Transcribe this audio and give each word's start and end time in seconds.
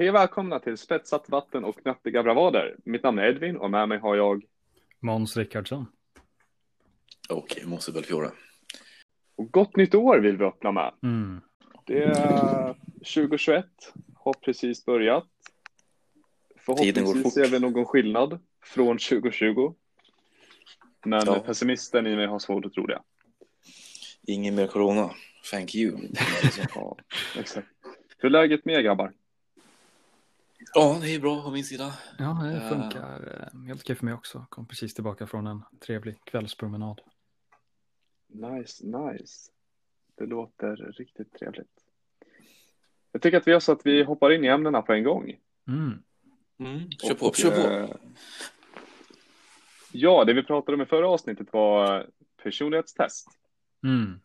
Hej 0.00 0.08
och 0.08 0.14
välkomna 0.14 0.58
till 0.60 0.76
Spetsat 0.78 1.28
vatten 1.28 1.64
och 1.64 1.82
knappiga 1.82 2.22
bravader. 2.22 2.76
Mitt 2.84 3.02
namn 3.02 3.18
är 3.18 3.24
Edvin 3.24 3.56
och 3.56 3.70
med 3.70 3.88
mig 3.88 3.98
har 3.98 4.16
jag 4.16 4.42
Måns 5.00 5.36
Rickardsson. 5.36 5.86
Och 7.28 7.58
Mosse 7.64 7.92
Belfiore. 7.92 8.30
och 9.36 9.50
gott 9.50 9.76
nytt 9.76 9.94
år 9.94 10.18
vill 10.18 10.36
vi 10.36 10.44
öppna 10.44 10.72
med. 10.72 10.92
Mm. 11.02 11.40
Det 11.86 12.02
är 12.02 12.74
2021 12.98 13.66
har 14.14 14.32
precis 14.32 14.84
börjat. 14.84 15.28
Förhoppningsvis 16.56 17.34
ser 17.34 17.50
vi 17.50 17.60
någon 17.60 17.84
skillnad 17.86 18.38
från 18.64 18.98
2020. 18.98 19.74
Men 21.04 21.22
Ja. 21.26 21.40
pessimisten 21.40 22.06
i 22.06 22.16
mig 22.16 22.26
har 22.26 22.38
svårt 22.38 22.64
att 22.64 22.72
tro 22.72 22.86
det. 22.86 23.02
Ingen 24.26 24.54
mer 24.54 24.66
corona. 24.66 25.10
Thank 25.50 25.74
you. 25.74 25.98
Ja, 26.74 26.96
exakt. 27.38 27.68
Hur 28.18 28.26
är 28.28 28.30
läget 28.30 28.64
med 28.64 28.74
er 28.74 28.80
grabbar? 28.80 29.12
Ja, 30.74 30.98
det 31.02 31.14
är 31.14 31.20
bra 31.20 31.42
på 31.42 31.50
min 31.50 31.64
sida. 31.64 31.94
Ja, 32.18 32.40
det 32.44 32.56
Eh. 32.56 32.68
funkar 32.68 33.50
eh, 33.54 33.66
helt 33.66 33.80
okej 33.82 33.96
för 33.96 34.04
mig 34.04 34.14
också. 34.14 34.46
Kom 34.48 34.66
precis 34.66 34.94
tillbaka 34.94 35.26
från 35.26 35.46
en 35.46 35.62
trevlig 35.86 36.24
kvällspromenad. 36.24 37.00
Nice, 38.28 38.86
nice. 38.86 39.50
Det 40.18 40.26
låter 40.26 40.76
riktigt 40.76 41.32
trevligt. 41.32 41.84
Jag 43.12 43.22
tycker 43.22 43.38
att 43.38 43.46
vi 43.46 43.50
gör 43.50 43.60
så 43.60 43.72
att 43.72 43.86
vi 43.86 44.02
hoppar 44.02 44.30
in 44.32 44.44
i 44.44 44.46
ämnena 44.48 44.82
på 44.82 44.92
en 44.92 45.04
gång. 45.04 45.36
Mm. 45.68 46.02
Mm, 46.58 46.90
kör 46.90 47.14
på, 47.14 47.26
Och, 47.26 47.36
kör 47.36 47.50
på. 47.62 47.68
eh, 47.70 47.96
Ja, 49.92 50.24
det 50.24 50.32
vi 50.32 50.42
pratade 50.42 50.74
om 50.74 50.80
i 50.80 50.86
förra 50.86 51.08
avsnittet 51.08 51.52
var 51.52 52.06
personlighetstest. 52.42 53.28
Mm. 53.84 54.20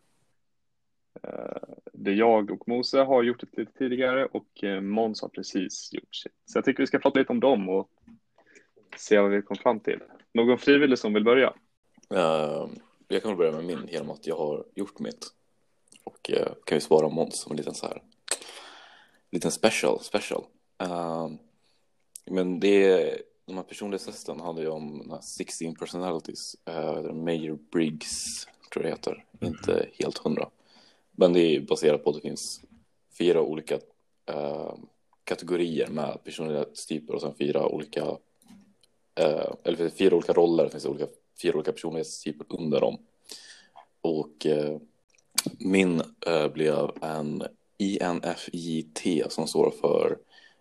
Eh, 1.22 1.74
det 1.92 2.12
jag 2.12 2.50
och 2.50 2.68
Mose 2.68 3.00
har 3.00 3.22
gjort 3.22 3.40
det 3.40 3.60
lite 3.60 3.72
tidigare 3.78 4.26
och 4.26 4.64
eh, 4.64 4.80
Måns 4.80 5.22
har 5.22 5.28
precis 5.28 5.92
gjort 5.92 6.14
sitt. 6.14 6.32
Så 6.44 6.58
jag 6.58 6.64
tycker 6.64 6.82
vi 6.82 6.86
ska 6.86 6.98
prata 6.98 7.18
lite 7.18 7.32
om 7.32 7.40
dem 7.40 7.68
och 7.68 7.90
se 8.96 9.18
vad 9.18 9.30
vi 9.30 9.42
kom 9.42 9.56
fram 9.56 9.80
till. 9.80 10.00
Någon 10.34 10.58
frivillig 10.58 10.98
som 10.98 11.14
vill 11.14 11.24
börja? 11.24 11.54
Ehm, 12.10 12.70
jag 13.08 13.22
kan 13.22 13.30
väl 13.30 13.38
börja 13.38 13.52
med 13.52 13.64
min 13.64 13.88
genom 13.88 14.10
att 14.10 14.26
jag 14.26 14.36
har 14.36 14.64
gjort 14.74 14.98
mitt. 14.98 15.26
Och 16.04 16.30
uh, 16.32 16.52
kan 16.64 16.76
ju 16.76 16.80
svara 16.80 17.08
Måns 17.08 17.36
som 17.36 17.52
en 17.52 17.56
liten 17.56 17.74
så 17.74 17.86
här 17.86 18.02
liten 19.30 19.50
special, 19.50 20.00
special. 20.00 20.44
Ehm, 20.78 21.38
men 22.24 22.60
det 22.60 22.84
är, 22.84 23.22
de 23.46 23.56
här 23.56 23.62
personlighetstesten 23.62 24.40
handlar 24.40 24.62
ju 24.62 24.68
om 24.68 24.98
de 24.98 25.10
här 25.10 25.20
16 25.20 25.74
personalities. 25.74 26.56
Uh, 26.68 27.12
Mayor 27.12 27.58
Briggs 27.72 28.46
tror 28.72 28.84
jag 28.84 28.92
det 28.92 28.96
heter. 28.96 29.24
Inte 29.40 29.88
helt 29.98 30.18
hundra. 30.18 30.48
Men 31.16 31.32
det 31.32 31.56
är 31.56 31.60
baserat 31.60 32.04
på 32.04 32.10
att 32.10 32.16
det 32.16 32.22
finns 32.22 32.60
fyra 33.18 33.42
olika 33.42 33.74
eh, 34.26 34.74
kategorier 35.24 35.88
med 35.88 36.24
personlighetstyper 36.24 37.14
och 37.14 37.20
sen 37.20 37.34
fyra 37.38 37.66
olika 37.68 38.00
eh, 39.14 39.52
eller 39.64 39.88
fyra 39.88 40.16
olika 40.16 40.32
roller, 40.32 40.64
det 40.64 40.70
finns 40.70 40.86
olika, 40.86 41.06
fyra 41.42 41.54
olika 41.54 41.72
personlighetstyper 41.72 42.46
under 42.48 42.80
dem. 42.80 42.98
Och 44.00 44.46
eh, 44.46 44.78
min 45.58 46.02
eh, 46.26 46.48
blev 46.48 46.90
en 47.02 47.42
INFJT 47.78 49.32
som 49.32 49.46
står 49.46 49.70
för 49.80 50.18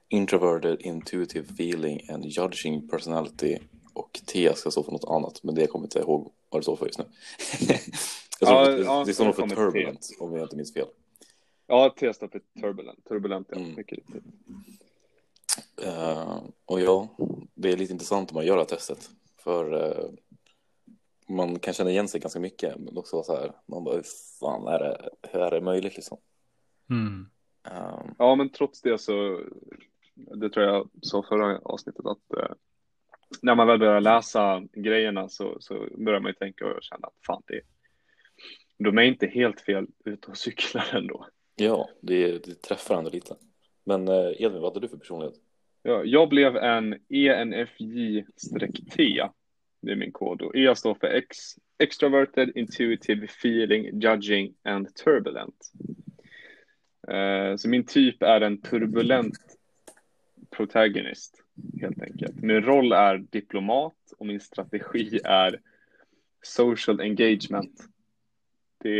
Introverted 0.09 0.81
Intuitive 0.81 1.47
Feeling 1.53 2.09
and 2.09 2.25
Judging 2.25 2.87
Personality 2.87 3.57
och 3.93 4.21
T 4.25 4.53
ska 4.55 4.71
stå 4.71 4.83
för 4.83 4.91
något 4.91 5.09
annat, 5.09 5.43
men 5.43 5.55
det 5.55 5.67
kommer 5.67 5.83
jag 5.83 5.87
inte 5.87 5.99
ihåg 5.99 6.31
vad 6.49 6.61
det 6.61 6.63
står 6.63 6.75
för 6.75 6.85
just 6.85 6.99
nu. 6.99 7.05
jag 8.39 8.49
tror 8.49 8.61
Ja, 8.61 8.69
det, 8.69 8.83
ja, 8.83 9.03
det 9.05 9.13
står 9.13 9.25
nog 9.25 9.35
för 9.35 9.41
till 9.41 9.49
T. 9.51 9.55
Turbulent 9.55 10.09
om 10.19 10.35
jag 10.35 10.45
inte 10.45 10.55
minns 10.55 10.73
fel. 10.73 10.87
Ja, 11.67 11.95
T 11.99 12.13
står 12.13 12.27
för 12.27 12.41
turbulent. 12.61 13.05
Turbulent, 13.05 13.47
ja. 13.51 13.57
Mm. 13.57 13.75
Mycket 13.75 13.97
riktigt. 13.97 14.23
Eh, 15.83 16.43
och 16.65 16.81
ja, 16.81 17.07
det 17.53 17.71
är 17.71 17.77
lite 17.77 17.93
intressant 17.93 18.31
om 18.31 18.35
man 18.35 18.45
gör 18.45 18.55
det 18.55 18.61
här 18.61 18.67
testet. 18.67 19.09
För 19.37 19.73
eh, 19.73 20.09
man 21.27 21.59
kan 21.59 21.73
känna 21.73 21.89
igen 21.89 22.07
sig 22.07 22.19
ganska 22.19 22.39
mycket. 22.39 22.77
Men 22.77 22.97
också 22.97 23.23
så 23.23 23.35
här, 23.35 23.51
man 23.65 23.83
bara, 23.83 23.95
hur 23.95 24.03
fan 24.39 24.67
är 24.67 24.79
det, 24.79 25.09
hur 25.31 25.41
är 25.41 25.51
det 25.51 25.61
möjligt 25.61 25.95
liksom? 25.95 26.17
Mm. 26.89 27.29
Eh, 27.67 27.99
Ja, 28.17 28.35
men 28.35 28.49
trots 28.49 28.81
det 28.81 28.97
så, 28.97 29.41
det 30.15 30.49
tror 30.49 30.65
jag 30.65 30.89
sa 31.01 31.23
förra 31.29 31.59
avsnittet 31.59 32.05
att 32.05 32.33
eh, 32.37 32.55
när 33.41 33.55
man 33.55 33.67
väl 33.67 33.79
börjar 33.79 34.01
läsa 34.01 34.63
grejerna 34.73 35.29
så, 35.29 35.57
så 35.59 35.87
börjar 35.97 36.19
man 36.19 36.29
ju 36.29 36.35
tänka 36.35 36.65
och 36.65 36.83
känna 36.83 37.07
att 37.07 37.25
fan 37.25 37.43
det 37.47 37.61
de 38.77 38.97
är 38.97 39.01
inte 39.01 39.27
helt 39.27 39.61
fel 39.61 39.87
ute 40.05 40.27
och 40.31 40.37
cyklar 40.37 40.89
ändå. 40.93 41.27
ja, 41.55 41.89
det, 42.01 42.45
det 42.45 42.61
träffar 42.61 42.97
ändå 42.97 43.09
lite. 43.09 43.35
Men 43.83 44.07
eh, 44.07 44.41
Edvin, 44.41 44.61
vad 44.61 44.73
hade 44.73 44.79
du 44.79 44.89
för 44.89 44.97
personlighet? 44.97 45.35
Ja, 45.83 46.03
jag 46.03 46.29
blev 46.29 46.57
en 46.57 46.95
ENFJ-T. 47.09 48.53
Det 49.81 49.91
är 49.91 49.95
min 49.95 50.11
kod. 50.11 50.41
Och 50.41 50.55
E 50.55 50.75
står 50.75 50.95
för 50.95 51.07
ex, 51.07 51.37
Extroverted, 51.77 52.51
Intuitive, 52.55 53.25
Feeling, 53.25 54.01
Judging 54.01 54.53
and 54.63 54.95
Turbulent. 54.95 55.71
Eh, 57.07 57.55
så 57.55 57.69
min 57.69 57.85
typ 57.85 58.23
är 58.23 58.41
en 58.41 58.61
turbulent 58.61 59.37
protagonist, 60.49 61.43
helt 61.81 62.01
enkelt. 62.01 62.41
Min 62.41 62.61
roll 62.61 62.91
är 62.91 63.17
diplomat 63.17 64.13
och 64.17 64.25
min 64.25 64.39
strategi 64.39 65.19
är 65.23 65.61
social 66.41 67.01
engagement. 67.01 67.81
Det. 68.85 68.99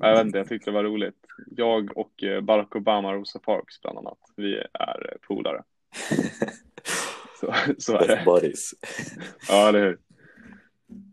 Jag 0.00 0.16
vet 0.16 0.26
inte, 0.26 0.38
jag 0.38 0.48
tyckte 0.48 0.70
det 0.70 0.74
var 0.74 0.84
roligt. 0.84 1.26
Jag 1.50 1.96
och 1.98 2.22
eh, 2.22 2.40
Barack 2.40 2.76
Obama 2.76 3.08
och 3.08 3.14
Rosa 3.14 3.38
Parks 3.38 3.80
bland 3.80 3.98
annat. 3.98 4.18
Vi 4.36 4.56
är 4.72 5.10
eh, 5.12 5.18
polare. 5.26 5.62
Så, 7.40 7.54
så 7.78 7.96
är 7.96 8.08
det. 8.08 8.22
buddies. 8.24 8.74
Ja, 9.48 9.68
eller 9.68 9.80
hur. 9.80 9.98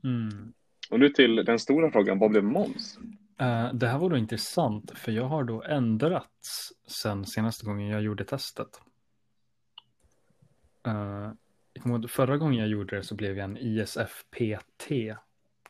Mm. 0.03 0.53
Och 0.91 0.99
nu 0.99 1.09
till 1.09 1.35
den 1.35 1.59
stora 1.59 1.91
frågan, 1.91 2.19
vad 2.19 2.31
blev 2.31 2.44
Måns? 2.44 2.99
Eh, 3.39 3.73
det 3.73 3.88
här 3.88 3.97
var 3.97 4.09
då 4.09 4.17
intressant 4.17 4.91
för 4.97 5.11
jag 5.11 5.25
har 5.25 5.43
då 5.43 5.63
ändrats 5.63 6.73
sen 6.88 7.25
senaste 7.25 7.66
gången 7.66 7.88
jag 7.88 8.01
gjorde 8.01 8.25
testet. 8.25 8.81
Ihåg, 11.73 12.09
förra 12.09 12.38
gången 12.38 12.59
jag 12.59 12.67
gjorde 12.67 12.95
det 12.95 13.03
så 13.03 13.16
blev 13.16 13.38
jag 13.38 13.43
en 13.43 13.57
ISFPT 13.57 14.91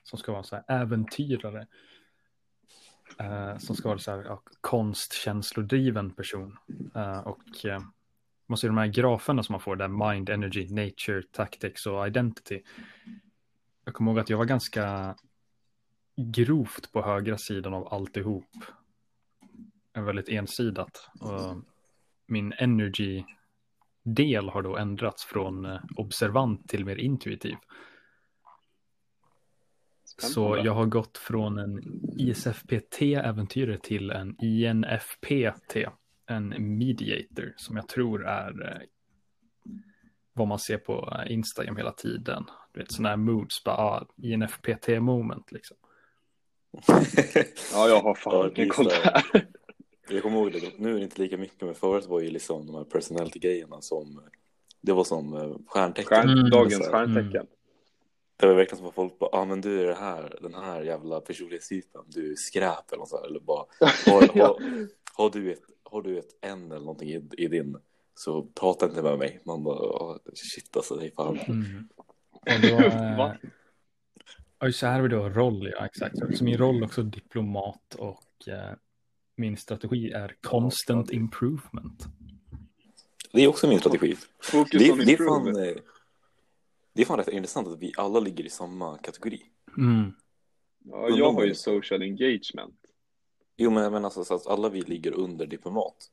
som 0.03 0.19
ska 0.19 0.31
vara 0.31 0.43
så 0.43 0.55
här 0.55 0.81
äventyrare. 0.81 1.67
Eh, 3.19 3.57
som 3.57 3.75
ska 3.75 3.89
vara 3.89 3.99
så 3.99 4.11
här 4.11 4.23
ja, 4.23 4.43
konstkänslodriven 4.61 6.11
person. 6.11 6.57
Eh, 6.95 7.19
och 7.19 7.65
eh, 7.65 7.81
man 8.47 8.57
ser 8.57 8.67
de 8.67 8.77
här 8.77 8.87
graferna 8.87 9.43
som 9.43 9.53
man 9.53 9.61
får 9.61 9.75
där 9.75 10.11
mind, 10.13 10.29
energy, 10.29 10.67
nature, 10.69 11.23
tactics 11.31 11.85
och 11.85 12.07
identity. 12.07 12.61
Jag 13.85 13.93
kommer 13.93 14.11
ihåg 14.11 14.19
att 14.19 14.29
jag 14.29 14.37
var 14.37 14.45
ganska 14.45 15.15
grovt 16.15 16.91
på 16.91 17.01
högra 17.01 17.37
sidan 17.37 17.73
av 17.73 17.93
alltihop. 17.93 18.49
Är 19.93 20.01
väldigt 20.01 20.29
ensidat. 20.29 21.09
Och 21.19 21.55
min 22.27 22.53
energy-del 22.53 24.49
har 24.49 24.61
då 24.61 24.77
ändrats 24.77 25.25
från 25.25 25.65
eh, 25.65 25.79
observant 25.95 26.69
till 26.69 26.85
mer 26.85 26.95
intuitiv. 26.95 27.55
Så 30.17 30.61
jag 30.63 30.73
har 30.73 30.85
gått 30.85 31.17
från 31.17 31.57
en 31.57 31.81
ISFPT-äventyrare 32.17 33.77
till 33.77 34.11
en 34.11 34.35
INFPT, 34.41 35.75
en 36.27 36.77
mediator, 36.77 37.53
som 37.57 37.75
jag 37.75 37.87
tror 37.87 38.25
är 38.27 38.71
eh, 38.71 38.81
vad 40.33 40.47
man 40.47 40.59
ser 40.59 40.77
på 40.77 41.13
eh, 41.25 41.31
Instagram 41.33 41.77
hela 41.77 41.91
tiden. 41.91 42.45
Du 42.73 42.79
vet 42.79 42.91
sådana 42.91 43.09
här 43.09 43.17
moods, 43.17 43.63
bara 43.63 43.75
ah, 43.75 44.07
INFPT-moment 44.21 45.51
liksom. 45.51 45.77
Ja, 47.73 47.87
jag 47.87 48.01
har 48.01 48.15
fan 48.15 48.33
Ja, 48.33 48.49
ingen 48.55 48.69
koll 48.69 48.85
det. 48.85 49.21
där. 49.33 49.47
Jag 50.09 50.23
kommer 50.23 50.37
ihåg 50.37 50.51
det, 50.51 50.79
nu 50.79 50.89
är 50.89 50.97
det 50.97 51.03
inte 51.03 51.21
lika 51.21 51.37
mycket, 51.37 51.61
men 51.61 51.75
förut 51.75 52.05
var 52.07 52.19
ju 52.21 52.29
liksom 52.29 52.67
de 52.67 52.75
här 52.75 52.83
personality-grejerna 52.83 53.81
som, 53.81 54.21
det 54.81 54.93
var 54.93 55.03
som 55.03 55.33
eh, 55.33 55.55
stjärntecken. 55.67 56.07
Stjärn, 56.07 56.29
Mm. 56.29 56.49
dagens 56.49 56.87
här, 56.87 56.91
stjärntecken. 56.91 57.47
Det 58.41 58.47
var 58.47 58.53
verkligen 58.53 58.77
som 58.77 58.87
att 58.87 58.95
folk 58.95 59.19
bara, 59.19 59.29
ja 59.33 59.39
ah, 59.39 59.45
men 59.45 59.61
du 59.61 59.81
är 59.81 59.85
det 59.85 59.93
här, 59.95 60.37
den 60.41 60.53
här 60.53 60.81
jävla 60.81 61.21
personlighetstypen, 61.21 62.01
du 62.07 62.31
är 62.31 62.35
skräp 62.35 62.91
eller 62.91 62.99
något 62.99 63.09
så 63.09 63.17
här, 63.17 63.25
eller 63.25 63.39
bara, 63.39 63.65
har, 64.05 64.29
Ja. 64.33 64.45
har, 64.45 64.87
har, 65.13 65.29
du 65.29 65.51
ett, 65.51 65.61
har 65.83 66.01
du 66.01 66.19
ett 66.19 66.29
N 66.41 66.65
eller 66.71 66.79
någonting 66.79 67.09
i, 67.09 67.29
i 67.37 67.47
din, 67.47 67.77
så 68.15 68.43
prata 68.43 68.85
inte 68.85 69.01
med 69.01 69.17
mig. 69.19 69.41
Man 69.45 69.63
bara, 69.63 69.79
"Åh, 69.79 70.17
shit 70.33 70.75
alltså, 70.77 70.95
det 70.95 71.05
är 71.05 71.11
fan. 71.11 71.37
Mm. 71.37 71.87
Och 72.29 72.47
då, 72.61 72.67
eh, 74.67 74.71
så 74.71 74.85
här 74.85 74.93
har 74.93 75.01
vi 75.01 75.09
då 75.09 75.29
roll, 75.29 75.71
ja 75.77 75.85
exakt. 75.85 76.37
Så 76.37 76.43
min 76.43 76.57
roll 76.57 76.81
är 76.81 76.85
också 76.85 77.03
diplomat 77.03 77.95
och 77.95 78.47
eh, 78.47 78.73
min 79.35 79.57
strategi 79.57 80.11
är 80.11 80.35
constant 80.41 81.11
improvement. 81.11 82.05
Det 83.33 83.43
är 83.43 83.47
också 83.47 83.67
min 83.67 83.79
strategi. 83.79 84.15
Focus 84.43 84.81
Det, 84.81 84.91
on 84.91 84.97
det, 84.97 85.13
är 85.13 85.17
fan, 85.17 85.55
eh, 85.55 85.75
det 86.93 87.01
är 87.01 87.05
fan 87.05 87.17
rätt 87.17 87.27
intressant 87.27 87.67
att 87.67 87.79
vi 87.79 87.91
alla 87.97 88.19
ligger 88.19 88.43
i 88.45 88.49
samma 88.49 88.97
kategori. 88.97 89.41
Mm. 89.77 90.11
Ja, 90.83 91.09
jag 91.09 91.31
har 91.33 91.43
ju 91.45 91.55
social 91.55 92.01
engagement. 92.01 92.75
Jo 93.57 93.69
men 93.71 93.83
jag 93.83 93.91
menar 93.91 94.05
alltså, 94.05 94.23
så 94.25 94.35
att 94.35 94.47
alla 94.47 94.69
vi 94.69 94.81
ligger 94.81 95.11
under 95.13 95.45
diplomat. 95.45 96.11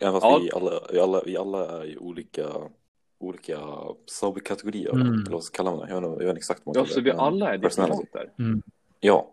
Även 0.00 0.20
fast 0.20 0.24
Ja. 0.24 0.38
vi, 0.42 0.50
alla, 0.52 0.80
vi, 0.92 0.98
alla, 1.00 1.22
vi 1.26 1.36
alla 1.36 1.80
är 1.80 1.84
i 1.86 1.98
olika, 1.98 2.70
olika 3.18 3.58
subkategorier. 4.06 4.94
Mm. 4.94 5.06
Eller 5.12 5.30
vad 5.30 5.44
ska 5.44 5.62
man 5.62 5.72
kalla 5.78 5.86
det? 5.86 5.92
Jag 5.92 6.00
vet, 6.00 6.10
inte- 6.10 6.22
jag 6.24 6.26
vet 6.26 6.28
inte 6.28 6.38
exakt 6.38 6.60
vad 6.64 6.76
man 6.76 6.84
Ja, 6.84 6.90
så 6.94 7.00
det, 7.00 7.04
vi 7.04 7.10
men 7.10 7.20
alla 7.20 7.54
är 7.54 7.58
diplomater? 7.58 8.32
Mm. 8.38 8.62
Ja, 9.00 9.30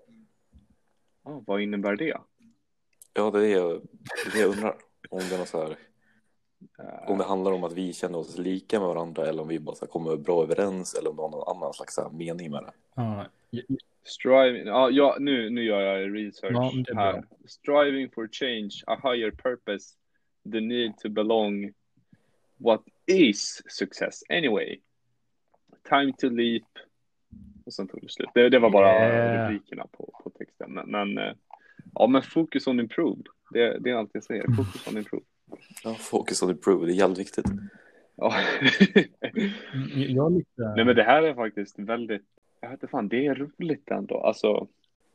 Ja, 1.23 1.43
vad 1.47 1.61
innebär 1.61 1.95
det? 1.95 2.17
ja 3.13 3.31
det 3.31 3.37
är 3.47 3.81
det 4.33 4.39
jag, 4.39 4.49
undrar. 4.49 4.75
Om 5.09 5.19
det, 5.29 5.35
är 5.35 5.39
något 5.39 5.47
så 5.47 5.57
här, 5.67 5.75
om 7.07 7.17
det 7.17 7.23
handlar 7.23 7.51
om 7.51 7.63
att 7.63 7.73
vi 7.73 7.93
känner 7.93 8.17
oss 8.17 8.37
lika 8.37 8.79
med 8.79 8.87
varandra 8.87 9.27
eller 9.27 9.41
om 9.41 9.47
vi 9.47 9.59
bara 9.59 9.87
kommer 9.87 10.17
bra 10.17 10.43
överens 10.43 10.93
eller 10.93 11.09
om 11.09 11.15
det 11.15 11.21
har 11.21 11.29
någon 11.29 11.57
annan 11.57 11.73
slags 11.73 11.99
mening 12.11 12.51
med 12.51 12.63
det. 12.63 12.71
Ja, 12.95 13.25
Striving, 14.03 14.65
ja, 14.65 14.89
ja 14.89 15.17
nu, 15.19 15.49
nu 15.49 15.63
gör 15.63 15.81
jag 15.81 16.15
research 16.15 16.85
Ja, 16.87 16.95
här. 16.95 17.23
Striving 17.47 18.09
for 18.09 18.27
change, 18.31 18.71
a 18.87 18.99
higher 19.03 19.31
purpose, 19.31 19.95
the 20.51 20.59
need 20.61 20.97
to 20.97 21.09
belong. 21.09 21.73
What 22.57 22.81
is 23.05 23.61
success 23.69 24.23
anyway? 24.29 24.79
Time 25.89 26.13
to 26.17 26.29
leap. 26.29 26.63
Och 27.65 27.73
sen 27.73 27.87
tog 27.87 28.01
det 28.01 28.09
slut. 28.09 28.29
Det, 28.33 28.49
det 28.49 28.59
var 28.59 28.69
bara 28.69 28.91
Yeah. 28.91 29.49
rubrikerna 29.49 29.87
på, 29.91 30.13
på 30.23 30.29
texten. 30.29 30.73
Men, 30.73 30.91
men, 30.91 31.17
eh, 31.17 31.33
ja, 31.93 32.07
men 32.07 32.21
focus 32.21 32.67
on 32.67 32.79
improved. 32.79 33.25
Det, 33.51 33.79
det 33.79 33.89
är 33.89 33.95
allt 33.95 34.11
jag 34.13 34.23
säger. 34.23 34.43
Focus 34.57 34.87
on 34.87 34.97
improved. 34.97 35.25
Ja, 35.83 35.93
focus 35.93 36.43
on 36.43 36.49
improve, 36.49 36.85
det 36.85 36.91
är 36.93 36.95
jävligt 36.95 37.19
viktigt. 37.19 37.45
Ja. 38.15 38.33
Mm, 39.73 40.15
jag 40.15 40.33
lite... 40.33 40.61
Nej 40.75 40.85
men 40.85 40.95
det 40.95 41.03
här 41.03 41.23
är 41.23 41.33
faktiskt 41.35 41.79
väldigt, 41.79 42.25
jag 42.61 42.69
vet 42.69 42.77
inte 42.77 42.87
fan, 42.87 43.07
det 43.07 43.25
är 43.25 43.35
roligt 43.35 43.91
ändå. 43.91 44.17
Alltså, 44.17 44.67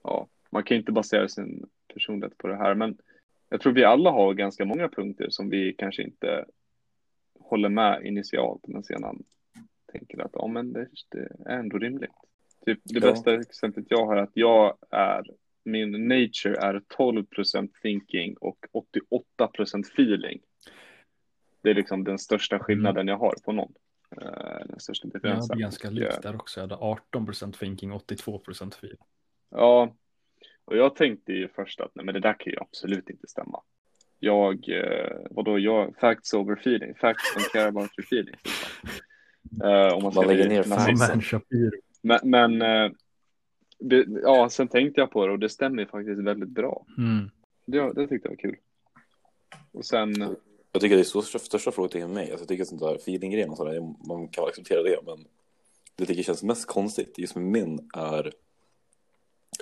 ja, 0.05 0.27
man 0.51 0.63
kan 0.63 0.77
inte 0.77 0.93
basera 0.93 1.29
sin 1.29 1.67
personlighet 1.95 2.39
på 2.39 2.47
det 2.49 2.57
här, 2.57 2.75
men 2.75 2.99
jag 3.49 3.61
tror 3.61 3.73
vi 3.73 3.85
alla 3.85 4.11
har 4.11 4.35
ganska 4.35 4.65
många 4.65 4.89
punkter 4.89 5.27
som 5.31 5.51
vi 5.51 5.73
kanske 5.79 6.03
inte 6.03 6.45
håller 7.41 7.69
med 7.69 8.07
initialt, 8.07 8.67
men 8.67 8.83
sedan 8.85 9.23
tänker 9.93 10.21
att 10.23 10.31
ja, 10.33 10.47
men 10.47 10.73
det, 10.73 10.89
det 11.09 11.29
är 11.47 11.59
ändå 11.59 11.79
rimligt. 11.79 12.11
Typ 12.65 12.81
det 12.85 12.99
Ja. 12.99 13.11
bästa 13.11 13.35
exemplet 13.35 13.87
jag 13.89 14.07
har 14.07 14.17
är 14.17 14.23
att 14.23 14.31
jag 14.37 14.77
är, 14.91 15.23
min 15.67 16.09
nature 16.09 16.57
är 16.57 16.81
12% 16.99 17.71
thinking 17.83 18.37
och 18.37 18.59
88% 19.41 19.81
feeling. 19.93 20.41
Det 21.63 21.71
är 21.71 21.75
liksom 21.75 22.05
den 22.05 22.19
största 22.19 22.59
skillnaden 22.59 23.09
jag 23.09 23.19
har 23.19 23.35
på 23.45 23.53
någon. 23.53 23.73
Eh, 24.23 24.67
Den 24.69 24.81
största 24.81 25.09
Jag 25.09 25.13
differensen. 25.15 25.51
hade 25.51 25.63
ganska 25.63 25.89
Och, 25.89 25.95
likt 25.95 26.15
eh, 26.15 26.21
där 26.23 26.35
också. 26.35 26.61
Jag 26.61 26.69
hade 26.69 26.99
18% 27.13 27.53
thinking, 27.59 27.93
82% 27.93 28.75
feel. 28.81 28.97
Ja, 29.51 29.95
och 30.65 30.77
jag 30.77 30.97
tänkte 30.97 31.33
ju 31.33 31.49
först 31.49 31.81
att 31.81 31.91
nej, 31.95 32.05
men 32.05 32.15
det 32.15 32.21
där 32.21 32.37
kan 32.39 32.53
ju 32.53 32.59
absolut 32.61 33.11
inte 33.11 33.29
stämma. 33.29 33.63
Jag, 34.19 34.69
eh, 34.69 35.17
vadå, 35.31 35.59
jag, 35.59 35.95
facts 36.01 36.35
over 36.35 36.57
feeling, 36.57 36.95
facts 36.95 37.37
don't 37.37 37.53
care 37.53 37.69
about 37.69 37.91
your 37.99 38.05
feelings. 38.07 38.41
Liksom. 38.45 38.91
Eh, 39.65 39.95
om 39.95 40.03
man 40.03 40.13
ska 40.13 40.23
bli 40.23 40.49
ner 40.49 40.63
facts. 40.63 41.33
Men, 42.03 42.19
men 42.23 42.63
eh, 42.63 42.91
det, 43.89 44.07
ja, 44.23 44.49
sen 44.51 44.69
tänkte 44.69 45.01
jag 45.01 45.11
på 45.11 45.27
det 45.27 45.33
och 45.33 45.39
det 45.39 45.49
stämmer 45.49 45.85
faktiskt 45.85 46.23
väldigt 46.23 46.49
bra. 46.49 46.87
Mm. 46.99 47.31
Det, 47.67 47.93
det 47.93 48.09
tyckte 48.09 48.29
jag 48.29 48.31
var 48.31 48.37
kul. 48.37 48.57
Och 49.73 49.85
sen, 49.85 50.37
Jag 50.73 50.83
tycker 50.83 50.97
det 50.97 51.03
är 51.03 51.05
så 51.05 51.23
största, 51.23 51.47
största 51.47 51.71
frågetecknet 51.71 52.09
med 52.09 52.15
mig. 52.15 52.31
Alltså, 52.31 52.43
jag 52.43 52.49
tycker 52.49 52.65
sånt 52.65 52.81
där 52.81 52.95
feeling-grejen 52.95 53.51
och 53.51 53.57
sådär, 53.57 53.81
man 54.09 54.29
kan 54.29 54.45
acceptera 54.45 54.83
det. 54.83 54.99
Men 55.07 55.17
det 55.97 56.03
jag 56.03 56.09
tycker 56.09 56.23
känns 56.23 56.43
mest 56.43 56.67
konstigt 56.67 57.19
just 57.19 57.35
med 57.35 57.45
min 57.45 57.91
är 57.95 58.33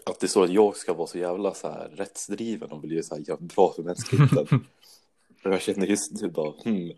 att 0.06 0.21
det 0.21 0.26
är 0.26 0.29
så 0.29 0.43
att 0.43 0.53
jag 0.53 0.76
ska 0.76 0.94
vara 0.94 1.06
så 1.06 1.19
jävla 1.19 1.55
så 1.55 1.69
här 1.69 1.88
rättsdriven 1.88 2.73
och 2.73 2.81
bli 2.81 3.03
så 3.03 3.15
här 3.15 3.23
jävla 3.29 3.47
bra 3.47 3.73
för 3.76 3.82
mänskligheten. 3.82 4.67
jag 5.43 5.62
känner 5.62 5.87
just 5.87 6.23
nu 6.23 6.29
bara, 6.29 6.53
hmm, 6.65 6.93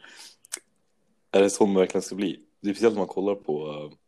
är 1.31 1.43
det 1.43 1.51
så 1.51 1.67
man 1.67 1.75
verkligen 1.75 2.03
ska 2.03 2.15
bli? 2.15 2.41
Det 2.61 2.71
är 2.71 2.75
speciellt 2.75 2.95
när 2.95 3.01
man 3.01 3.09
kollar 3.09 3.35
på, 3.35 3.69
eh, 3.69 3.99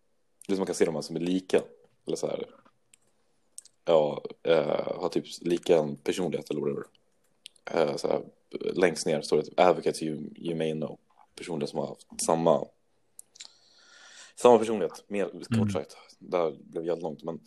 det 0.47 0.55
som 0.55 0.61
man 0.61 0.67
kan 0.67 0.75
se 0.75 0.85
de 0.85 0.95
här 0.95 1.03
som 1.03 1.17
är 1.17 1.21
lika. 1.21 1.63
Eller 2.07 2.17
så 2.17 2.27
här, 2.27 2.45
ja, 3.89 4.23
eh, 4.43 4.97
har 5.01 5.09
typ 5.09 5.25
lika 5.41 5.89
personlighet 6.05 6.51
eller 6.51 6.61
whatever. 6.61 6.85
Eh, 7.71 7.97
så 7.97 8.09
här, 8.09 8.23
längst 8.75 9.07
ner 9.07 9.21
står 9.23 9.37
det 9.43 9.63
advocates 9.63 10.03
you, 10.03 10.31
you 10.37 10.57
may 10.57 10.73
know. 10.73 10.99
Personer 11.37 11.67
som 11.67 11.79
har 11.79 11.87
haft 11.87 12.07
samma 12.23 12.65
samma 14.37 14.59
personlighet, 14.59 15.05
mer 15.09 15.25
kort 15.31 15.53
Mm. 15.57 15.71
sagt. 15.71 15.97
Där 16.19 16.51
blev 16.61 16.85
jävligt 16.87 17.03
långt, 17.03 17.23
men 17.25 17.41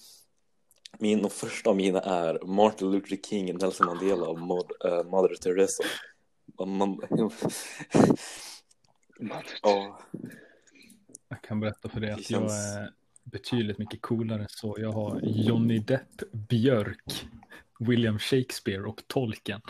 min 1.00 1.26
och 1.26 1.32
första 1.32 1.70
av 1.70 1.76
mina 1.76 2.00
är 2.02 2.40
Martin 2.46 2.92
Luther 2.92 3.18
King, 3.18 3.58
Nelson 3.58 3.86
Mandela 3.86 4.28
och 4.28 4.40
Mod, 4.40 4.72
eh, 4.86 5.04
Mother 5.04 5.36
Teresa. 5.36 5.84
Man, 6.66 7.02
ja, 9.62 10.00
Jag 11.30 11.42
kan 11.42 11.60
berätta 11.60 11.90
för 11.90 12.00
dig 12.00 12.10
Det 12.10 12.16
att 12.16 12.24
känns- 12.24 12.54
jag 12.76 12.84
är 12.84 12.94
betydligt 13.24 13.78
mycket 13.78 14.02
coolare 14.02 14.42
än 14.42 14.50
så. 14.50 14.76
Jag 14.80 14.92
har 14.92 15.20
Johnny 15.24 15.80
Depp, 15.80 16.32
Björk, 16.50 17.26
William 17.80 18.20
Shakespeare 18.20 18.82
och 18.84 19.02
Tolkien. 19.08 19.62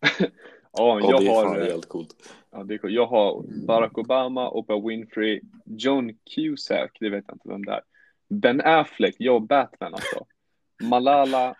ja, 0.18 0.28
ja, 0.72 1.00
jag 1.00 1.20
det 1.20 1.26
är 1.26 1.34
har, 1.34 1.60
eh, 1.60 1.66
helt 1.66 1.88
coolt. 1.88 2.34
ja, 2.50 2.64
det 2.64 2.74
är 2.74 2.78
cool. 2.78 2.94
jag 2.94 3.06
har 3.06 3.44
Barack 3.66 3.98
Obama, 3.98 4.50
Oprah 4.50 4.86
Winfrey, 4.86 5.40
John 5.64 6.12
Cusack, 6.34 6.96
det 7.00 7.10
vet 7.10 7.24
jag 7.28 7.34
inte 7.34 7.48
vem 7.48 7.64
det 7.64 7.72
är. 7.72 7.82
Ben 8.28 8.60
Affleck, 8.60 9.14
jag 9.18 9.42
Batman 9.42 9.94
alltså. 9.94 10.26
Malala 10.82 11.54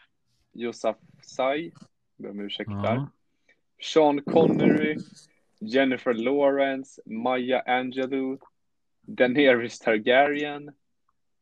Yousafzai, 0.53 1.73
ber 2.17 2.31
om 2.31 2.41
ursäkt 2.41 2.71
där. 2.71 2.95
Ja. 2.95 3.11
Sean 3.83 4.23
Connery, 4.23 4.97
Jennifer 5.61 6.15
Lawrence, 6.15 7.03
Maya 7.07 7.63
Angelou, 7.67 8.39
Daenerys 9.01 9.79
Targaryen, 9.79 10.73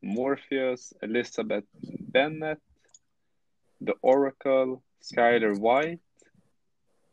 Morpheus, 0.05 0.93
Elizabeth 1.03 1.67
Bennet, 2.13 2.59
The 3.87 3.93
Oracle, 4.01 4.81
Skyler 5.15 5.49
White, 5.49 6.03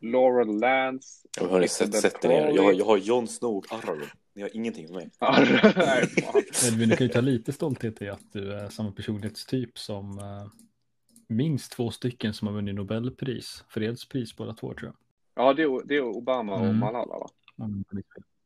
Laurel 0.02 0.60
Lance. 0.60 1.28
Jag 1.40 1.48
har 1.48 1.68
sätt 1.68 2.26
er 2.26 2.30
ner. 2.30 2.56
Jag 2.56 2.64
har, 2.64 2.74
jag 2.74 2.86
har 2.86 2.98
Jon 2.98 3.28
Snow 3.28 3.58
och 3.58 3.74
Aragorn. 3.74 4.10
Ni 4.34 4.42
har 4.42 4.56
ingenting 4.56 4.86
med 4.86 4.94
mig. 4.94 5.10
Edvin, 6.68 6.90
du 6.90 6.96
kan 6.96 7.08
ju 7.08 7.14
ta 7.14 7.22
lite 7.22 7.52
stolthet 7.52 8.02
i 8.02 8.10
att 8.10 8.34
du 8.34 8.54
är 8.54 8.70
samma 8.70 8.92
personlighetstyp 8.92 9.78
som 9.80 10.20
eh, 10.20 10.48
minst 11.28 11.72
två 11.72 11.92
stycken 11.92 12.34
som 12.34 12.48
har 12.48 12.56
vunnit 12.56 12.76
Nobelpris, 12.76 13.66
fredspris 13.70 14.36
båda 14.36 14.54
två 14.54 14.74
tror 14.74 14.92
jag. 14.92 14.96
Ja, 15.46 15.54
det 15.54 15.64
är, 15.64 15.88
det 15.88 15.96
är 15.96 16.02
Obama 16.02 16.54
och 16.54 16.66
Mm. 16.66 16.80
Malala 16.80 17.18
va? 17.20 17.30
Mm. 17.60 17.84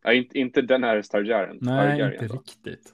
Ja, 0.04 0.14
inte, 0.14 0.40
inte 0.40 0.62
Daenerys 0.62 1.10
Targaryen. 1.10 1.58
Nej, 1.62 1.92
Targaryen, 1.92 2.14
inte 2.14 2.28
va? 2.28 2.42
riktigt. 2.42 2.94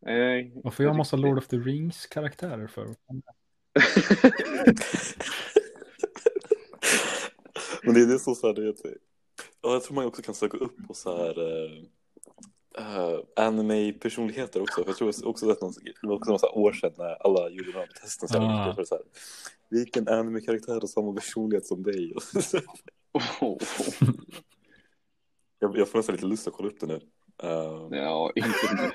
Nej, 0.00 0.52
Varför 0.64 0.84
jag 0.84 0.96
massa 0.96 1.16
riktigt. 1.16 1.28
Lord 1.28 1.38
of 1.38 1.48
the 1.48 1.56
Rings 1.56 2.06
karaktärer 2.06 2.66
för? 2.66 2.86
Men 7.82 7.94
det 7.94 8.00
är 8.00 8.06
det 8.06 8.18
som 8.18 8.34
så 8.34 8.46
här, 8.46 8.54
det 8.54 8.66
heter. 8.66 8.96
Ja, 9.62 9.72
jag 9.72 9.82
tror 9.82 9.94
man 9.94 10.06
också 10.06 10.22
kan 10.22 10.34
söka 10.34 10.56
upp 10.56 10.86
på 10.86 10.94
så 10.94 11.16
här 11.16 11.38
uh, 12.80 13.20
anime-personligheter 13.36 14.62
också. 14.62 14.82
För 14.82 14.90
jag 14.90 14.96
tror 14.96 15.28
också 15.28 15.50
att 15.50 15.60
någon, 15.60 15.72
det 16.00 16.06
var 16.08 16.14
också 16.14 16.30
några 16.30 16.50
år 16.50 16.72
sedan 16.72 16.92
när 16.98 17.26
alla 17.26 17.50
gjorde 17.50 17.72
de 17.72 17.78
här 17.78 17.86
testen. 17.86 18.28
Så 18.28 18.38
här, 18.38 18.70
Ah. 18.70 18.74
för 18.74 18.84
så 18.84 18.94
här, 18.94 19.04
vilken 19.70 20.08
anime-karaktär 20.08 20.72
har 20.72 20.86
samma 20.86 21.12
personlighet 21.12 21.66
som 21.66 21.82
dig? 21.82 22.12
jag, 25.58 25.78
jag 25.78 25.88
får 25.88 25.98
nästan 25.98 26.14
lite 26.14 26.26
lust 26.26 26.48
att 26.48 26.54
kolla 26.54 26.68
upp 26.68 26.80
det 26.80 26.86
nu. 26.86 27.00
Eh, 27.42 27.88
ja, 27.90 28.32
inte 28.34 28.74
nu. 28.76 28.90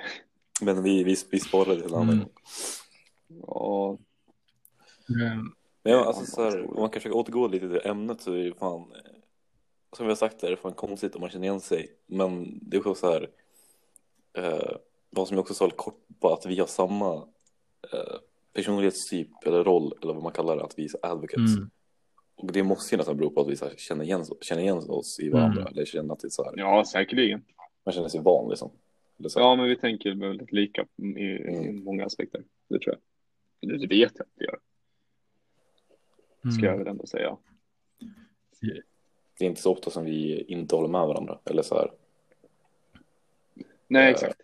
Men 0.61 0.83
vi, 0.83 1.03
vi, 1.03 1.15
vi 1.31 1.39
sparar 1.39 1.75
det 1.75 1.81
till 1.81 1.93
en 1.93 1.99
annan 1.99 2.09
Mm. 2.09 2.19
gång. 2.19 2.31
Ja, 3.47 3.97
Mm. 5.09 5.51
Men 5.83 5.93
ja, 5.93 6.05
alltså, 6.05 6.25
så 6.25 6.43
här, 6.43 6.65
om 6.69 6.79
man 6.81 6.89
kan 6.89 6.99
försöka 7.01 7.15
återgå 7.15 7.47
lite 7.47 7.67
till 7.69 7.81
ämnet 7.91 8.21
så 8.21 8.31
är 8.31 8.37
det 8.37 8.43
ju 8.43 8.53
fan, 8.53 8.81
eh, 8.81 9.11
som 9.97 10.05
vi 10.05 10.11
har 10.11 10.15
sagt, 10.15 10.43
är 10.43 10.49
det 10.51 10.57
fan 10.57 10.73
konstigt 10.73 11.15
om 11.15 11.21
man 11.21 11.29
känner 11.29 11.47
igen 11.47 11.59
sig. 11.61 11.87
Men 12.07 12.59
det 12.61 12.77
är 12.77 12.79
också 12.87 12.95
så 12.95 13.11
här, 13.11 13.29
eh, 14.37 14.75
vad 15.09 15.27
som 15.27 15.35
jag 15.37 15.41
också 15.41 15.53
sa 15.53 15.65
lite 15.65 15.77
kort 15.77 15.99
på, 16.19 16.33
att 16.33 16.45
vi 16.45 16.59
har 16.59 16.67
samma 16.67 17.13
eh, 17.93 18.15
personlighetstyp 18.53 19.29
eller 19.45 19.63
roll, 19.63 19.93
eller 20.01 20.13
vad 20.13 20.23
man 20.23 20.31
kallar 20.31 20.55
det, 20.57 20.63
att 20.63 20.79
vi 20.79 20.83
är 20.85 20.91
advocates. 21.11 21.57
Mm. 21.57 21.69
Och 22.35 22.51
det 22.51 22.63
måste 22.63 22.95
ju 22.95 22.97
nästan 22.97 23.17
bero 23.17 23.29
på 23.29 23.41
att 23.41 23.47
vi 23.47 23.55
så 23.55 23.65
här, 23.65 23.73
känner, 23.77 24.03
igen, 24.03 24.25
känner 24.41 24.61
igen 24.61 24.89
oss 24.89 25.19
i 25.19 25.29
varandra, 25.29 25.61
Mm. 25.61 25.73
eller 25.73 25.85
känner 25.85 26.13
att 26.13 26.19
det 26.19 26.27
är 26.27 26.29
så 26.29 26.43
här, 26.43 26.53
ja, 26.57 26.83
säkerligen. 26.91 27.45
man 27.85 27.93
känner 27.93 28.09
sig 28.09 28.21
van 28.21 28.49
liksom. 28.49 28.71
Så. 29.29 29.39
Ja, 29.39 29.55
men 29.55 29.65
vi 29.69 29.75
tänker 29.75 30.15
väldigt 30.15 30.51
lika 30.51 30.85
i, 30.97 31.19
i 31.21 31.47
Mm. 31.47 31.83
många 31.83 32.05
aspekter. 32.05 32.43
Det 32.67 32.79
tror 32.79 32.95
jag. 32.95 33.01
Eller 33.69 33.79
det 33.79 33.87
vet 33.95 34.11
jag 34.15 34.23
att 34.25 34.31
vi 34.35 34.45
gör, 34.45 34.59
ska 36.51 36.65
jag 36.65 36.73
Mm. 36.73 36.79
väl 36.79 36.87
ändå 36.87 37.05
säga. 37.05 37.37
Det 39.39 39.45
är 39.45 39.49
inte 39.49 39.61
så 39.61 39.71
ofta 39.71 39.89
som 39.91 40.05
vi 40.05 40.41
inte 40.43 40.75
håller 40.75 40.89
med 40.89 41.07
varandra, 41.07 41.39
eller 41.45 41.61
så 41.61 41.75
här, 41.75 41.91
Nej, 43.87 44.03
Eh, 44.03 44.09
exakt. 44.09 44.41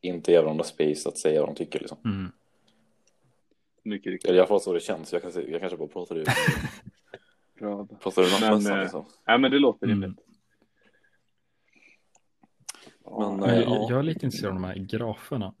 inte 0.00 0.32
ger 0.32 0.42
varandra 0.42 0.64
space 0.64 1.08
att 1.08 1.18
säga 1.18 1.40
vad 1.40 1.48
de 1.48 1.54
tycker 1.54 1.78
liksom. 1.80 1.98
Mm. 2.04 2.26
Mycket 3.82 4.12
riktigt. 4.12 4.28
Eller 4.28 4.36
i 4.36 4.40
alla 4.40 4.48
fall 4.48 4.60
så 4.60 4.72
det 4.72 4.80
känns, 4.80 5.12
jag, 5.12 5.22
kan, 5.22 5.32
jag 5.48 5.60
kanske 5.60 5.76
bara 5.78 5.88
pratar 5.88 6.16
ut. 6.16 6.28
Röv. 7.54 7.86
Pratar 8.00 8.22
du 8.22 8.28
Men, 8.30 8.40
nattmössan 8.40 8.76
eh, 8.76 8.82
liksom? 8.82 9.04
Nej, 9.26 9.38
men 9.38 9.50
det 9.50 9.58
låter 9.58 9.86
Mm. 9.86 10.02
rimligt. 10.02 10.20
Ja, 10.26 10.35
Men, 13.10 13.36
Men 13.40 13.50
eh, 13.50 13.54
jag, 13.56 13.64
ja. 13.68 13.86
jag 13.90 13.98
är 13.98 14.02
lite 14.02 14.26
intresserad 14.26 14.48
av 14.54 14.60
de 14.60 14.64
här 14.64 14.74
graferna. 14.76 15.54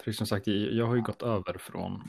För 0.00 0.12
som 0.12 0.26
sagt, 0.26 0.46
jag 0.46 0.86
har 0.86 0.94
ju 0.96 1.02
gått 1.02 1.22
över 1.22 1.58
från 1.58 2.02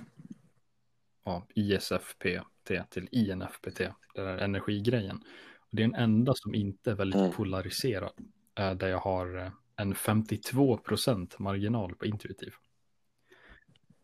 ja, 1.26 1.48
ISFP 1.56 2.42
till 2.90 3.08
INFPT, 3.12 3.78
den 4.16 4.26
där 4.26 4.38
energigrejen. 4.38 5.18
Och 5.60 5.68
det 5.72 5.84
är 5.84 5.88
den 5.88 5.96
enda 5.96 6.34
som 6.36 6.56
inte 6.56 6.92
är 6.92 6.96
väldigt 6.96 7.20
Mm. 7.22 7.32
polariserad. 7.32 8.12
eh, 8.60 8.72
Där 8.74 8.88
jag 8.88 9.00
har 9.00 9.38
eh, 9.38 9.52
en 9.76 9.94
52% 9.96 11.40
marginal 11.40 11.96
på 11.96 12.06
intuitiv. 12.06 12.54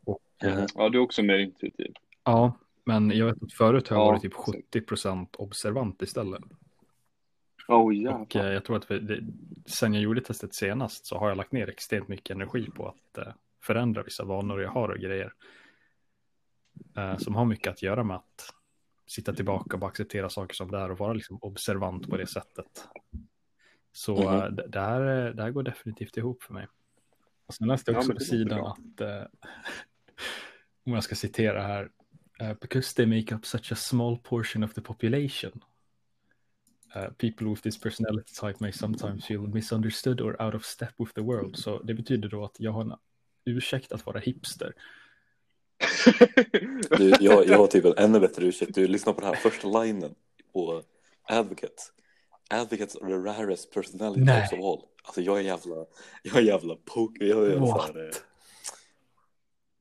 Och, 0.05 0.21
eh, 0.43 0.55
Mhm. 0.57 0.67
ja, 0.75 0.89
du 0.89 0.97
är 0.97 1.01
också 1.01 1.23
mer 1.23 1.37
intuitiv. 1.37 1.93
Ja, 2.23 2.57
men 2.85 3.11
jag 3.11 3.25
vet 3.25 3.43
att 3.43 3.53
förut 3.53 3.87
har 3.87 3.97
jag 3.97 4.05
Ja, 4.05 4.09
varit 4.11 4.21
typ 4.21 4.31
exakt. 4.33 4.47
70% 4.47 5.35
observant 5.35 6.01
istället. 6.01 6.41
Oh, 7.67 7.85
Och 7.85 7.93
jävlar. 7.93 8.27
eh, 8.47 8.53
jag 8.53 8.65
tror 8.65 8.77
att 8.77 8.91
vi, 8.91 8.99
det, 8.99 9.19
sen 9.65 9.93
jag 9.93 10.03
gjorde 10.03 10.21
testet 10.21 10.55
senast 10.55 11.05
så 11.05 11.17
har 11.17 11.27
jag 11.29 11.37
lagt 11.37 11.51
ner 11.51 11.69
extremt 11.69 12.07
mycket 12.07 12.35
energi 12.35 12.69
på 12.71 12.87
att 12.87 13.17
eh, 13.17 13.33
förändra 13.63 14.03
vissa 14.03 14.23
vanor 14.25 14.61
jag 14.61 14.69
har 14.69 14.89
och 14.89 14.99
grejer. 14.99 15.33
Eh, 16.97 17.17
som 17.17 17.35
har 17.35 17.45
mycket 17.45 17.71
att 17.71 17.81
göra 17.81 18.03
med 18.03 18.15
att 18.17 18.53
sitta 19.07 19.33
tillbaka 19.33 19.75
och 19.75 19.79
bara 19.79 19.87
acceptera 19.91 20.29
saker 20.29 20.53
som 20.55 20.71
det 20.71 20.77
är 20.77 20.91
och 20.91 20.97
vara 20.97 21.13
liksom 21.13 21.37
observant 21.41 22.09
på 22.09 22.17
det 22.17 22.27
sättet. 22.27 22.87
Så 23.91 24.15
Mhm. 24.29 24.39
eh, 24.39 24.45
det, 24.49 24.67
det, 24.67 24.79
här, 24.79 25.25
eh, 25.27 25.33
det 25.35 25.43
här 25.43 25.51
går 25.51 25.63
definitivt 25.63 26.17
ihop 26.17 26.43
för 26.43 26.53
mig. 26.53 26.67
Och 27.45 27.53
sen 27.53 27.67
läste 27.67 27.91
jag 27.91 27.95
Ja, 27.95 27.99
också 27.99 28.07
men 28.07 28.17
på 28.17 28.23
sidan 28.23 28.59
bra. 28.59 28.71
att, 28.71 29.01
eh, 29.01 29.27
om 30.85 30.93
jag 30.93 31.03
ska 31.03 31.15
citera 31.15 31.61
här, 31.61 31.89
because 32.61 32.95
they 32.95 33.05
make 33.05 33.35
up 33.35 33.45
such 33.45 33.71
a 33.71 33.75
small 33.75 34.17
portion 34.17 34.63
of 34.63 34.73
the 34.73 34.81
population. 34.81 35.51
Uh, 36.95 37.09
people 37.17 37.47
with 37.47 37.61
this 37.61 37.79
personality 37.79 38.33
type 38.41 38.59
may 38.59 38.71
sometimes 38.71 39.25
feel 39.25 39.41
misunderstood 39.41 40.21
or 40.21 40.41
out 40.41 40.55
of 40.55 40.65
step 40.65 40.93
with 40.97 41.13
the 41.13 41.21
world. 41.21 41.57
Så 41.57 41.79
det 41.83 41.93
betyder 41.93 42.29
då 42.29 42.45
att 42.45 42.55
jag 42.59 42.71
har 42.71 42.81
en 42.81 42.93
ursäkt 43.45 43.91
att 43.91 44.05
vara 44.05 44.19
hipster. 44.19 44.73
Du, 46.97 47.13
jag, 47.19 47.47
jag 47.47 47.57
har 47.57 47.67
typ 47.67 47.85
en 47.85 47.93
ännu 47.97 48.19
bättre 48.19 48.45
ursäkt. 48.45 48.75
Du 48.75 48.87
lyssnar 48.87 49.13
på 49.13 49.21
den 49.21 49.29
här 49.29 49.35
första 49.35 49.67
linen 49.67 50.15
på 50.53 50.83
Advocate. 51.29 51.73
Advocates 52.49 52.95
are 52.95 53.09
the 53.09 53.15
rarest 53.15 53.73
personality 53.73 54.21
Nej. 54.21 54.41
types 54.41 54.59
of 54.59 54.65
all. 54.65 54.85
Alltså 55.03 55.21
jag 55.21 55.37
är 55.37 55.41
jävla, 55.41 55.75
jag 56.23 56.35
är 56.35 56.41
jävla 56.41 56.75
poker, 56.75 57.25
jag 57.25 57.45
är 57.45 57.49
jävla 57.49 57.67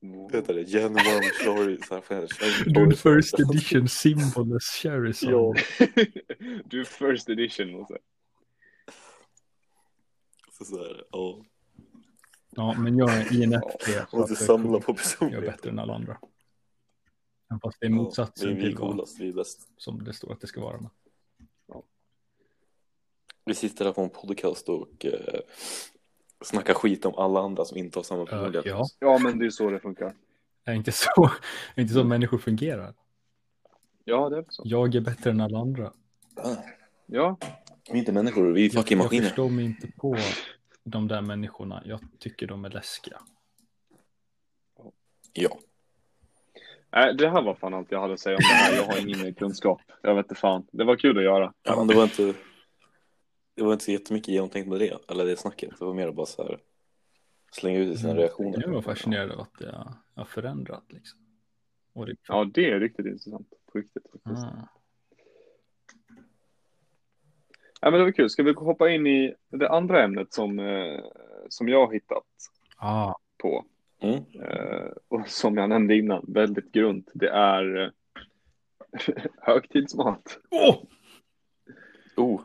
Eh, 0.03 0.09
vad 0.09 0.35
heter 0.35 0.53
det, 0.53 0.79
vad 0.89 1.03
heter 1.03 2.65
det? 2.73 2.87
Du 2.87 2.95
first 2.95 3.39
edition 3.39 3.87
symboless 3.87 4.63
Charizard. 4.63 5.31
Ja, 5.33 5.53
du 6.65 6.81
är 6.81 6.83
first 6.83 7.29
edition. 7.29 7.75
Och 7.75 7.87
så. 7.87 7.97
så 10.51 10.65
såhär, 10.65 11.03
ja. 11.11 11.45
Ja, 12.55 12.75
men 12.79 12.97
jag 12.97 13.13
är 13.13 13.41
INFP. 13.43 13.85
så 14.11 14.23
att 14.23 14.29
jag 14.29 14.37
samla 14.37 14.79
på 14.79 14.91
Jag 14.91 14.93
är 14.99 15.03
personlighet. 15.03 15.55
bättre 15.55 15.69
än 15.69 15.79
alla 15.79 15.93
andra. 15.95 16.17
Fast 17.63 17.79
det 17.79 17.85
är 17.85 17.89
Ja, 17.89 17.95
motsatsen 17.95 18.49
vi 18.49 18.55
är 18.55 18.61
till 18.61 18.77
vad 18.77 18.89
coolast, 18.91 19.19
vi 19.19 19.29
är 19.29 19.33
bäst. 19.33 19.69
som 19.77 20.03
det 20.03 20.13
står 20.13 20.33
att 20.33 20.41
det 20.41 20.47
ska 20.47 20.61
vara. 20.61 20.89
Vi 23.45 23.55
sitter 23.55 23.85
här 23.85 23.91
på 23.93 24.01
en 24.01 24.09
podcast 24.09 24.69
och 24.69 25.05
eh, 25.05 25.39
snackar 26.43 26.73
skit 26.73 27.05
om 27.05 27.15
alla 27.15 27.39
andra 27.39 27.65
som 27.65 27.77
inte 27.77 27.99
har 27.99 28.03
samma 28.03 28.21
Uh, 28.21 28.25
personlighet. 28.27 28.65
ja, 28.65 28.85
Ja, 28.99 29.17
men 29.17 29.39
det 29.39 29.45
är 29.45 29.49
så 29.49 29.69
det 29.69 29.79
funkar. 29.79 30.13
är 30.65 30.73
inte 30.73 30.91
så, 30.91 31.23
är 31.75 31.81
inte 31.81 31.93
så 31.93 32.03
människor 32.03 32.37
fungerar. 32.37 32.93
Ja, 34.03 34.29
det 34.29 34.37
är 34.37 34.45
så. 34.49 34.63
Jag 34.65 34.95
är 34.95 35.01
bättre 35.01 35.29
än 35.29 35.41
alla 35.41 35.59
andra. 35.59 35.91
Ah, 36.35 36.55
Ja, 37.05 37.37
Vi 37.87 37.93
är 37.93 37.97
inte 37.99 38.11
människor, 38.11 38.51
vi 38.51 38.61
är 38.61 38.65
Jag, 38.65 38.73
fucking 38.73 38.97
jag 38.97 39.03
maskiner. 39.05 39.23
förstår 39.25 39.49
mig 39.49 39.65
inte 39.65 39.87
på 39.97 40.17
de 40.83 41.07
där 41.07 41.21
människorna. 41.21 41.81
Jag 41.85 41.99
tycker 42.19 42.47
de 42.47 42.65
är 42.65 42.69
läskiga. 42.69 43.17
Ja. 45.33 45.57
Nej, 46.91 47.15
det 47.15 47.29
här 47.29 47.41
var 47.41 47.55
fan 47.55 47.73
allt 47.73 47.91
jag 47.91 48.01
hade 48.01 48.13
att 48.13 48.19
säga 48.19 48.35
om 48.35 48.41
det 48.41 48.53
här. 48.55 48.75
Jag 48.75 48.83
har 48.83 48.99
ingen 48.99 49.21
mer 49.21 49.31
kunskap. 49.31 49.81
Jag 50.01 50.15
vet 50.15 50.25
inte 50.25 50.35
fan. 50.35 50.67
Det 50.71 50.83
var 50.83 50.95
kul 50.95 51.17
att 51.17 51.23
göra. 51.23 51.53
ja, 51.63 51.75
men 51.75 51.87
det 51.87 51.95
var 51.95 52.03
inte 52.03 52.33
det 53.55 53.63
var 53.63 53.73
inte 53.73 53.85
så 53.85 53.91
jättemycket 53.91 54.27
genomtänkt 54.27 54.69
med 54.69 54.79
det, 54.79 55.09
eller 55.11 55.25
det 55.25 55.37
snacket. 55.37 55.79
Det 55.79 55.85
var 55.85 55.93
mer 55.93 56.11
bara 56.11 56.25
så 56.25 56.43
här 56.43 56.59
slänga 57.51 57.79
ut 57.79 57.99
sina 57.99 58.15
reaktioner. 58.15 58.61
Jag 58.61 58.69
var 58.69 58.81
fascinerad 58.81 59.31
av 59.31 59.39
att 59.39 59.53
det 59.59 59.87
har 60.15 60.25
förändrat. 60.25 60.83
Liksom. 60.89 61.19
Och 61.93 62.05
det, 62.05 62.15
Ja, 62.27 62.45
det 62.53 62.71
är 62.71 62.79
riktigt 62.79 63.05
intressant. 63.05 63.49
På 63.71 63.77
riktigt 63.77 64.03
faktiskt. 64.11 64.45
ah. 64.45 64.67
Ja, 67.81 67.91
men 67.91 67.99
det 67.99 68.03
var 68.03 68.11
kul. 68.11 68.29
Ska 68.29 68.43
vi 68.43 68.53
hoppa 68.53 68.89
in 68.89 69.07
i 69.07 69.35
det 69.49 69.69
andra 69.69 70.03
ämnet 70.03 70.33
som, 70.33 70.59
eh, 70.59 70.99
som 71.49 71.67
jag 71.69 71.85
har 71.87 71.93
hittat 71.93 72.23
Ah. 72.77 73.13
på? 73.37 73.65
Mm. 73.99 74.23
Eh, 74.41 74.87
och 75.07 75.27
som 75.27 75.57
jag 75.57 75.69
nämnde 75.69 75.95
innan, 75.95 76.25
väldigt 76.27 76.71
grunt. 76.71 77.09
Det 77.13 77.29
är 77.29 77.83
eh, 77.83 77.89
högtidsmat. 79.41 80.39
Oh! 80.51 80.83
Oh. 82.17 82.41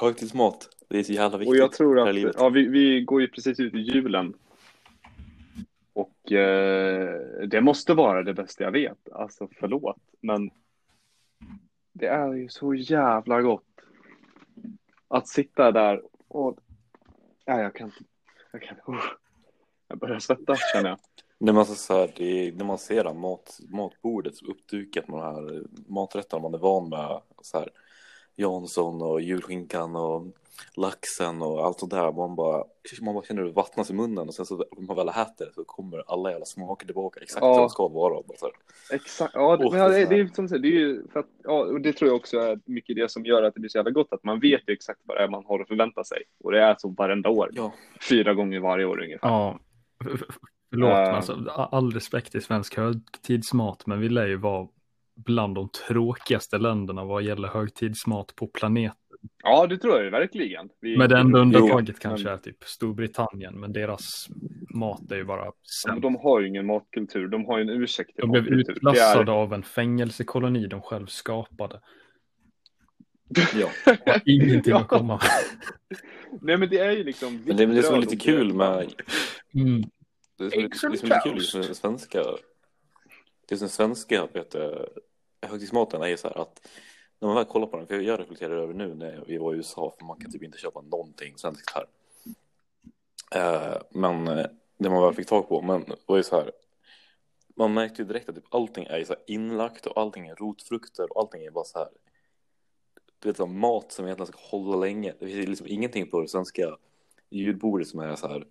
Högtidsmat, 0.00 0.68
det 0.88 0.98
är 0.98 1.02
så 1.02 1.12
jävla 1.12 1.38
viktigt. 1.38 1.50
Och 1.50 1.56
jag 1.56 1.72
tror 1.72 2.08
att, 2.08 2.34
ja, 2.36 2.48
vi, 2.48 2.68
vi 2.68 3.00
går 3.00 3.20
ju 3.20 3.28
precis 3.28 3.60
ut 3.60 3.74
i 3.74 3.78
julen. 3.78 4.34
Och 5.92 6.32
eh, 6.32 7.20
det 7.46 7.60
måste 7.60 7.94
vara 7.94 8.22
det 8.22 8.34
bästa 8.34 8.64
jag 8.64 8.72
vet. 8.72 9.12
Alltså 9.12 9.48
förlåt, 9.60 9.96
men 10.20 10.50
det 11.92 12.06
är 12.06 12.32
ju 12.32 12.48
så 12.48 12.74
jävla 12.74 13.42
gott. 13.42 13.64
Att 15.08 15.28
sitta 15.28 15.72
där 15.72 16.02
och, 16.28 16.58
nej 17.46 17.62
jag 17.62 17.74
kan 17.74 17.86
inte, 17.86 18.04
jag 18.52 18.62
kan, 18.62 18.76
oh, 18.86 19.04
jag 19.88 19.98
börjar 19.98 20.18
svettas 20.18 20.58
känner 20.72 20.88
jag. 20.88 20.98
När 21.38 21.52
man, 21.52 21.66
så 21.66 21.74
så 21.74 21.94
här, 21.94 22.22
är, 22.22 22.52
när 22.52 22.64
man 22.64 22.78
ser 22.78 23.04
det 23.04 23.14
mat, 23.14 23.58
matbordet 23.68 24.42
uppdukat 24.42 25.08
med 25.08 25.18
de 25.18 25.22
här 25.22 25.62
maträtterna 25.86 26.42
man 26.42 26.54
är 26.54 26.58
van 26.58 26.88
med. 26.88 27.20
Så 27.42 27.58
här, 27.58 27.68
Jansson 28.36 29.02
och 29.02 29.20
julskinkan 29.20 29.96
och 29.96 30.26
laxen 30.76 31.42
och 31.42 31.64
allt 31.64 31.78
sånt 31.80 31.92
där. 31.92 32.12
Man 32.12 32.36
bara, 32.36 32.64
man 33.02 33.14
bara 33.14 33.24
känner 33.24 33.42
hur 33.42 33.48
det 33.48 33.54
vattnas 33.54 33.90
i 33.90 33.94
munnen 33.94 34.28
och 34.28 34.34
sen 34.34 34.46
så 34.46 34.56
när 34.56 34.86
man 34.86 34.96
väl 34.96 35.08
äter 35.08 35.46
det 35.46 35.52
så 35.54 35.64
kommer 35.64 36.02
alla 36.06 36.30
jävla 36.30 36.44
smaker 36.46 36.86
tillbaka 36.86 37.20
exakt 37.20 37.42
Ja. 37.44 37.54
som 37.54 37.62
de 37.62 37.68
ska 37.70 37.88
vara. 37.88 38.14
Bara 38.14 38.38
så 38.38 38.46
här. 38.46 38.54
Exakt, 38.96 39.34
ja, 39.34 39.56
det, 39.56 39.64
Åh, 39.64 39.72
men 39.72 39.80
ja, 39.80 39.88
det, 39.88 40.04
det 40.04 40.20
är 40.20 40.26
som 40.34 40.44
du 40.44 40.48
säger, 40.48 40.62
det 40.62 40.68
är 40.68 40.78
ju 40.78 41.08
för 41.12 41.20
att, 41.20 41.26
ja, 41.44 41.64
och 41.64 41.80
det 41.80 41.92
tror 41.92 42.08
jag 42.08 42.16
också 42.16 42.38
är 42.38 42.60
mycket 42.64 42.96
det 42.96 43.10
som 43.10 43.24
gör 43.24 43.42
att 43.42 43.54
det 43.54 43.60
blir 43.60 43.70
så 43.70 43.78
jävla 43.78 43.90
gott, 43.90 44.08
att 44.12 44.24
man 44.24 44.40
vet 44.40 44.60
ju 44.68 44.72
exakt 44.72 45.00
vad 45.04 45.16
det 45.16 45.22
är 45.24 45.28
man 45.28 45.44
har 45.46 45.60
att 45.60 45.68
förvänta 45.68 46.04
sig. 46.04 46.22
Och 46.44 46.52
det 46.52 46.60
är 46.62 46.74
så 46.78 46.88
varenda 46.88 47.28
år, 47.30 47.50
Ja, 47.52 47.72
fyra 48.08 48.34
gånger 48.34 48.60
varje 48.60 48.84
år 48.84 49.02
ungefär. 49.02 49.28
Ja, 49.28 49.58
förlåt, 50.70 50.88
men 50.90 51.14
alltså, 51.14 51.50
all 51.50 51.92
respekt 51.92 52.32
till 52.32 52.42
svensk 52.42 52.76
högtidsmat, 52.76 53.86
men 53.86 54.00
vi 54.00 54.08
lär 54.08 54.26
ju 54.26 54.36
vara 54.36 54.68
bland 55.16 55.54
de 55.54 55.68
tråkigaste 55.88 56.58
länderna 56.58 57.04
vad 57.04 57.22
gäller 57.22 57.48
högtidsmat 57.48 58.36
på 58.36 58.46
planeten. 58.46 58.98
Ja, 59.42 59.66
det 59.66 59.78
tror 59.78 59.94
jag 59.94 60.04
ju 60.04 60.10
verkligen. 60.10 60.68
Vi, 60.80 60.96
Med 60.98 61.10
det 61.10 61.18
enda 61.18 61.38
undantaget 61.38 61.88
men- 61.88 61.94
kanske 62.10 62.30
är 62.30 62.36
typ 62.36 62.64
Storbritannien, 62.64 63.60
men 63.60 63.72
deras 63.72 64.28
mat 64.74 65.10
är 65.10 65.16
ju 65.16 65.24
bara 65.24 65.44
men 65.44 65.52
sämst. 65.86 66.02
de 66.02 66.16
har 66.16 66.40
ju 66.40 66.48
ingen 66.48 66.66
matkultur, 66.66 67.28
de 67.28 67.44
har 67.44 67.58
ju 67.58 67.62
en 67.62 67.68
ursäkt 67.70 68.14
till 68.16 68.20
De 68.20 68.30
blev 68.30 68.46
utklassade 68.48 69.24
Det 69.24 69.32
av 69.32 69.54
en 69.54 69.62
fängelsekoloni 69.62 70.66
de 70.66 70.82
själv 70.82 71.06
skapade. 71.06 71.80
ja. 73.54 73.68
Ingenting 74.24 74.62
Ja. 74.72 74.80
att 74.80 74.88
komma 74.88 75.14
med. 75.14 75.22
är... 75.24 76.44
Nej, 76.46 76.56
men 76.58 76.68
det 76.68 76.78
är 76.78 76.90
ju 76.90 77.04
liksom... 77.04 77.42
Men 77.46 77.56
det, 77.56 77.66
men 77.66 77.76
det 77.76 77.82
som 77.82 77.94
är 77.94 78.00
vitt 78.00 78.10
lite 78.10 78.24
kul 78.24 78.52
med 78.54 78.94
Mm. 79.54 79.82
Det 80.38 80.50
som, 80.50 80.62
är- 80.64 80.68
som 80.74 80.88
är 80.88 80.92
lite 80.92 81.20
kul 81.24 81.60
med 81.66 81.76
svenska 81.76 82.22
det 83.46 83.56
som 83.56 83.64
är 83.64 83.68
svenska 83.68 84.26
vet 84.32 84.54
högtidsmaten 85.42 86.02
är 86.02 86.06
ju 86.06 86.16
så 86.16 86.28
här 86.28 86.38
att 86.38 86.68
när 87.18 87.28
man 87.28 87.36
väl 87.36 87.44
kollar 87.44 87.66
på 87.66 87.76
den, 87.76 87.86
för 87.86 88.00
jag 88.00 88.20
reflekterar 88.20 88.56
över 88.56 88.74
nu 88.74 88.94
när 88.94 89.24
vi 89.26 89.38
var 89.38 89.54
i 89.54 89.56
USA 89.56 89.94
för 89.98 90.06
man 90.06 90.18
kan 90.18 90.32
typ 90.32 90.42
inte 90.42 90.58
köpa 90.58 90.80
någonting 90.80 91.38
svenskt 91.38 91.70
här. 91.74 91.86
Eh, 93.34 93.82
men 93.90 94.28
eh, 94.28 94.46
det 94.78 94.90
man 94.90 95.02
väl 95.02 95.14
fick 95.14 95.28
tag 95.28 95.48
på, 95.48 95.62
men 95.62 95.84
var 96.06 96.16
ju 96.16 96.22
så 96.22 96.36
här 96.36 96.52
man 97.56 97.74
märkte 97.74 98.02
ju 98.02 98.08
direkt 98.08 98.28
att 98.28 98.34
typ 98.34 98.54
allting 98.54 98.84
är 98.84 98.98
ju 98.98 99.04
så 99.04 99.12
här 99.12 99.22
inlagt 99.26 99.86
och 99.86 100.00
allting 100.00 100.28
är 100.28 100.34
rotfrukter 100.34 101.12
och 101.12 101.20
allting 101.20 101.44
är 101.44 101.50
bara 101.50 101.64
så 101.64 101.78
här 101.78 101.88
du 103.18 103.28
vet, 103.28 103.36
så 103.36 103.46
här, 103.46 103.52
mat 103.52 103.92
som 103.92 104.04
egentligen 104.04 104.32
ska 104.32 104.38
hålla 104.40 104.76
länge. 104.76 105.14
Det 105.18 105.26
finns 105.26 105.48
liksom 105.48 105.66
ingenting 105.66 106.10
på 106.10 106.20
det 106.20 106.28
svenska 106.28 106.76
julbordet 107.30 107.88
som 107.88 108.00
är 108.00 108.16
så 108.16 108.28
här 108.28 108.46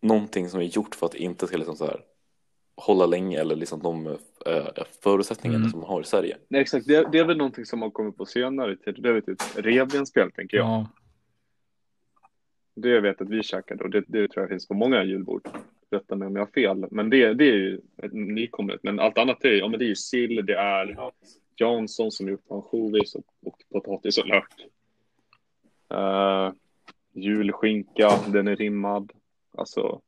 någonting 0.00 0.50
som 0.50 0.60
är 0.60 0.64
gjort 0.64 0.94
för 0.94 1.06
att 1.06 1.12
det 1.12 1.18
inte 1.18 1.46
ska 1.46 1.56
liksom 1.56 1.76
så 1.76 1.84
här 1.84 2.04
hålla 2.76 3.06
länge 3.06 3.40
eller 3.40 3.56
liksom 3.56 3.82
de 3.82 4.06
äh, 4.46 4.84
förutsättningarna 5.02 5.58
Mm. 5.58 5.70
som 5.70 5.80
man 5.80 5.88
har 5.88 6.00
i 6.00 6.04
Sverige. 6.04 6.36
Nej, 6.48 6.60
exakt. 6.60 6.86
Det, 6.86 7.08
det 7.12 7.18
är 7.18 7.24
väl 7.24 7.36
någonting 7.36 7.64
som 7.66 7.82
har 7.82 7.90
kommit 7.90 8.16
på 8.16 8.26
senare 8.26 8.76
tid. 8.76 8.96
Det 8.98 9.08
är 9.08 9.12
väl 9.12 9.22
typ 9.22 9.42
revbensspjäll, 9.56 10.30
tänker 10.30 10.56
jag. 10.56 10.66
Ja, 10.66 10.86
Det 12.74 12.88
jag 12.88 13.02
vet 13.02 13.20
att 13.20 13.28
vi 13.28 13.42
käkade 13.42 13.84
och 13.84 13.90
det, 13.90 14.04
det 14.06 14.28
tror 14.28 14.42
jag 14.42 14.48
finns 14.50 14.68
på 14.68 14.74
många 14.74 15.04
julbord. 15.04 15.48
rätta 15.90 16.16
mig 16.16 16.26
om 16.28 16.36
jag 16.36 16.42
har 16.42 16.52
fel. 16.52 16.86
Men 16.90 17.10
det, 17.10 17.34
det 17.34 17.44
är 17.44 17.54
ju 17.56 17.80
ett 18.02 18.12
nykommet. 18.12 18.80
Men 18.82 19.00
allt 19.00 19.18
annat 19.18 19.44
är 19.44 19.48
ju, 19.48 19.58
ja, 19.58 19.68
men 19.68 19.78
det 19.78 19.84
är 19.84 19.88
ju 19.88 19.96
sill, 19.96 20.46
det 20.46 20.54
är 20.54 21.10
Jansson 21.56 22.10
som 22.10 22.28
gjort 22.28 22.44
ansjovis 22.50 23.14
och, 23.14 23.24
och 23.46 23.58
potatis 23.72 24.18
och 24.18 24.26
lök. 24.26 24.52
Uh, 25.94 26.52
julskinka, 27.12 28.10
den 28.28 28.48
är 28.48 28.56
rimmad. 28.56 29.12
Alltså, 29.58 30.00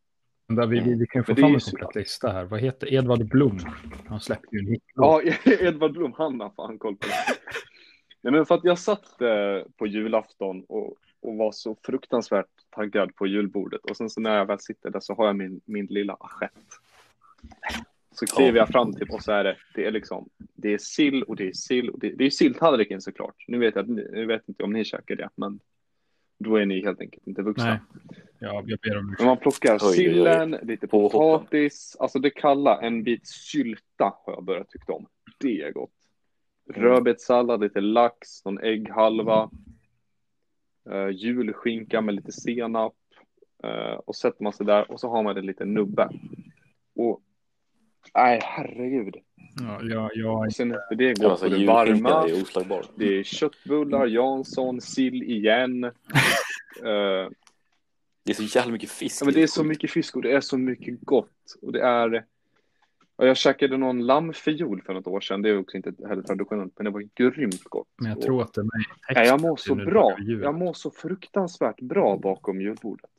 Där 0.48 0.66
vi, 0.66 0.80
vi, 0.80 0.94
vi 0.94 1.06
kan 1.06 1.20
ju 1.20 1.24
få 1.24 1.34
fram 1.34 1.54
en 1.54 1.60
komplett 1.60 1.94
lista 1.94 2.32
här. 2.32 2.44
Vad 2.44 2.60
heter 2.60 2.94
Edvard 2.94 3.28
Blom? 3.28 3.58
Han 4.06 4.20
släppte 4.20 4.56
ju 4.56 4.58
en 4.58 4.66
hit. 4.66 4.82
ja, 4.94 5.22
Edvard 5.44 5.92
Blom, 5.92 6.12
han 6.18 6.40
har 6.40 6.50
fan 6.50 6.78
koll 6.78 6.96
på 6.96 7.06
det. 7.06 7.36
Nej, 8.20 8.32
men 8.32 8.46
för 8.46 8.54
att 8.54 8.64
jag 8.64 8.78
satt 8.78 9.20
eh, 9.20 9.70
på 9.76 9.86
julafton 9.86 10.64
och, 10.68 10.94
och 11.20 11.36
var 11.36 11.52
så 11.52 11.76
fruktansvärt 11.82 12.46
taggad 12.70 13.14
på 13.14 13.26
julbordet. 13.26 13.80
Och 13.84 13.96
sen 13.96 14.10
så 14.10 14.20
när 14.20 14.36
jag 14.36 14.46
väl 14.46 14.60
sitter 14.60 14.90
där 14.90 15.00
så 15.00 15.14
har 15.14 15.26
jag 15.26 15.36
min, 15.36 15.60
min 15.64 15.86
lilla 15.86 16.16
assiett. 16.20 16.52
Så 18.12 18.26
kliver 18.26 18.58
jag 18.58 18.68
fram 18.68 18.92
till 18.92 19.08
och 19.10 19.22
så 19.22 19.32
är 19.32 19.44
det, 19.44 19.56
det 19.74 19.86
är 19.86 19.90
liksom, 19.90 20.28
det 20.54 20.74
är 20.74 20.78
sill 20.78 21.22
och 21.22 21.36
det 21.36 21.48
är 21.48 21.52
sill 21.52 21.90
och 21.90 21.98
det, 21.98 22.10
det 22.10 22.26
är 22.26 22.30
silltallriken 22.30 23.00
såklart. 23.00 23.44
Nu 23.48 23.58
vet 23.58 23.74
jag, 23.74 24.00
jag 24.12 24.26
vet 24.26 24.48
inte 24.48 24.62
om 24.62 24.72
ni 24.72 24.84
käkar 24.84 25.16
det, 25.16 25.28
men 25.34 25.60
då 26.38 26.56
är 26.56 26.66
ni 26.66 26.82
helt 26.84 27.00
enkelt 27.00 27.26
inte 27.26 27.42
vuxna. 27.42 27.64
Nej, 27.66 27.80
ja, 28.38 28.64
jag 28.66 28.78
ber 28.78 28.98
om. 28.98 29.14
Men 29.18 29.26
man 29.26 29.36
plockar 29.38 29.74
Oj, 29.74 29.78
oj, 29.82 29.88
oj. 29.88 29.96
sillen, 29.96 30.50
lite 30.62 30.86
potatis, 30.86 31.96
alltså 32.00 32.18
det 32.18 32.30
kalla, 32.30 32.80
en 32.80 33.02
bit 33.02 33.26
sylta 33.26 34.14
har 34.24 34.32
jag 34.32 34.44
börjat 34.44 34.68
tycka 34.70 34.92
om. 34.92 35.06
Det 35.40 35.62
är 35.62 35.72
gott. 35.72 35.90
Mm. 36.74 36.82
Rödbetssallad, 36.82 37.60
lite 37.60 37.80
lax, 37.80 38.44
någon 38.44 38.58
ägghalva, 38.58 39.50
uh, 40.90 41.10
julskinka 41.10 42.00
med 42.00 42.14
lite 42.14 42.32
senap. 42.32 42.94
eh, 43.64 43.94
och 44.06 44.16
sätter 44.16 44.42
man 44.44 44.52
sig 44.52 44.66
där 44.66 44.90
och 44.90 45.00
så 45.00 45.08
har 45.08 45.22
man 45.22 45.36
en 45.36 45.46
liten 45.46 45.74
nubbe. 45.74 46.08
Och 46.94 47.20
nej, 48.14 48.40
herregud. 48.44 49.16
Ja, 49.88 50.10
jag, 50.14 50.46
Och 50.46 50.52
sen 50.52 50.72
efter 50.72 50.94
det 50.94 51.14
går 51.14 51.24
Ja, 51.24 51.30
alltså, 51.30 51.48
det 51.48 51.66
varma. 51.66 52.10
är. 52.28 52.98
Det 52.98 53.18
är 53.18 53.22
köttbullar, 53.22 54.06
Jansson, 54.06 54.80
sill 54.80 55.22
igen. 55.22 55.84
Eh, 56.84 57.28
Det 58.24 58.32
är 58.32 58.34
så 58.34 58.58
jävla 58.58 58.72
mycket 58.72 58.90
fisk. 58.90 59.22
Ja, 59.22 59.24
men 59.24 59.34
det 59.34 59.42
är 59.42 59.46
så 59.46 59.64
mycket 59.64 59.90
fisk 59.90 60.16
och 60.16 60.22
det 60.22 60.32
är 60.32 60.40
så 60.40 60.58
mycket 60.58 61.00
gott. 61.00 61.56
Och 61.62 61.72
det 61.72 61.80
är... 61.82 62.24
Och 63.16 63.26
jag 63.26 63.36
käkade 63.36 63.76
någon 63.76 64.06
lammfiol 64.06 64.82
för 64.82 64.94
något 64.94 65.06
år 65.06 65.20
sedan. 65.20 65.42
Det 65.42 65.48
är 65.48 65.58
också 65.58 65.76
inte 65.76 65.92
heller 66.08 66.22
traditionellt, 66.22 66.72
men 66.76 66.84
det 66.84 66.90
var 66.90 67.08
grymt 67.14 67.64
gott. 67.64 67.88
men 67.96 68.08
jag 68.08 68.18
Och- 68.18 68.24
tror 68.24 68.42
att 68.42 68.54
det 68.54 68.60
är. 68.60 69.14
Nej, 69.14 69.26
jag 69.26 69.40
mår 69.40 69.56
så 69.56 69.74
bra. 69.74 70.16
Jag 70.42 70.54
mår 70.54 70.72
så 70.72 70.90
fruktansvärt 70.90 71.80
bra 71.80 72.16
bakom 72.16 72.60
julbordet. 72.60 73.10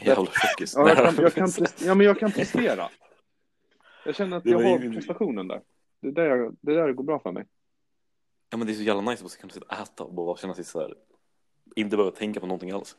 Jävla 0.00 0.26
tjockis. 0.26 0.74
Ja, 0.76 0.88
jag, 0.88 0.96
kan, 0.96 1.14
jag, 1.24 1.34
kan, 1.34 1.48
ja, 1.86 1.94
men 1.94 2.06
jag 2.06 2.18
kan 2.18 2.32
prestera. 2.32 2.88
Jag 4.04 4.14
känner 4.16 4.36
att 4.36 4.46
jag 4.46 4.58
har 4.58 4.64
ingen- 4.78 4.92
prestationen 4.92 5.48
där. 5.48 5.62
Det 6.00 6.08
är 6.08 6.12
där, 6.12 6.24
jag, 6.36 6.56
det 6.60 6.72
är 6.72 6.76
där 6.76 6.86
det 6.86 6.92
går 6.92 7.04
bra 7.04 7.18
för 7.18 7.32
mig. 7.32 7.46
Ja, 8.50 8.56
men 8.58 8.66
det 8.66 8.72
är 8.72 8.74
så 8.74 8.82
jävla 8.82 9.10
nice 9.10 9.24
att 9.24 9.36
kunna 9.38 9.52
sitta 9.52 9.66
och 9.66 9.72
äta 9.82 10.04
och 10.04 10.14
bara 10.14 10.36
känna 10.36 10.54
sig 10.54 10.64
så 10.64 10.80
här. 10.80 10.94
Inte 11.76 11.96
behöva 11.96 12.16
tänka 12.16 12.40
på 12.40 12.46
någonting 12.46 12.70
alls. 12.70 12.96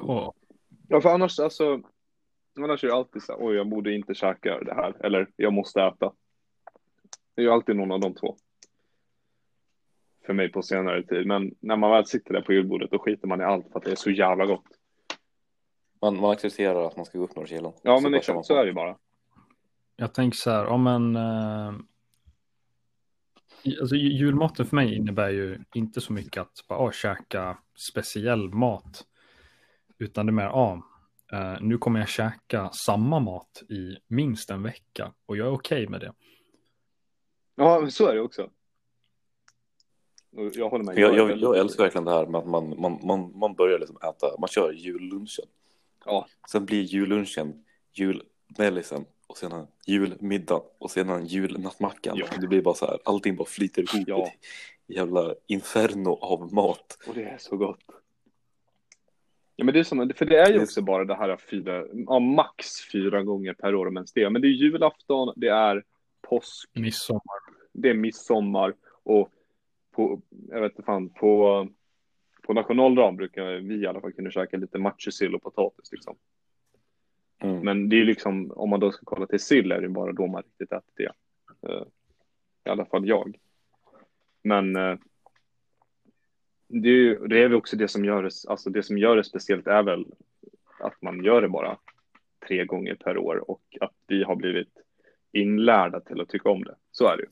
Åh, 0.00 0.32
Ja, 0.88 1.00
för 1.00 1.08
annars, 1.08 1.38
alltså, 1.38 1.80
annars 2.58 2.84
är 2.84 2.88
det 2.88 2.94
alltid 2.94 3.22
så 3.22 3.32
här, 3.32 3.46
oj, 3.46 3.56
jag 3.56 3.68
borde 3.68 3.94
inte 3.94 4.14
käka 4.14 4.60
det 4.60 4.74
här, 4.74 5.06
eller 5.06 5.30
jag 5.36 5.52
måste 5.52 5.82
äta. 5.82 6.12
Det 7.34 7.42
är 7.42 7.44
ju 7.46 7.50
alltid 7.52 7.76
någon 7.76 7.92
av 7.92 8.00
de 8.00 8.14
två. 8.14 8.36
För 10.26 10.32
mig 10.32 10.52
på 10.52 10.62
senare 10.62 11.02
tid, 11.02 11.26
men 11.26 11.54
när 11.60 11.76
man 11.76 11.90
väl 11.90 12.06
sitter 12.06 12.32
där 12.34 12.40
på 12.42 12.52
julbordet, 12.52 12.90
då 12.90 12.98
skiter 12.98 13.26
man 13.28 13.40
i 13.40 13.44
allt 13.44 13.68
för 13.72 13.78
att 13.78 13.84
det 13.84 13.90
är 13.90 13.96
så 13.96 14.10
jävla 14.10 14.46
gott. 14.46 14.64
Man, 16.02 16.20
man 16.20 16.30
accepterar 16.30 16.86
att 16.86 16.96
man 16.96 17.06
ska 17.06 17.18
gå 17.18 17.24
upp 17.24 17.36
några 17.36 17.48
kilon. 17.48 17.72
Ja, 17.82 18.00
men 18.00 18.14
exakt, 18.14 18.46
så 18.46 18.54
är 18.54 18.60
det 18.60 18.66
ju 18.68 18.72
bara. 18.74 18.96
Jag 19.96 20.14
tänker 20.14 20.36
så 20.36 20.50
här, 20.50 20.66
om 20.66 20.86
en... 20.86 21.16
Eh, 21.16 21.74
alltså, 23.80 23.96
ju- 23.96 24.12
julmaten 24.12 24.66
för 24.66 24.76
mig 24.76 24.94
innebär 24.94 25.30
ju 25.30 25.58
inte 25.74 26.00
så 26.00 26.12
mycket 26.12 26.40
att 26.40 26.64
bara 26.68 26.78
ah, 26.78 26.92
käka 26.92 27.58
speciell 27.76 28.48
mat. 28.48 29.06
Utan 29.98 30.26
det 30.26 30.30
är 30.30 30.34
mer, 30.34 30.46
ah, 30.46 30.82
eh, 31.32 31.56
nu 31.60 31.78
kommer 31.78 32.00
jag 32.00 32.08
käka 32.08 32.70
samma 32.72 33.20
mat 33.20 33.62
i 33.68 33.96
minst 34.06 34.50
en 34.50 34.62
vecka. 34.62 35.12
Och 35.26 35.36
jag 35.36 35.46
är 35.46 35.52
okej 35.52 35.86
med 35.88 36.00
det. 36.00 36.12
Ja, 37.54 37.90
så 37.90 38.06
är 38.08 38.14
det 38.14 38.20
också. 38.20 38.50
Jag 40.54 40.70
håller 40.70 40.84
med. 40.84 40.98
Jag, 40.98 41.16
jag, 41.16 41.38
jag 41.38 41.58
älskar 41.58 41.84
verkligen 41.84 42.04
det 42.04 42.10
här 42.10 42.26
med 42.26 42.38
att 42.38 42.46
man, 42.46 42.80
man, 42.80 42.98
man, 43.06 43.38
man 43.38 43.54
börjar 43.54 43.78
liksom 43.78 43.96
äta, 43.96 44.26
man 44.38 44.48
kör 44.48 44.72
jullunchen. 44.72 45.44
Ja. 46.04 46.26
Sen 46.50 46.64
blir 46.66 46.82
jullunchen 46.82 47.64
julmellisen 47.92 49.04
och 49.26 49.36
sedan 49.38 49.66
julmiddag 49.86 50.62
och 50.78 50.90
sedan 50.90 51.26
julnattmackan. 51.26 52.16
Ja. 52.16 52.26
Det 52.40 52.46
blir 52.46 52.62
bara 52.62 52.74
så 52.74 52.86
här, 52.86 52.98
allting 53.04 53.36
bara 53.36 53.48
flyter 53.48 53.82
ihop 53.96 54.08
Ja. 54.08 54.30
jävla 54.86 55.34
inferno 55.46 56.10
av 56.20 56.54
mat. 56.54 56.98
Och 57.08 57.14
det 57.14 57.24
är 57.24 57.38
så 57.38 57.56
gott. 57.56 57.80
Ja, 59.56 59.64
men 59.64 59.74
det 59.74 59.80
är 59.80 59.84
som, 59.84 60.12
för 60.16 60.24
det 60.26 60.36
är 60.38 60.52
ju 60.52 60.62
också 60.62 60.82
bara 60.82 61.04
det 61.04 61.14
här 61.14 61.36
fyra, 61.50 61.84
ja, 62.06 62.18
max 62.18 62.66
fyra 62.92 63.22
gånger 63.22 63.54
per 63.54 63.74
år 63.74 63.86
om 63.86 63.96
ens 63.96 64.12
det. 64.12 64.30
Men 64.30 64.42
det 64.42 64.48
är 64.48 64.50
julafton, 64.50 65.32
det 65.36 65.48
är 65.48 65.84
påsk, 66.20 66.70
Midsommar. 66.72 67.38
det 67.72 67.88
är 67.90 67.94
midsommar 67.94 68.74
och 69.02 69.28
på, 69.92 70.20
jag 70.48 70.60
vet 70.60 70.72
inte 70.72 70.82
fan, 70.82 71.08
på, 71.08 71.68
på 72.50 72.54
nationaldagen 72.54 73.16
brukar 73.16 73.54
vi 73.56 73.74
i 73.74 73.86
alla 73.86 74.00
fall 74.00 74.12
kunna 74.12 74.30
käka 74.30 74.56
lite 74.56 74.78
matjessill 74.78 75.34
och 75.34 75.42
potatis 75.42 75.92
liksom. 75.92 76.16
Mm. 77.38 77.60
Men 77.60 77.88
det 77.88 78.00
är 78.00 78.04
liksom, 78.04 78.50
om 78.50 78.70
man 78.70 78.80
då 78.80 78.92
ska 78.92 79.04
kolla 79.04 79.26
till 79.26 79.40
sill 79.40 79.72
är 79.72 79.80
det 79.80 79.88
bara 79.88 80.12
då 80.12 80.26
man 80.26 80.42
riktigt 80.42 80.72
äter 80.72 80.92
det. 80.94 81.12
Eh, 81.68 81.82
I 82.64 82.70
alla 82.70 82.84
fall 82.84 83.08
jag. 83.08 83.38
Men 84.42 84.76
eh, 84.76 84.98
det 86.68 86.88
är, 86.88 86.92
ju- 86.92 87.26
det 87.26 87.38
är 87.38 87.48
väl 87.48 87.54
också 87.54 87.76
det 87.76 87.88
som 87.88 88.04
gör 88.04 88.22
det, 88.22 88.30
alltså 88.48 88.70
det 88.70 88.82
som 88.82 88.98
gör 88.98 89.16
det 89.16 89.24
speciellt 89.24 89.66
är 89.66 89.82
väl 89.82 90.06
att 90.80 91.02
man 91.02 91.24
gör 91.24 91.42
det 91.42 91.48
bara 91.48 91.78
tre 92.48 92.64
gånger 92.64 92.94
per 92.94 93.18
år 93.18 93.50
och 93.50 93.62
att 93.80 93.94
vi 94.06 94.22
har 94.22 94.36
blivit 94.36 94.72
inlärda 95.32 96.00
till 96.00 96.20
att 96.20 96.28
tycka 96.28 96.50
om 96.50 96.64
det. 96.64 96.76
Så 96.90 97.06
är 97.06 97.16
det 97.16 97.22
ju. 97.22 97.28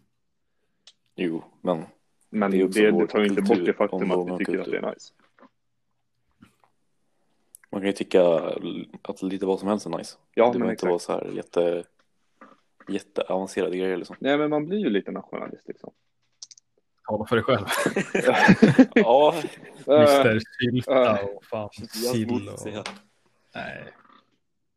Jo, 1.17 1.43
men 1.63 1.85
Men 2.31 2.51
Det 2.51 2.67
det, 2.67 2.91
det, 2.91 3.07
tar 3.07 3.19
ju 3.19 3.27
inte 3.27 3.43
bort 3.43 3.65
det 3.65 3.73
faktum 3.73 4.11
att 4.11 4.27
vi 4.27 4.45
tycker 4.45 4.59
att 4.59 4.65
kultur. 4.65 4.81
det 4.81 4.87
är 4.87 4.93
nice. 4.95 5.13
man 7.71 7.81
kan 7.81 7.87
ju 7.87 7.93
tycka 7.93 8.23
att 9.03 9.23
lite 9.23 9.47
vad 9.47 9.59
som 9.59 9.69
helst 9.69 9.87
är 9.87 9.91
nice. 9.99 10.17
Ja, 10.35 10.47
det 10.53 10.59
behöver 10.59 10.73
inte 10.73 10.87
vara 10.87 10.99
så 10.99 11.13
här 11.13 11.31
jätte, 11.33 11.85
jätteavancerade 12.89 13.77
grejer 13.77 13.97
liksom. 13.97 14.17
Nej, 14.19 14.39
men 14.39 14.51
man 14.51 14.67
blir 14.67 14.79
ju 14.79 14.91
lite 14.91 15.11
nationalist 15.11 15.69
liksom. 15.69 15.93
Tala 17.09 17.27
för 17.27 17.37
dig 17.37 17.45
själv. 17.45 17.67
Ja, 18.95 19.35
Mr 19.87 20.39
Sylta 20.61 21.23
och 21.23 21.45
fan 21.45 21.71
sill 21.73 22.49
och... 22.49 22.89
Nej. 23.55 23.89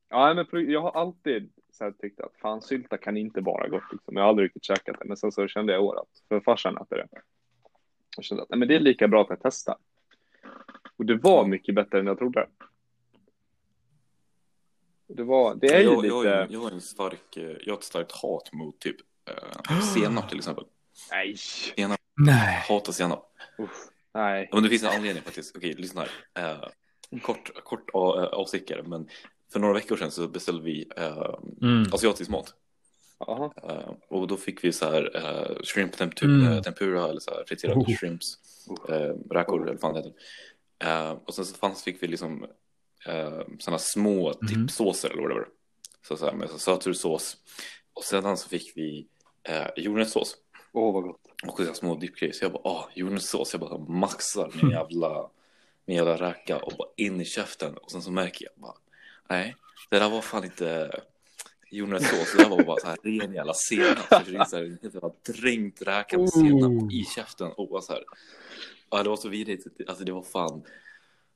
Ja, 0.10 0.34
men 0.34 0.72
jag 0.72 0.82
har 0.82 0.92
alltid 0.92 1.52
så 1.72 1.84
här 1.84 1.92
tyckt 1.92 2.22
att 2.22 2.38
fan 2.38 2.62
sylta 2.62 2.98
kan 2.98 3.18
inte 3.18 3.42
vara 3.42 3.68
gott. 3.68 3.84
Liksom. 3.92 4.16
Jag 4.16 4.24
har 4.24 4.30
aldrig 4.30 4.46
riktigt 4.46 4.64
käkat 4.64 5.00
det, 5.00 5.06
men 5.06 5.18
sen 5.18 5.32
så 5.32 5.48
kände 5.48 5.74
jag 5.74 5.82
i 5.82 5.86
år 5.86 6.00
att, 6.00 6.28
för 6.28 6.40
farsan 6.40 6.78
äter 6.78 6.98
det. 6.98 7.22
Jag 8.16 8.26
kände 8.26 8.44
att 8.44 8.50
nej, 8.50 8.60
men 8.60 8.68
det 8.68 8.76
är 8.76 8.80
lika 8.80 9.08
bra 9.08 9.22
att 9.22 9.30
jag 9.30 9.40
testar. 9.42 9.76
Och 10.98 11.06
det 11.06 11.16
var 11.16 11.46
mycket 11.48 11.76
bättre 11.76 12.00
än 12.00 12.08
jag 12.08 12.18
trodde. 12.18 12.48
Det, 15.08 15.24
var, 15.24 15.56
det 15.56 15.68
är 15.68 15.80
ju 15.80 15.86
jag, 15.86 15.96
lite... 16.04 16.08
jag, 16.08 16.16
har- 16.38 16.48
jag 16.50 16.60
har 16.60 16.72
en 16.72 16.82
stark, 16.82 17.38
eh, 17.38 17.44
jag 17.44 17.74
har 17.74 17.78
ett 17.78 17.84
starkt 17.84 18.12
hat 18.12 18.54
mot 18.54 18.80
typ 18.80 18.96
eh, 19.70 19.80
senap 19.94 20.30
till 20.30 20.38
exempel. 20.38 20.66
Nej. 21.12 21.36
Nej. 22.16 22.66
Hatar 22.68 22.92
senap. 22.94 23.32
Usch. 23.60 23.70
Nej. 24.14 24.48
Ja, 24.52 24.56
Men 24.56 24.64
det 24.64 24.70
finns 24.70 24.84
en 24.84 24.90
anledning 24.90 25.24
faktiskt. 25.24 25.56
Okej, 25.58 25.74
lyssna 25.74 26.06
här. 26.34 26.52
Eh, 27.14 27.20
kort 27.22 27.64
kort 27.64 27.90
uh, 27.96 28.00
avstickare, 28.40 28.84
men 28.84 29.08
för 29.54 29.60
några 29.60 29.74
veckor 29.74 29.96
sedan 29.98 30.12
så 30.12 30.28
beställde 30.28 30.64
vi 30.64 30.90
eh, 30.98 31.36
Mm. 31.62 31.84
asiatisk 31.94 32.30
mat. 32.30 32.56
Eh, 33.28 33.90
och 34.08 34.28
då 34.28 34.38
fick 34.38 34.64
vi 34.64 34.72
så 34.72 34.86
här 34.86 35.12
eh, 35.16 35.56
shrimp 35.64 35.96
temp- 35.98 36.24
Mm. 36.24 36.52
eh, 36.54 36.62
tempura 36.62 37.10
eller 37.10 37.20
så 37.20 37.32
här 37.32 37.44
friterade 37.48 37.80
Oh. 37.80 37.96
shrimps, 37.98 38.38
eh, 38.90 39.14
räkor 39.32 39.62
eller 39.62 39.72
vad 39.72 39.82
fan 39.82 39.94
det 39.94 40.00
heter. 40.00 40.14
Eh, 40.84 41.12
och 41.26 41.34
sen 41.34 41.46
så 41.46 41.56
fanns, 41.56 41.84
fick 41.84 42.04
vi 42.04 42.08
liksom 42.08 42.46
eh, 43.06 43.40
sådana 43.60 43.80
små 43.80 44.34
Mhm. 44.42 44.48
dippsåser 44.48 45.10
eller 45.10 45.22
whatever. 45.22 45.48
Så, 46.08 46.18
så 46.18 46.26
här, 46.26 46.34
med 46.34 46.50
så 46.50 46.60
sötsursås. 46.60 47.38
Och 47.94 48.04
sedan 48.04 48.38
så 48.38 48.50
fick 48.50 48.72
vi 48.78 49.08
eh, 49.44 49.68
jordnötssås. 49.76 50.36
Åh, 50.74 50.94
vad 50.94 51.04
gott. 51.04 51.22
Och 51.48 51.60
så 51.60 51.74
små 51.74 51.96
dippgrejer. 51.96 52.34
Så 52.34 52.46
jag 52.46 52.52
bara, 52.52 52.62
åh, 52.64 52.86
jordnötssås. 52.96 53.54
Jag 53.54 53.62
bara 53.62 53.78
maxar 53.78 54.44
Mm. 54.46 54.58
min 54.62 54.70
jävla, 54.72 55.30
min 55.86 55.98
jävla 55.98 56.16
räka 56.16 56.58
och 56.58 56.74
bara 56.78 56.88
in 56.98 57.22
i 57.22 57.26
käften. 57.26 57.78
Och 57.78 57.92
sen 57.92 58.02
så 58.02 58.12
märker 58.12 58.46
jag 58.46 58.54
bara, 58.62 58.76
nej, 59.30 59.56
det 59.90 60.00
där 60.00 60.10
var 60.10 60.22
fan 60.22 60.44
inte 60.44 60.92
Det 61.72 61.78
där 62.44 62.50
var 62.50 62.64
bara 62.64 62.80
så 62.80 62.88
här 62.88 62.98
ren 63.04 63.34
jävla 63.34 63.54
senap. 63.54 63.98
Så 64.10 64.32
det 64.32 64.38
är 64.38 64.46
så 64.46 64.56
här, 64.58 65.34
dränkt 65.42 65.82
räka 65.82 66.18
med 66.18 66.30
senap 66.30 66.72
Oh. 66.72 66.94
i 66.94 67.04
käften. 67.16 67.52
Och 67.52 67.70
bara 67.70 67.82
så 67.82 67.94
här, 67.94 68.04
ja, 68.90 69.04
det 69.04 69.10
var 69.10 69.16
så 69.18 69.30
vidrigt. 69.30 69.68
Alltså 69.88 70.04
det 70.04 70.12
var 70.12 70.22
fan, 70.24 70.64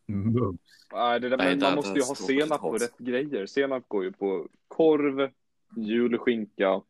Mums. 0.05 0.59
Nej, 0.93 1.19
det 1.19 1.29
där, 1.29 1.37
Nej, 1.37 1.55
där- 1.55 1.67
man 1.67 1.75
måste 1.75 1.99
ju 1.99 2.03
ha 2.05 2.15
senap 2.15 2.61
på 2.61 2.77
rätt 2.77 2.97
grejer. 2.97 3.45
Senap 3.45 3.83
går 3.87 4.03
ju 4.03 4.11
på 4.11 4.47
korv, 4.67 5.31
julskinka, 5.77 6.81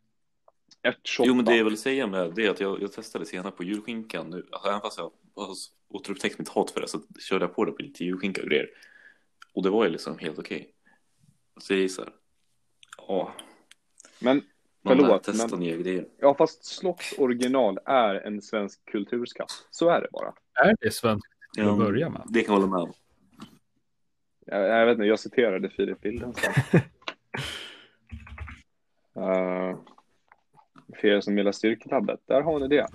ärtsoppa. 0.81 1.27
Jo, 1.27 1.35
men 1.35 1.45
det 1.45 1.55
jag 1.57 1.65
vill 1.65 1.77
säga 1.77 2.07
med 2.07 2.33
det 2.35 2.45
är 2.45 2.49
att 2.49 2.59
jag, 2.59 2.81
jag 2.81 2.91
testade 2.91 3.25
senap 3.25 3.57
på 3.57 3.63
julskinkan 3.63 4.29
nu. 4.29 4.45
Alltså, 4.51 4.69
även 4.69 4.81
fast 4.81 4.97
jag 4.97 5.11
har 5.35 5.55
återupptäckt 5.89 6.39
mitt 6.39 6.49
hat 6.49 6.71
för 6.71 6.81
det 6.81 6.87
så 6.87 7.01
körde 7.19 7.45
jag 7.45 7.55
på 7.55 7.65
det 7.65 7.71
på 7.71 7.81
lite 7.81 8.03
julskinka 8.03 8.41
och 8.41 8.47
grejer. 8.47 8.69
Och 9.53 9.63
det 9.63 9.69
var 9.69 9.83
ju 9.85 9.89
liksom 9.91 10.17
helt 10.17 10.39
okej. 10.39 10.71
Så 11.61 11.73
det 11.73 11.83
är 11.83 11.87
så 11.87 12.01
här. 12.01 12.13
Ja, 13.07 13.31
Men 14.19 14.41
man 14.81 14.97
Förlåt, 14.97 15.23
testa 15.23 15.47
men- 15.47 15.59
nya 15.59 15.75
grejer. 15.77 16.05
ja, 16.17 16.33
fast 16.37 16.65
Slotts 16.65 17.13
original 17.17 17.79
är 17.85 18.15
en 18.15 18.41
svensk 18.41 18.85
kulturskatt. 18.85 19.51
Så 19.71 19.89
är 19.89 20.01
det 20.01 20.07
bara. 20.11 20.33
Är 20.65 20.75
det 20.81 20.91
svenskt 20.91 21.27
till 21.53 21.63
att 21.63 21.69
Ja, 21.69 21.75
börja 21.85 22.09
med? 22.09 22.21
Det 22.29 22.43
kan 22.43 22.53
jag 22.55 22.61
hålla 22.61 22.75
med 22.75 22.83
om. 22.83 22.93
Jag, 24.45 24.61
jag 24.67 24.85
vet 24.85 24.93
inte, 24.93 25.05
jag 25.05 25.19
citerade 25.19 25.69
Filip 25.69 26.01
Bildenstam. 26.01 26.53
uh, 29.17 29.77
för 31.01 31.07
er 31.07 31.21
som 31.21 31.37
gillar 31.37 31.51
styrketabbet, 31.51 32.19
där 32.25 32.41
har 32.41 32.59
ni 32.59 32.67
det. 32.67 32.87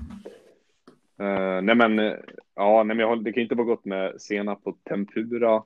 Uh, 1.23 1.63
nej 1.63 1.75
men, 1.75 1.99
eh, 1.99 2.15
ja, 2.55 2.83
nej 2.83 2.97
men 2.97 3.07
jag, 3.09 3.25
det 3.25 3.33
kan 3.33 3.43
inte 3.43 3.55
vara 3.55 3.67
gott 3.67 3.85
med 3.85 4.21
senap 4.23 4.65
på 4.65 4.73
tempura 4.89 5.63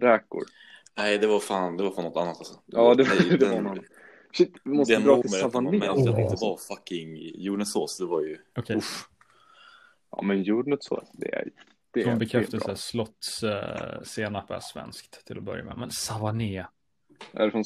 räkor. 0.00 0.42
Nej, 0.96 1.18
det 1.18 1.26
var 1.26 1.40
fan, 1.40 1.76
det 1.76 1.82
var 1.82 1.90
fan 1.90 2.04
något 2.04 2.16
annat 2.16 2.38
alltså. 2.38 2.60
Ja, 2.66 2.94
det, 2.94 3.04
nej, 3.04 3.28
det 3.30 3.36
den, 3.36 3.54
var 3.54 3.60
någon. 3.60 3.84
Shit, 4.32 4.52
vi 4.64 4.70
måste 4.70 4.94
den 4.94 5.02
dra 5.02 5.22
till 5.22 5.30
man 5.30 5.64
märkte 5.64 5.86
Savané. 5.86 5.88
att 5.88 6.16
det 6.16 6.22
inte 6.22 6.36
var 6.40 6.56
fucking 6.56 7.16
jordnötssås, 7.34 7.98
det 7.98 8.06
var 8.06 8.20
ju... 8.22 8.38
Okej, 8.58 8.76
Uff. 8.76 9.08
Ja, 10.10 10.22
men 10.22 10.42
jordnötssås, 10.42 11.10
det 11.12 11.34
är... 11.34 11.48
Det 11.90 12.02
från 12.02 12.12
är, 12.12 12.16
det 12.18 12.24
är 12.24 12.26
bekräftelse, 12.26 12.66
bra. 12.66 12.76
Slotts 12.76 13.42
uh, 13.42 14.02
senap 14.04 14.50
är 14.50 14.60
svenskt 14.60 15.26
till 15.26 15.38
att 15.38 15.44
börja 15.44 15.64
med. 15.64 15.78
Men 15.78 15.90
Savané, 15.90 16.66
Är 17.32 17.44
det 17.44 17.50
från, 17.50 17.64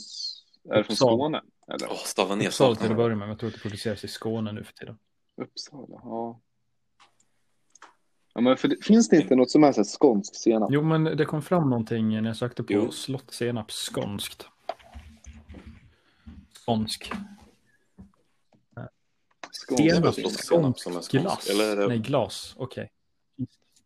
är 0.71 0.77
det 0.77 0.85
från. 0.85 0.97
Skåne? 0.97 1.43
Eller? 1.69 2.37
Ner 2.37 2.47
Uppsala 2.47 2.75
till 2.75 2.91
att 2.91 2.97
börja 2.97 3.09
med. 3.09 3.19
men 3.19 3.29
Jag 3.29 3.39
tror 3.39 3.49
att 3.49 3.55
det 3.55 3.61
produceras 3.61 4.05
i 4.05 4.09
Skåne 4.09 4.53
nu 4.53 4.65
för 4.65 4.73
tiden. 4.73 4.99
Uppsala, 5.37 6.01
ja. 6.05 6.41
Ja, 8.35 8.41
men 8.41 8.57
för 8.57 8.69
det, 8.69 8.85
finns 8.85 9.09
det 9.09 9.17
inte 9.17 9.35
något 9.37 9.51
som 9.51 9.65
är 9.65 9.73
så 9.73 9.81
här 9.81 9.85
skånsk 9.85 10.35
senap? 10.35 10.69
Jo, 10.73 10.83
men 10.83 11.05
det 11.05 11.25
kom 11.25 11.43
fram 11.43 11.71
någonting 11.71 12.09
när 12.23 12.29
jag 12.29 12.37
sökte 12.37 12.63
på 12.63 12.73
Jo. 12.73 12.91
Slott 12.93 13.31
senap 13.35 13.71
skånskt. 13.73 14.47
Skånsk. 16.67 17.13
Senap, 19.77 20.15
Slott 20.15 20.33
senap. 20.33 20.79
som 20.79 20.93
är 20.93 20.95
skånsk 20.97 21.11
glass. 21.13 21.51
Eller 21.51 21.73
är 21.73 21.77
det- 21.77 21.89
Nej, 21.89 21.99
glas. 21.99 22.55
Okej. 22.59 22.91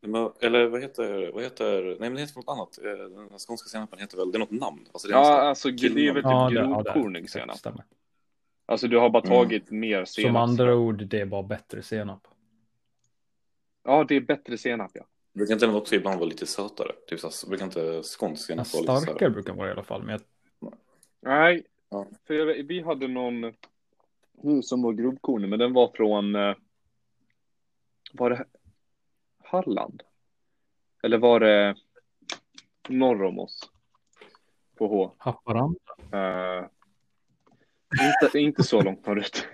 Men, 0.00 0.30
eller 0.40 0.66
vad 0.66 0.80
heter, 0.82 1.30
vad 1.34 1.42
heter, 1.42 1.82
nej 1.82 1.96
men 2.00 2.14
det 2.14 2.20
heter 2.20 2.36
något 2.36 2.48
annat. 2.48 2.78
Eh, 2.78 3.28
Den 3.30 3.38
skånska 3.38 3.68
senapen 3.68 3.98
heter 3.98 4.16
väl, 4.16 4.32
det 4.32 4.36
är 4.36 4.40
något 4.40 4.50
namn. 4.50 4.86
Alltså, 4.92 5.08
det 5.08 5.14
är 5.14 5.18
Ja, 5.18 5.30
något 5.30 5.40
alltså 5.40 5.70
det 5.70 5.86
är 5.86 6.12
väl 6.12 6.22
typ 6.22 6.24
Ja, 6.24 6.48
grovkornig 6.50 7.30
senap. 7.30 7.56
Alltså 8.66 8.88
du 8.88 8.98
har 8.98 9.10
bara 9.10 9.22
Mm. 9.22 9.30
tagit 9.38 9.70
mer 9.70 10.04
senap. 10.04 10.28
Som 10.28 10.36
andra 10.36 10.76
ord, 10.76 11.06
det 11.06 11.20
är 11.20 11.26
bara 11.26 11.42
bättre 11.42 11.82
senap. 11.82 12.26
Ja, 13.84 14.04
det 14.04 14.14
är 14.16 14.20
bättre 14.20 14.58
senap 14.58 14.90
ja. 14.94 15.04
Brukar 15.32 15.52
inte 15.54 15.66
den 15.66 15.74
också 15.74 15.94
ibland 15.94 16.18
vara 16.20 16.28
lite 16.28 16.46
sötare? 16.46 16.92
Typ 17.06 17.20
så 17.20 17.48
brukar 17.48 17.64
inte 17.64 18.02
skånsk 18.02 18.46
senap 18.46 18.66
vara 18.74 18.80
lite 18.82 18.96
starkare 19.06 19.30
brukar 19.30 19.50
den 19.50 19.58
vara 19.58 19.68
i 19.68 19.72
alla 19.72 19.82
fall. 19.82 20.02
Men 20.02 20.10
jag, 20.60 20.74
Nej, 21.20 21.64
Ja. 21.88 22.06
för 22.26 22.34
jag, 22.34 22.46
vi 22.64 22.80
hade 22.82 23.08
någon 23.08 23.52
som 24.62 24.82
var 24.82 24.92
grovkornig, 24.92 25.48
men 25.48 25.58
den 25.58 25.72
var 25.72 25.88
från, 25.94 26.34
eh, 26.34 26.54
var 28.12 28.30
det 28.30 28.44
Halland? 29.44 30.02
Eller 31.02 31.18
var 31.18 31.40
det 31.40 31.76
norr 32.88 33.22
om 33.22 33.38
oss? 33.38 33.70
På 34.74 34.86
H. 34.88 35.12
Haparanda. 35.18 35.78
Eh, 36.12 36.64
inte, 38.22 38.38
inte 38.38 38.62
så 38.62 38.82
långt 38.82 39.06
norrut. 39.06 39.46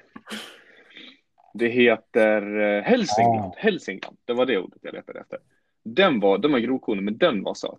Det 1.54 1.68
heter 1.68 2.60
eh, 2.60 2.82
Hälsingland. 2.82 3.52
Hälsingland. 3.56 4.16
Det 4.24 4.32
var 4.34 4.46
det 4.46 4.58
ordet 4.58 4.78
jag 4.82 4.92
letade 4.94 5.20
efter. 5.20 5.38
Den 5.84 6.20
var, 6.20 6.38
den 6.38 6.52
var 6.52 6.58
grovkornig, 6.58 7.02
men 7.04 7.18
den 7.18 7.42
var 7.42 7.54
söt. 7.54 7.78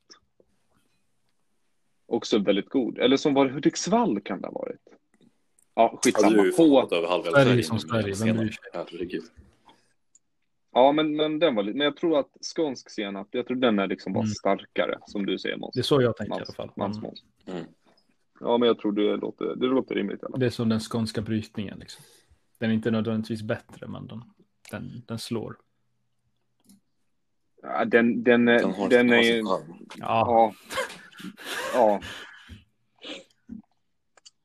Också 2.06 2.40
väldigt 2.40 2.70
god. 2.70 2.98
Eller 2.98 3.18
som 3.18 3.34
var 3.34 3.46
det 3.46 3.52
Hudiksvall 3.54 4.22
kan 4.22 4.42
det 4.42 4.48
ha 4.48 4.54
varit. 4.54 4.80
Ja, 4.88 5.92
Ja, 5.94 6.00
skitsamma. 6.04 6.38
över 6.92 7.08
halva 7.08 7.32
Sverige 7.32 7.46
Sverige 7.46 7.64
som 7.64 7.80
Sverige, 7.80 8.14
vem 8.26 8.38
bryr 8.38 8.50
senap. 8.50 8.54
sig? 8.88 8.98
Herregud. 8.98 9.24
Ja, 10.74 10.92
men, 10.92 11.16
men 11.16 11.40
den 11.40 11.56
var 11.56 11.64
lite, 11.64 11.78
men 11.78 11.86
jag 11.86 11.98
tror 11.98 12.20
att 12.20 12.30
skånsk 12.42 12.90
senap, 12.90 13.28
jag 13.32 13.48
tror 13.48 13.58
den 13.58 13.80
är 13.80 13.88
liksom 13.88 14.14
bara 14.14 14.20
Mm. 14.24 14.32
starkare, 14.34 14.98
som 15.08 15.26
du 15.26 15.38
säger 15.40 15.58
Måns. 15.58 15.74
Det 15.74 15.80
är 15.82 15.84
så 15.84 16.02
jag 16.02 16.18
tänker 16.18 16.36
i 16.36 16.38
Mans, 16.40 16.50
alla 16.50 16.56
fall. 16.56 16.72
Mans, 16.76 17.02
Måns. 17.02 17.24
Mm. 17.46 17.64
Ja, 18.40 18.58
men 18.58 18.68
jag 18.68 18.80
tror 18.80 18.92
det 18.92 19.16
låter, 19.18 19.56
det 19.56 19.66
låter 19.68 19.96
rimligt 19.96 20.18
i 20.18 20.22
fall. 20.22 20.40
det 20.40 20.46
är 20.46 20.50
som 20.50 20.70
den 20.70 20.80
skånska 20.80 21.22
brytningen. 21.22 21.80
Liksom. 21.80 22.04
Den 22.62 22.70
är 22.70 22.74
inte 22.74 22.92
nödvändigtvis 22.92 23.42
bättre, 23.42 23.88
men 23.88 24.08
den, 24.08 24.24
den, 24.72 25.04
den 25.08 25.20
slår. 25.20 25.58
Ja, 27.62 27.86
den, 27.86 28.24
den, 28.24 28.46
Den 28.46 28.58
den, 28.62 28.72
har, 28.74 28.90
den 28.90 29.10
är. 29.10 29.36
Ja, 29.38 29.64
Ja. 29.98 30.54
Ja. 31.74 32.02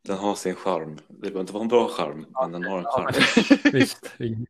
Den 0.03 0.17
har 0.19 0.35
sin 0.35 0.55
charm. 0.55 0.97
Det 1.09 1.15
behöver 1.21 1.41
inte 1.41 1.53
vara 1.53 1.63
en 1.63 1.69
bra 1.69 1.89
charm, 1.89 2.27
men 2.41 2.53
den 2.53 2.65
har 2.65 2.79
en 2.79 2.85
charm. 2.85 3.13
visst. 3.73 4.15
Vi- 4.19 4.47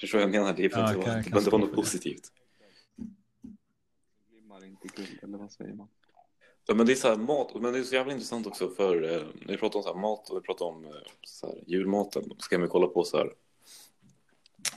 Förstår 0.00 0.18
vad 0.18 0.22
jag 0.22 0.30
menar? 0.30 0.52
Det 0.56 0.68
behöver 0.68 0.92
Ja, 1.08 1.18
inte 1.18 1.30
vara- 1.50 1.58
något 1.58 1.74
positivt. 1.74 2.32
Glimmar 4.30 4.64
inte 4.64 4.88
guld, 4.88 5.18
eller 5.22 5.38
vad 5.38 5.52
säger 5.52 5.74
man? 5.74 5.88
Ja, 6.66 6.74
men 6.74 6.86
det 6.86 6.92
är 6.92 6.96
så 6.96 7.08
här 7.08 7.16
mat, 7.16 7.54
men 7.54 7.72
det 7.72 7.78
är 7.78 7.82
så 7.82 7.94
jävla 7.94 8.12
intressant 8.12 8.46
också 8.46 8.68
för 8.70 9.02
eh, 9.02 9.22
när 9.40 9.52
vi 9.52 9.56
pratar 9.56 9.78
om 9.78 9.82
så 9.82 9.92
här 9.94 10.00
mat 10.00 10.30
och 10.30 10.36
vi 10.36 10.40
pratar 10.40 10.66
om 10.66 10.84
eh, 10.84 10.90
så 11.26 11.46
här, 11.46 11.62
julmaten 11.66 12.24
så 12.38 12.48
kan 12.48 12.62
vi 12.62 12.68
kolla 12.68 12.86
på 12.86 13.04
så 13.04 13.16
här 13.16 13.32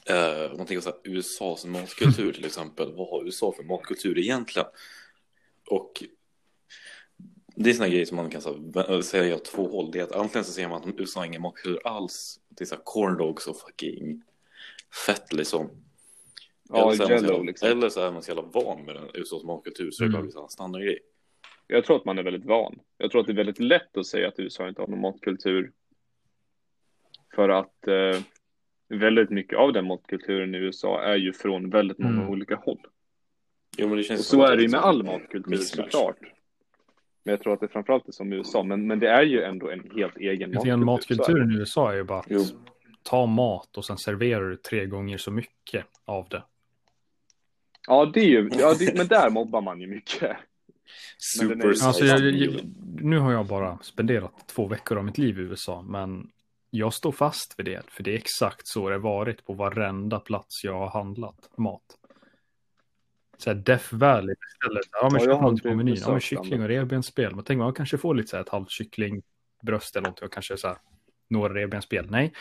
eh, 0.06 0.52
om 0.52 0.58
man 0.58 0.68
tänker 0.68 0.82
så 0.82 0.90
här, 0.90 1.00
USAs 1.04 1.66
matkultur 1.66 2.34
till 2.34 2.46
exempel. 2.46 2.94
Vad 2.96 3.10
har 3.10 3.26
USA 3.26 3.52
för 3.52 3.64
matkultur 3.64 4.18
egentligen? 4.20 4.68
Och 5.70 6.04
det 7.56 7.70
är 7.70 7.74
såna 7.74 7.88
grejer 7.90 8.06
som 8.06 8.16
man 8.16 8.30
kan 8.30 8.42
här, 8.42 8.52
vä- 8.52 9.02
säga 9.02 9.36
åt 9.36 9.46
två 9.46 9.68
håll. 9.68 9.92
Det 9.92 10.00
är 10.00 10.04
att 10.04 10.12
antingen 10.12 10.46
så 10.46 10.52
säger 10.52 10.70
man 10.70 10.90
att 10.90 11.00
USA 11.00 11.20
har 11.20 11.26
ingen 11.26 11.42
matkultur 11.42 11.88
alls. 11.88 12.40
Det 12.50 12.64
är 12.64 12.66
så 12.66 12.76
här 12.76 12.82
corn 12.86 13.18
dogs 13.18 13.48
och 13.48 13.60
fucking 13.60 14.24
fett 15.06 15.34
liksom. 15.34 15.70
Ja, 16.70 16.92
eller, 16.94 16.98
så 16.98 17.04
är 17.04 17.10
man 17.10 17.20
så 17.20 17.26
jävla, 17.26 17.44
liksom. 17.44 17.70
eller 17.70 17.90
så 17.90 18.00
är 18.02 18.12
man 18.12 18.24
så 18.24 18.30
jävla 18.32 18.44
van 18.54 18.86
med 18.86 18.96
den 18.96 19.10
USAs 19.14 19.44
matkultur 19.44 19.92
så 19.92 20.04
det 20.04 20.08
Mm. 20.08 20.22
bara 20.22 20.24
blir 20.32 20.44
en 20.44 20.50
standardgrej. 20.50 21.00
Jag 21.72 21.86
tror 21.86 21.96
att 21.98 22.06
man 22.06 22.18
är 22.18 22.24
väldigt 22.24 22.46
van. 22.46 22.80
Jag 22.98 23.12
tror 23.12 23.22
att 23.22 23.28
det 23.28 23.34
är 23.34 23.36
väldigt 23.38 23.60
lätt 23.60 23.98
att 23.98 24.06
säga 24.06 24.28
att 24.28 24.40
USA 24.40 24.70
inte 24.70 24.82
har 24.82 24.88
någon 24.88 25.02
matkultur. 25.02 25.72
För 27.36 27.50
att 27.50 27.88
eh, 27.88 28.22
väldigt 28.90 29.30
mycket 29.30 29.58
av 29.58 29.74
den 29.74 29.86
matkulturen 29.88 30.56
i 30.56 30.58
USA 30.58 31.02
är 31.04 31.16
ju 31.16 31.34
från 31.34 31.70
väldigt 31.70 31.98
många 32.00 32.16
Mm. 32.22 32.30
olika 32.30 32.56
håll. 32.56 32.80
Jo, 33.78 33.88
men 33.88 33.98
det 33.98 34.04
känns 34.04 34.20
Och 34.20 34.26
så 34.26 34.44
är 34.46 34.56
det 34.56 34.62
ju 34.62 34.70
med 34.70 34.80
all 34.80 35.04
matkultur 35.04 35.50
mismatch. 35.50 35.92
såklart. 35.92 36.18
Men 37.24 37.32
jag 37.32 37.42
tror 37.42 37.54
att 37.54 37.60
det 37.60 37.68
framförallt 37.68 38.08
är 38.08 38.12
som 38.12 38.34
i 38.34 38.36
USA. 38.36 38.64
Men, 38.64 38.88
men 38.88 39.00
det 39.00 39.08
är 39.10 39.24
ju 39.24 39.42
ändå 39.42 39.70
en 39.70 39.92
helt 39.96 40.18
egen 40.18 40.50
matkultur. 40.52 40.78
Det. 40.78 40.86
matkulturen 40.86 41.52
i 41.52 41.56
USA 41.56 41.92
är 41.92 41.96
ju 41.96 42.04
bara 42.04 42.20
att 42.20 42.26
Jo. 42.30 42.42
ta 43.04 43.26
mat 43.26 43.78
och 43.78 43.86
sen 43.86 43.98
serverar 43.98 44.50
du 44.50 44.56
tre 44.58 44.86
gånger 44.86 45.18
så 45.18 45.32
mycket 45.32 45.86
av 46.06 46.30
det. 46.30 46.44
Ja, 47.88 48.06
det 48.14 48.20
är 48.20 48.26
ju, 48.26 48.50
ja 48.60 48.74
det, 48.80 48.98
men 48.98 49.08
där 49.08 49.30
mobbar 49.30 49.62
man 49.62 49.82
ju 49.82 49.88
mycket. 49.88 50.38
Super 51.18 51.68
Alltså, 51.68 52.06
jag, 52.06 52.20
jag, 52.20 52.62
nu 53.02 53.20
har 53.20 53.32
jag 53.32 53.46
bara 53.46 53.78
spenderat 53.82 54.48
två 54.48 54.68
veckor 54.68 54.98
av 54.98 55.06
mitt 55.06 55.18
liv 55.18 55.40
i 55.40 55.42
USA, 55.42 55.82
men 55.82 56.30
jag 56.70 56.94
står 56.94 57.12
fast 57.12 57.54
vid 57.58 57.66
det, 57.66 57.84
för 57.88 58.04
det 58.04 58.12
är 58.12 58.18
exakt 58.18 58.68
så 58.68 58.90
det 58.90 58.96
har 58.96 59.00
varit 59.00 59.46
på 59.46 59.54
varenda 59.54 60.20
plats 60.20 60.64
jag 60.64 60.80
har 60.80 60.90
handlat 60.90 61.50
mat. 61.58 62.00
Så 63.38 63.50
här 63.50 63.58
Death 63.58 63.96
Valley 63.96 64.36
istället. 64.54 64.86
Ja, 64.92 65.10
men 65.12 65.22
Ja, 65.22 65.30
jag 65.30 65.42
något 65.42 65.64
på 65.64 65.76
menyn. 65.76 65.96
Ja, 66.00 66.12
men 66.12 66.20
kyckling 66.20 66.62
och 66.62 66.68
revbensspel. 66.68 67.36
Man 67.36 67.44
tänker 67.44 67.64
man 67.64 67.74
kanske 67.74 67.98
får 67.98 68.16
lite 68.16 68.30
så 68.30 68.36
här 68.36 68.44
ett 68.44 68.50
halvt 68.50 68.72
kycklingbröst 68.72 69.96
eller 69.96 70.04
någonting 70.04 70.26
och 70.26 70.34
kanske 70.34 70.58
så 70.58 70.68
här 70.68 70.78
några 71.30 71.54
revbensspel. 71.54 72.08
Nej, 72.10 72.34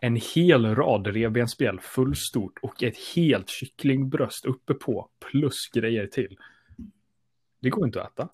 en 0.00 0.20
hel 0.34 0.74
rad 0.74 1.06
revbensspel 1.06 1.80
fullstort 1.80 2.58
och 2.62 2.82
ett 2.82 2.96
helt 3.16 3.48
kycklingbröst 3.48 4.44
uppe 4.44 4.74
på 4.74 5.08
plus 5.30 5.68
grejer 5.74 6.06
till. 6.06 6.36
Det 7.64 7.70
går 7.70 7.86
inte 7.86 8.02
att 8.02 8.12
äta. 8.12 8.28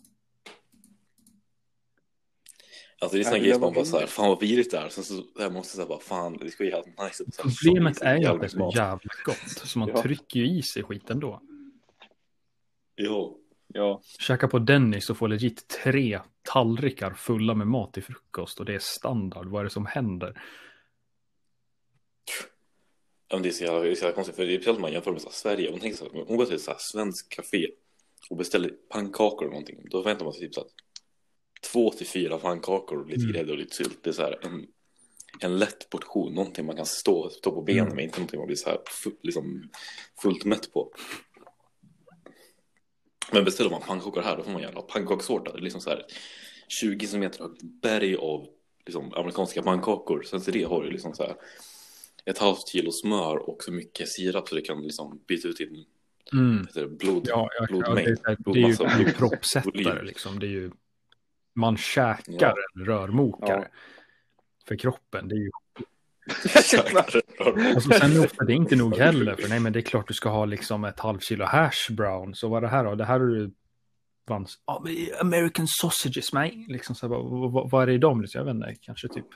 Alltså 2.99 3.16
det 3.16 3.23
är 3.23 3.25
såna 3.25 3.38
grejer 3.38 3.53
som 3.53 3.61
man 3.61 3.69
var 3.69 3.75
bara 3.75 3.85
såhär, 3.85 4.07
fan 4.07 4.29
vad 4.29 4.40
vidrigt 4.40 4.71
det 4.71 4.79
är. 4.79 4.88
Sen 4.88 5.05
så 5.05 5.14
där 5.14 5.51
måste 5.51 5.57
jag 5.57 5.66
säga 5.66 5.87
bara, 5.87 5.99
fan 6.01 6.37
det 6.37 6.51
ska 6.51 6.64
ju 6.64 6.71
jävligt 6.71 6.99
nice. 7.01 7.25
Så 7.33 7.43
här, 7.43 7.55
Problemet 7.64 7.97
så 7.97 8.05
är 8.05 8.16
ju 8.16 8.27
att 8.27 8.40
det 8.40 8.47
är 8.47 8.49
så 8.49 8.73
jävla 8.75 9.11
gott. 9.25 9.37
Så 9.69 9.79
man 9.79 9.88
Ja. 9.88 10.03
trycker 10.03 10.40
ju 10.40 10.59
i 10.59 10.62
sig 10.62 10.83
skiten 10.83 11.21
då. 11.21 11.43
Jo. 12.97 13.37
Ja, 13.66 14.01
Käka 14.19 14.49
på 14.49 14.59
Dennis 14.59 15.11
och 15.11 15.16
få 15.16 15.27
legit 15.27 15.69
tre 15.69 16.21
tallrikar 16.43 17.14
fulla 17.14 17.55
med 17.55 17.66
mat 17.66 17.93
till 17.93 18.03
frukost 18.03 18.61
och 18.61 18.64
det 18.66 18.75
är 18.75 18.79
standard. 18.79 19.47
Vad 19.47 19.61
är 19.61 19.64
det 19.64 19.71
som 19.71 19.87
händer? 19.87 20.43
Ja, 23.29 23.37
men 23.37 23.43
det 23.43 23.49
är 23.49 23.53
så 23.53 23.64
jävla, 23.64 23.81
det 23.81 23.90
är 23.90 23.95
så 23.95 24.05
jävla 24.05 24.14
konstigt, 24.14 24.37
för 24.37 24.47
det 24.47 24.53
är 24.53 24.57
speciellt 24.57 24.77
om 24.77 24.83
man 24.83 24.93
jämför 24.93 25.12
med 25.12 25.21
så 25.21 25.29
här, 25.29 25.35
Sverige. 25.35 25.69
Om 25.69 25.73
man 25.73 25.81
tänker 25.81 25.99
så 25.99 26.05
här, 26.05 26.12
om 26.21 26.25
man 26.29 26.37
går 26.37 26.45
till 26.47 26.55
ett 26.55 26.61
så 26.61 26.71
här 26.71 26.79
svensk 26.81 27.29
café 27.29 27.66
och 28.30 28.37
beställer 28.37 28.68
pannkakor 28.88 29.42
eller 29.42 29.50
någonting, 29.52 29.78
då 29.90 30.02
väntar 30.02 30.24
man 30.24 30.33
sig 30.35 30.42
typ 30.42 30.54
så 30.54 30.61
att 30.61 30.70
två 31.72 31.90
till 31.90 32.06
fyra 32.06 32.38
pannkakor 32.38 32.98
och 33.00 33.06
lite 33.06 33.20
Mm. 33.20 33.33
grädde 33.33 33.52
och 33.52 33.59
lite 33.59 33.76
sylt. 33.76 33.98
Det 34.02 34.11
är 34.11 34.14
så 34.14 34.22
här 34.22 34.38
en, 34.46 34.66
en 35.40 35.59
lätt 35.59 35.90
portion, 35.90 36.35
någonting 36.35 36.66
man 36.66 36.76
kan 36.76 36.87
stå, 36.87 37.30
stå 37.30 37.52
på 37.52 37.62
benen 37.62 37.83
Mm. 37.85 37.96
med, 37.96 38.04
inte 38.04 38.18
någonting 38.18 38.38
man 38.40 38.46
blir 38.46 38.56
så 38.56 38.68
här 38.70 38.78
fu- 39.04 39.16
liksom 39.22 39.68
fullt 40.22 40.44
mätt 40.44 40.72
på. 40.72 40.92
Men 43.33 43.44
beställer 43.44 43.70
man 43.70 43.80
pannkakor 43.83 44.22
här, 44.22 44.37
då 44.37 44.42
får 44.42 44.50
man 44.52 44.62
gärna 44.62 44.74
ha 44.74 44.83
pannkakshårta. 44.83 45.52
Det 45.52 45.59
är 45.59 45.62
liksom 45.62 45.80
så 45.80 45.90
här 45.90 46.04
20 46.68 47.06
cm 47.06 47.22
högt 47.22 47.62
berg 47.62 48.16
av 48.16 48.46
liksom, 48.87 49.12
amerikanska 49.14 49.62
pannkakor. 49.62 50.22
Sen 50.22 50.40
till 50.40 50.52
det 50.52 50.62
har 50.62 50.83
du 50.83 50.90
liksom 50.90 51.14
så 51.14 51.22
här 51.22 51.37
ett 52.24 52.38
halvt 52.38 52.68
kilo 52.68 52.92
smör 52.92 53.37
och 53.50 53.62
så 53.62 53.72
mycket 53.72 54.09
sirap 54.09 54.48
så 54.48 54.54
det 54.54 54.61
kan 54.62 54.83
liksom 54.83 55.22
byta 55.28 55.48
ut 55.48 55.61
en 55.61 55.85
Mm. 56.33 56.66
blod, 56.98 57.26
Ja, 57.28 57.48
ja, 57.59 57.66
det, 57.66 57.66
blodmängd. 57.66 58.09
är, 58.09 58.37
det 58.52 58.61
är 58.61 58.68
ju 58.68 58.74
det 58.74 58.92
är 58.92 58.98
ju 58.98 59.62
volym. 59.64 60.04
liksom. 60.04 60.38
Det 60.38 60.46
är 60.46 60.50
ju, 60.50 60.70
man 61.54 61.76
käkar 61.76 62.54
en 62.74 62.85
rörmokare 62.85 63.68
för 64.68 64.76
kroppen. 64.76 65.28
Det 65.28 65.35
är 65.35 65.38
ju, 65.38 65.50
och 67.76 67.83
så 67.83 67.90
sen 67.90 68.20
ofta, 68.24 68.44
det 68.44 68.52
är 68.52 68.56
inte 68.56 68.76
nog 68.76 68.96
heller. 68.96 69.37
För 69.37 69.48
nej, 69.48 69.61
men 69.61 69.72
det 69.72 69.78
är 69.78 69.83
klart 69.83 70.09
du 70.09 70.14
ska 70.14 70.28
ha 70.28 70.44
liksom 70.44 70.85
ett 70.85 71.00
halvt 71.00 71.22
kilo 71.22 71.44
hash 71.44 71.90
brown. 71.92 72.35
Så 72.35 72.48
vad 72.48 72.56
är 72.56 72.61
det 72.61 72.68
här 72.72 72.85
då? 72.85 72.94
Det 72.94 73.04
här 73.04 73.20
är 73.20 73.50
ja, 74.66 74.83
men 74.85 74.94
American 75.20 75.66
sausages, 75.68 76.33
mate. 76.33 76.64
Liksom 76.68 76.94
så 76.94 77.06
här, 77.09 77.14
vad, 77.14 77.52
vad, 77.52 77.70
vad 77.70 77.83
är 77.83 77.87
det 77.87 77.92
i 77.92 77.98
dem? 77.98 78.24
Jag 78.35 78.44
vet 78.44 78.54
inte, 78.54 78.74
kanske 78.80 79.09
typ. 79.09 79.26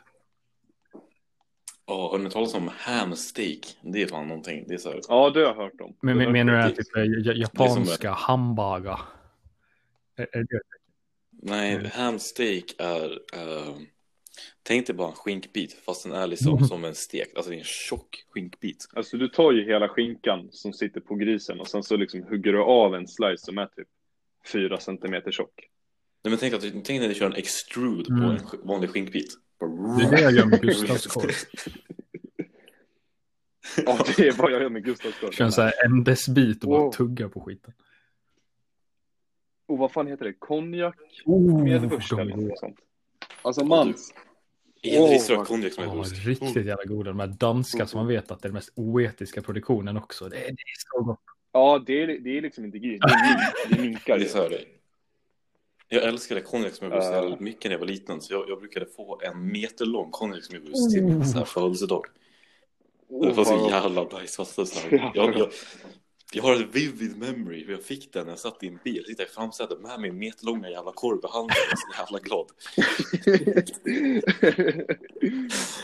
Ja, 1.86 2.08
har 2.10 2.18
ni 2.18 2.30
talat 2.30 2.54
om 2.54 2.70
ham 2.78 3.16
steak? 3.16 3.76
Det 3.82 4.02
är 4.02 4.06
fan 4.06 4.28
någonting. 4.28 4.64
Det 4.68 4.74
är 4.74 4.78
så 4.78 4.88
här, 4.90 5.00
Ja, 5.08 5.30
det 5.30 5.40
har 5.40 5.46
jag 5.46 5.54
hört 5.54 5.80
om. 5.80 5.96
Men, 6.02 6.16
men, 6.18 6.32
menar 6.32 6.52
du 6.52 6.58
att 6.62 6.76
typ, 6.76 6.96
eh, 6.96 7.02
ja- 7.04 7.32
japanska 7.32 8.10
hamburgare? 8.10 8.98
Är, 10.16 10.28
är 10.32 10.42
det, 10.42 10.60
nej, 11.42 11.74
Mm. 11.74 11.90
ham 11.90 12.18
steak 12.18 12.64
är... 12.78 13.10
eh, 13.12 13.74
tänk 14.62 14.86
dig 14.86 14.96
bara 14.96 15.08
en 15.08 15.14
skinkbit 15.14 15.72
fast 15.86 16.02
den 16.04 16.12
är 16.12 16.26
liksom 16.26 16.52
Mm. 16.56 16.64
som 16.64 16.84
en 16.84 16.94
stek. 16.94 17.32
Alltså 17.36 17.50
det 17.50 17.56
är 17.56 17.58
en 17.58 17.64
tjock 17.64 18.24
skinkbit. 18.30 18.86
Alltså 18.92 19.16
du 19.16 19.28
tar 19.28 19.52
ju 19.52 19.64
hela 19.64 19.88
skinkan 19.88 20.48
som 20.50 20.72
sitter 20.72 21.00
på 21.00 21.14
grisen 21.14 21.60
och 21.60 21.68
sen 21.68 21.82
så 21.82 21.96
liksom 21.96 22.22
hugger 22.22 22.52
du 22.52 22.62
av 22.62 22.94
en 22.94 23.08
slice 23.08 23.44
som 23.44 23.58
är 23.58 23.66
typ 23.66 23.88
fyra 24.52 24.78
centimeter 24.80 25.32
tjock. 25.32 25.68
Nej, 26.24 26.30
men 26.30 26.38
tänk, 26.38 26.54
att, 26.54 26.62
tänk 26.84 27.00
när 27.00 27.08
du 27.08 27.14
kör 27.14 27.26
en 27.26 27.34
extrude 27.34 28.10
Mm. 28.14 28.20
på 28.20 28.56
en 28.56 28.66
vanlig 28.68 28.90
skinkbit. 28.90 29.34
Det 29.60 30.04
är 30.04 30.10
det 30.10 30.20
jag 30.20 30.32
gör 30.32 30.46
med 30.46 30.60
Gustavskorv. 30.62 31.30
Ja, 33.86 34.04
det 34.16 34.28
är 34.28 34.32
vad 34.32 34.52
jag 34.52 34.62
gör 34.62 34.68
med 34.68 34.84
Gustavskorv. 34.84 35.30
Kör 35.30 35.44
en 35.44 35.52
så 35.52 35.62
här 35.62 35.72
ändesbit 35.86 36.62
och 36.64 36.70
bara 36.70 36.80
Wow. 36.82 36.92
tugga 36.92 37.28
på 37.28 37.40
skiten. 37.40 37.72
Och 39.66 39.78
vad 39.78 39.92
fan 39.92 40.06
heter 40.06 40.24
det? 40.24 40.32
Konjak 40.32 40.96
Oh, 41.24 41.62
med 41.64 41.72
är 41.72 42.20
eller 42.20 42.36
något 42.36 42.58
sånt. 42.58 42.78
Alltså 43.42 43.64
Mans. 43.64 44.14
Enriströkt 44.82 45.40
Åh, 45.40 45.46
konjak 45.46 45.72
som 45.72 45.84
är 45.84 45.88
Ja, 45.88 46.00
ost. 46.00 46.24
riktigt 46.26 46.66
jävla 46.66 46.84
goda. 46.84 47.10
De 47.10 47.20
här 47.20 47.26
danska 47.26 47.86
som 47.86 47.98
man 47.98 48.06
vet 48.06 48.30
att 48.30 48.42
det 48.42 48.46
är 48.46 48.48
den 48.48 48.54
mest 48.54 48.72
oetiska 48.74 49.42
produktionen 49.42 49.96
också. 49.96 50.28
Det 50.28 50.36
är, 50.36 50.40
det 50.40 50.46
är 50.48 50.98
så 50.98 51.02
gott. 51.02 51.20
Ja, 51.52 51.82
det 51.86 52.02
är, 52.02 52.06
det 52.06 52.38
är 52.38 52.42
liksom 52.42 52.64
inte 52.64 52.78
gris. 52.78 53.00
Det 53.00 53.08
är. 53.08 53.68
Det 53.68 53.78
är 53.78 53.82
minkar. 53.82 54.18
Det 54.18 54.24
är 54.24 54.28
så 54.28 54.38
här, 54.42 54.64
jag 55.94 56.04
älskade 56.04 56.40
konjakssmörgås 56.40 57.04
Ja. 57.04 57.22
uh. 57.24 57.40
mycket 57.40 57.64
när 57.64 57.70
jag 57.72 57.78
var 57.78 57.86
liten 57.86 58.20
så 58.20 58.32
jag, 58.32 58.48
jag 58.48 58.58
brukade 58.58 58.86
få 58.86 59.20
en 59.22 59.52
meter 59.52 59.84
lång 59.86 60.10
konjakssmörgås 60.10 60.92
till 60.94 61.04
min 61.04 61.26
så 61.26 61.38
här 61.38 61.44
födelsedag. 61.44 62.06
Det 63.08 63.32
var 63.32 63.44
så 63.44 63.54
Oh, 63.54 63.70
jävla 63.70 64.06
Ja. 64.90 65.12
jag, 65.14 65.38
jag, 65.38 65.48
jag 66.32 66.42
har 66.42 66.54
en 66.54 66.70
vivid 66.70 67.16
memory 67.18 67.64
hur 67.64 67.72
jag 67.72 67.82
fick 67.82 68.12
den 68.12 68.24
när 68.24 68.32
jag 68.32 68.38
satt 68.38 68.62
i 68.62 68.68
en 68.68 68.78
bil. 68.84 69.04
Sitter 69.06 69.24
i 69.24 69.28
framsätet 69.28 69.80
med 69.80 70.00
min 70.00 70.18
meterlånga 70.18 70.70
jävla 70.70 70.92
korv 70.92 71.18
i 71.24 71.26
handen. 71.32 71.56
Jag 71.70 71.78
så 71.78 71.86
jävla 71.98 72.18
glad. 72.18 72.46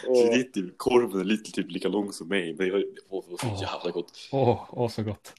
Så 0.05 0.09
det 0.27 0.33
är 0.35 0.43
typ, 0.43 0.79
korven 0.79 1.21
är 1.21 1.25
lite 1.25 1.51
typ 1.51 1.71
lika 1.71 1.89
lång 1.89 2.13
som 2.13 2.29
mig. 2.29 2.55
Men 2.59 2.67
jag, 2.69 2.83
åh, 3.09 3.25
det 3.27 3.31
var 3.31 3.39
så 3.39 3.47
Åh. 3.47 3.63
jävla 3.63 3.91
gott. 3.91 4.29
Åh, 4.33 4.69
åh, 4.71 4.89
så 4.89 5.03
gott. 5.03 5.35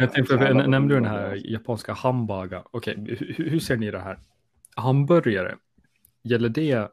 Jag 0.00 0.12
tänkte, 0.12 0.54
nämnde 0.54 0.94
du 0.94 1.00
den 1.00 1.10
här 1.10 1.40
japanska 1.44 1.92
hamburgare? 1.92 2.62
Okej, 2.70 2.96
hur, 3.18 3.50
hur 3.50 3.58
ser 3.58 3.76
ni 3.76 3.90
det 3.90 3.98
här? 3.98 4.18
Hamburgare, 4.76 5.56
gäller 6.22 6.48
det 6.48 6.88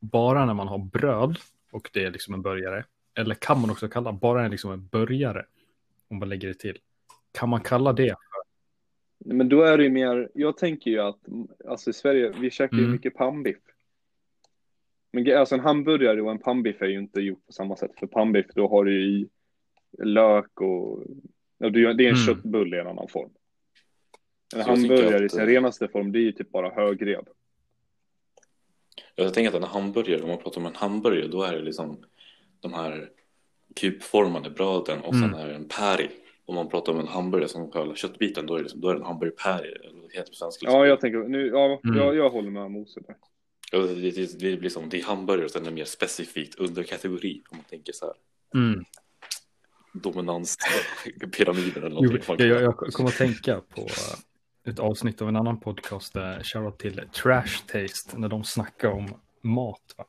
bara 0.00 0.46
när 0.46 0.54
man 0.54 0.68
har 0.68 0.78
bröd 0.78 1.38
och 1.72 1.90
det 1.92 2.04
är 2.04 2.10
liksom 2.10 2.34
en 2.34 2.42
burgare? 2.42 2.84
Eller 3.14 3.34
kan 3.34 3.60
man 3.60 3.70
också 3.70 3.88
kalla 3.88 4.12
bara 4.12 4.44
en, 4.44 4.50
liksom 4.50 4.72
en 4.72 4.86
burgare? 4.86 5.44
Om 6.10 6.18
man 6.18 6.28
lägger 6.28 6.48
det 6.48 6.54
till. 6.54 6.78
Kan 7.32 7.48
man 7.48 7.60
kalla 7.60 7.92
det? 7.92 8.14
Men 9.24 9.48
då 9.48 9.62
är 9.62 9.78
det 9.78 9.84
ju 9.84 9.90
mer, 9.90 10.28
jag 10.34 10.56
tänker 10.56 10.90
ju 10.90 11.00
att, 11.00 11.18
alltså 11.68 11.90
i 11.90 11.92
Sverige, 11.92 12.32
vi 12.40 12.50
käkar 12.50 12.76
ju 12.76 12.82
Mm. 12.82 12.92
mycket 12.92 13.14
pannbiff. 13.14 13.58
Men 15.12 15.38
alltså 15.38 15.54
en 15.54 15.60
hamburgare 15.60 16.22
och 16.22 16.30
en 16.30 16.38
pannbiff 16.38 16.82
är 16.82 16.86
ju 16.86 16.98
inte 16.98 17.20
gjort 17.20 17.46
på 17.46 17.52
samma 17.52 17.76
sätt. 17.76 17.90
För 17.98 18.06
pannbiff, 18.06 18.46
då 18.54 18.68
har 18.68 18.84
du 18.84 18.92
ju 18.92 19.20
i 19.20 19.28
lök 19.98 20.60
och, 20.60 21.04
det 21.58 21.66
är 21.66 21.70
det 21.72 22.04
är 22.04 22.08
en 22.08 22.14
Mm. 22.14 22.26
köttbulle 22.26 22.76
i 22.76 22.80
en 22.80 22.86
annan 22.86 23.08
form. 23.08 23.30
En 24.56 24.62
Så 24.64 24.70
hamburgare 24.70 25.24
i 25.24 25.28
sin 25.28 25.46
renaste 25.46 25.88
form, 25.88 26.12
det 26.12 26.18
är 26.18 26.22
ju 26.22 26.32
typ 26.32 26.50
bara 26.52 26.70
högrev. 26.70 27.24
Jag 29.14 29.34
tänker 29.34 29.48
att 29.48 29.54
en 29.54 29.62
hamburgare, 29.62 30.22
om 30.22 30.28
man 30.28 30.38
pratar 30.38 30.60
om 30.60 30.66
en 30.66 30.74
hamburgare, 30.74 31.28
då 31.28 31.42
är 31.42 31.52
det 31.52 31.62
liksom 31.62 32.04
de 32.60 32.72
här 32.72 33.10
kubformade 33.76 34.50
bröden 34.50 35.00
och 35.00 35.14
sen 35.14 35.24
Mm. 35.24 35.34
är 35.40 35.48
det 35.48 35.54
en 35.54 35.68
patty. 35.68 36.08
Om 36.44 36.54
man 36.54 36.68
pratar 36.68 36.92
om 36.92 37.00
en 37.00 37.08
hamburgare 37.08 37.48
som 37.48 37.70
själva 37.70 37.94
köttbiten, 37.94 38.46
då 38.46 38.54
är 38.54 38.58
det, 38.58 38.62
liksom, 38.62 38.80
då 38.80 38.88
är 38.88 38.94
det 38.94 39.00
en 39.00 40.10
heter 40.10 40.30
på 40.30 40.34
svenska. 40.34 40.64
Liksom. 40.66 40.80
Ja, 40.80 40.86
jag 40.86 41.00
tänker, 41.00 41.18
nu, 41.18 41.46
ja, 41.46 41.80
Mm. 41.84 41.96
jag, 41.96 42.16
jag 42.16 42.30
håller 42.30 42.50
med 42.50 42.70
Mose 42.70 43.00
där. 43.00 43.16
Ja, 43.72 43.78
det, 43.78 43.94
det, 44.10 44.38
det 44.40 44.56
blir 44.56 44.70
som, 44.70 44.88
det 44.88 44.98
är 45.00 45.04
hamburgare 45.04 45.44
och 45.44 45.50
sen 45.50 45.62
är 45.62 45.66
det 45.66 45.74
mer 45.74 45.84
specifikt 45.84 46.54
underkategori. 46.54 47.42
Om 47.50 47.56
man 47.56 47.64
tänker 47.64 47.92
så 47.92 48.06
här, 48.06 48.14
Mm. 48.54 48.84
Dominanspyramiden 50.00 51.82
eller 51.84 51.96
Jo, 52.02 52.10
någonting. 52.10 52.36
jag, 52.38 52.62
jag, 52.62 52.62
jag 52.62 52.92
kommer 52.92 53.08
att 53.10 53.16
tänka 53.16 53.60
på 53.74 53.80
eh, 53.80 54.70
ett 54.72 54.78
avsnitt 54.78 55.22
av 55.22 55.28
en 55.28 55.36
annan 55.36 55.60
podcast, 55.60 56.16
shoutout 56.42 56.78
till 56.78 57.00
Trash 57.22 57.64
Taste, 57.72 58.18
när 58.18 58.28
de 58.28 58.44
snackar 58.44 58.88
om 58.88 59.08
mat. 59.42 59.94
Va? 59.96 60.04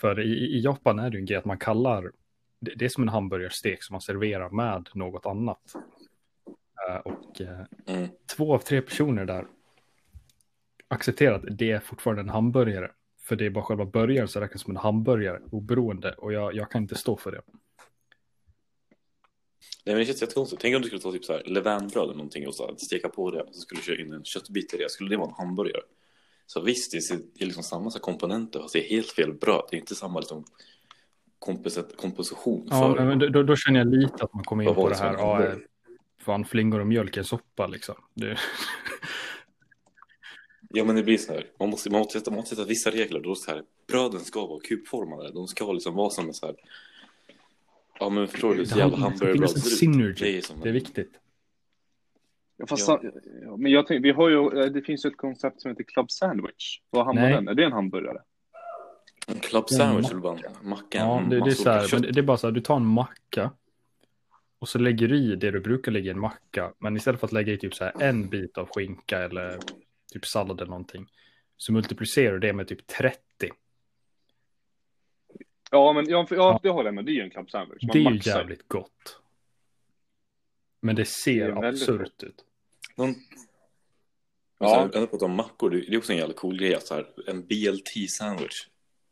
För 0.00 0.20
i, 0.20 0.56
i 0.56 0.60
Japan 0.60 0.98
är 0.98 1.10
det 1.10 1.16
ju 1.16 1.20
en 1.20 1.26
grej 1.26 1.38
att 1.38 1.44
man 1.44 1.58
kallar, 1.58 2.12
det, 2.60 2.74
det 2.76 2.84
är 2.84 2.88
som 2.88 3.02
en 3.02 3.08
hamburgerstek 3.08 3.82
som 3.82 3.94
man 3.94 4.00
serverar 4.00 4.50
med 4.50 4.88
något 4.94 5.26
annat. 5.26 5.74
Eh, 6.88 6.96
och 6.96 7.40
eh, 7.40 7.60
Mm. 7.86 8.08
två 8.36 8.54
av 8.54 8.58
tre 8.58 8.82
personer 8.82 9.24
där 9.24 9.46
accepterar 10.88 11.34
att 11.34 11.44
det 11.58 11.70
är 11.70 11.80
fortfarande 11.80 12.22
en 12.22 12.28
hamburgare. 12.28 12.90
För 13.22 13.36
det 13.36 13.46
är 13.46 13.50
bara 13.50 13.64
själva 13.64 13.84
burgaren 13.84 14.28
som 14.28 14.42
räknas 14.42 14.62
som 14.62 14.70
en 14.70 14.76
hamburgare 14.76 15.40
oberoende 15.50 16.12
och 16.12 16.32
jag, 16.32 16.54
jag 16.54 16.70
kan 16.70 16.82
inte 16.82 16.94
stå 16.94 17.16
för 17.16 17.32
det. 17.32 17.40
Nej, 19.88 19.94
men 19.94 20.00
det 20.00 20.06
känns 20.06 20.22
jättekonstigt. 20.22 20.62
Tänk 20.62 20.76
om 20.76 20.82
du 20.82 20.88
skulle 20.88 21.02
ta 21.02 21.12
typ 21.12 21.24
så 21.24 21.32
här 21.32 21.42
levainbröd 21.46 22.04
eller 22.04 22.14
någonting 22.14 22.48
och 22.48 22.54
så 22.54 22.66
här, 22.66 22.74
steka 22.76 23.08
på 23.08 23.30
det 23.30 23.42
och 23.42 23.54
så 23.54 23.60
skulle 23.60 23.80
du 23.80 23.84
köra 23.84 24.00
in 24.00 24.12
en 24.12 24.24
köttbit 24.24 24.74
i 24.74 24.76
det. 24.76 24.90
Skulle 24.90 25.10
det 25.10 25.16
vara 25.16 25.28
en 25.28 25.34
hamburgare? 25.34 25.82
Så 26.46 26.60
visst, 26.60 26.92
det 26.92 26.98
är 26.98 27.16
det 27.34 27.44
är 27.44 27.46
liksom 27.46 27.62
samma 27.62 27.90
så 27.90 27.98
här 27.98 28.02
komponenter 28.02 28.60
fast 28.60 28.72
det 28.72 28.86
är 28.86 28.90
helt 28.90 29.10
fel 29.10 29.32
bröd. 29.32 29.62
Det 29.70 29.76
är 29.76 29.80
inte 29.80 29.94
samma 29.94 30.20
liksom 30.20 30.44
komposit- 31.38 31.96
komposition 31.96 32.66
Ja, 32.70 32.94
för 32.94 33.04
men 33.04 33.32
då, 33.32 33.42
då 33.42 33.56
känner 33.56 33.78
jag 33.78 33.94
lite 33.94 34.24
att 34.24 34.34
man 34.34 34.44
kommer 34.44 34.62
in 34.62 34.66
Vad 34.66 34.76
på 34.76 34.88
det 34.88 34.96
här. 34.96 35.12
Ja, 35.12 35.44
eh, 35.44 35.54
fan, 36.24 36.44
flingor 36.44 36.80
och 36.80 36.86
mjölk 36.86 37.16
är 37.16 37.22
soppa 37.22 37.66
liksom. 37.66 37.94
Det, 38.14 38.38
Ja, 40.70 40.84
men 40.84 40.96
det 40.96 41.02
blir 41.02 41.18
så 41.18 41.32
här. 41.32 41.46
Man 41.58 41.70
måste, 41.70 41.90
man 41.90 41.98
måste, 41.98 42.30
man 42.30 42.34
måste 42.34 42.56
sätta 42.56 42.68
vissa 42.68 42.90
regler. 42.90 43.20
Då 43.20 43.34
så 43.34 43.50
här, 43.50 43.62
bröden 43.86 44.20
ska 44.20 44.46
vara 44.46 44.60
kubformade. 44.60 45.32
De 45.32 45.46
ska 45.46 45.72
liksom 45.72 45.94
vara 45.94 46.10
som 46.10 46.26
en 46.26 46.34
så 46.34 46.46
här... 46.46 46.56
Ja, 48.00 48.08
men 48.08 48.28
förstår 48.28 48.54
du? 48.54 48.60
det, 48.60 48.66
Så 48.66 48.78
jävla 48.78 49.10
det 49.10 49.32
finns 49.32 49.54
en 49.54 49.60
synergy. 49.60 50.24
Det 50.24 50.38
är, 50.38 50.40
som 50.40 50.60
Det 50.60 50.68
är 50.68 50.72
viktigt. 50.72 51.12
Ja, 52.56 52.66
fast, 52.66 52.88
Ja. 52.88 53.00
ja, 53.42 53.56
men 53.56 53.72
jag 53.72 53.86
tänker, 53.86 54.02
vi 54.02 54.10
har 54.10 54.28
ju, 54.28 54.60
eh, 54.60 54.66
det 54.66 54.82
finns 54.82 55.04
ju 55.04 55.08
ett 55.08 55.16
koncept 55.16 55.62
som 55.62 55.70
heter 55.70 55.84
club 55.84 56.10
sandwich. 56.10 56.80
Vad 56.90 57.06
hamnar 57.06 57.22
Nej. 57.22 57.32
den? 57.32 57.48
Är 57.48 57.54
det 57.54 57.64
en 57.64 57.72
hamburgare? 57.72 58.18
En 59.28 59.40
club 59.40 59.68
sandwich 59.68 60.10
eller 60.10 60.20
bara 60.20 60.38
en 60.38 60.68
macka. 60.68 60.98
Ja, 60.98 61.22
det, 61.30 61.40
det, 61.40 61.50
är 61.50 61.50
så 61.50 61.70
här, 61.70 62.12
det 62.12 62.20
är 62.20 62.22
bara 62.22 62.36
så 62.36 62.46
här, 62.46 62.52
du 62.52 62.60
tar 62.60 62.76
en 62.76 62.86
macka 62.86 63.50
och 64.58 64.68
så 64.68 64.78
lägger 64.78 65.08
du 65.08 65.16
i 65.16 65.36
det 65.36 65.50
du 65.50 65.60
brukar 65.60 65.92
lägga 65.92 66.06
i 66.06 66.10
en 66.10 66.20
macka. 66.20 66.72
Men 66.78 66.96
istället 66.96 67.20
för 67.20 67.26
att 67.26 67.32
lägga 67.32 67.52
i 67.52 67.58
typ 67.58 67.74
så 67.74 67.84
här 67.84 67.92
en 68.02 68.28
bit 68.28 68.58
av 68.58 68.68
skinka 68.74 69.18
eller 69.18 69.58
typ 70.12 70.26
sallad 70.26 70.60
eller 70.60 70.70
någonting. 70.70 71.06
Så 71.56 71.72
multiplicerar 71.72 72.32
du 72.32 72.38
det 72.38 72.52
med 72.52 72.68
typ 72.68 72.86
30. 72.86 73.18
Ja, 75.70 75.92
men 75.92 76.08
ja, 76.08 76.26
för- 76.26 76.36
ja, 76.36 76.42
Ja. 76.52 76.60
det 76.62 76.68
håller 76.70 76.86
jag 76.88 76.94
med. 76.94 77.04
Det 77.04 77.12
är 77.12 77.14
ju 77.14 77.22
en 77.22 77.30
club 77.30 77.50
sandwich. 77.50 77.82
Man 77.82 77.90
Det 77.92 77.98
är 77.98 78.10
ju 78.12 78.20
jävligt 78.24 78.68
gott. 78.68 79.18
Men 80.80 80.96
det 80.96 81.02
Det 81.02 81.06
ser 81.06 81.52
väldigt 81.60 81.88
absurt 81.88 82.22
ut. 82.22 82.44
Någon... 82.96 83.14
Ja. 84.58 84.68
Ja. 84.68 84.90
Ändå 84.94 85.06
pratar 85.06 85.26
om 85.26 85.34
mackor, 85.34 85.70
det 85.70 85.80
det 85.80 85.94
är 85.94 85.98
också 85.98 86.12
en 86.12 86.18
jävla 86.18 86.34
cool 86.34 86.58
grej 86.58 86.74
att 86.74 86.86
så 86.86 86.94
här, 86.94 87.06
en 87.26 87.46
BLT-sandwich, 87.46 88.66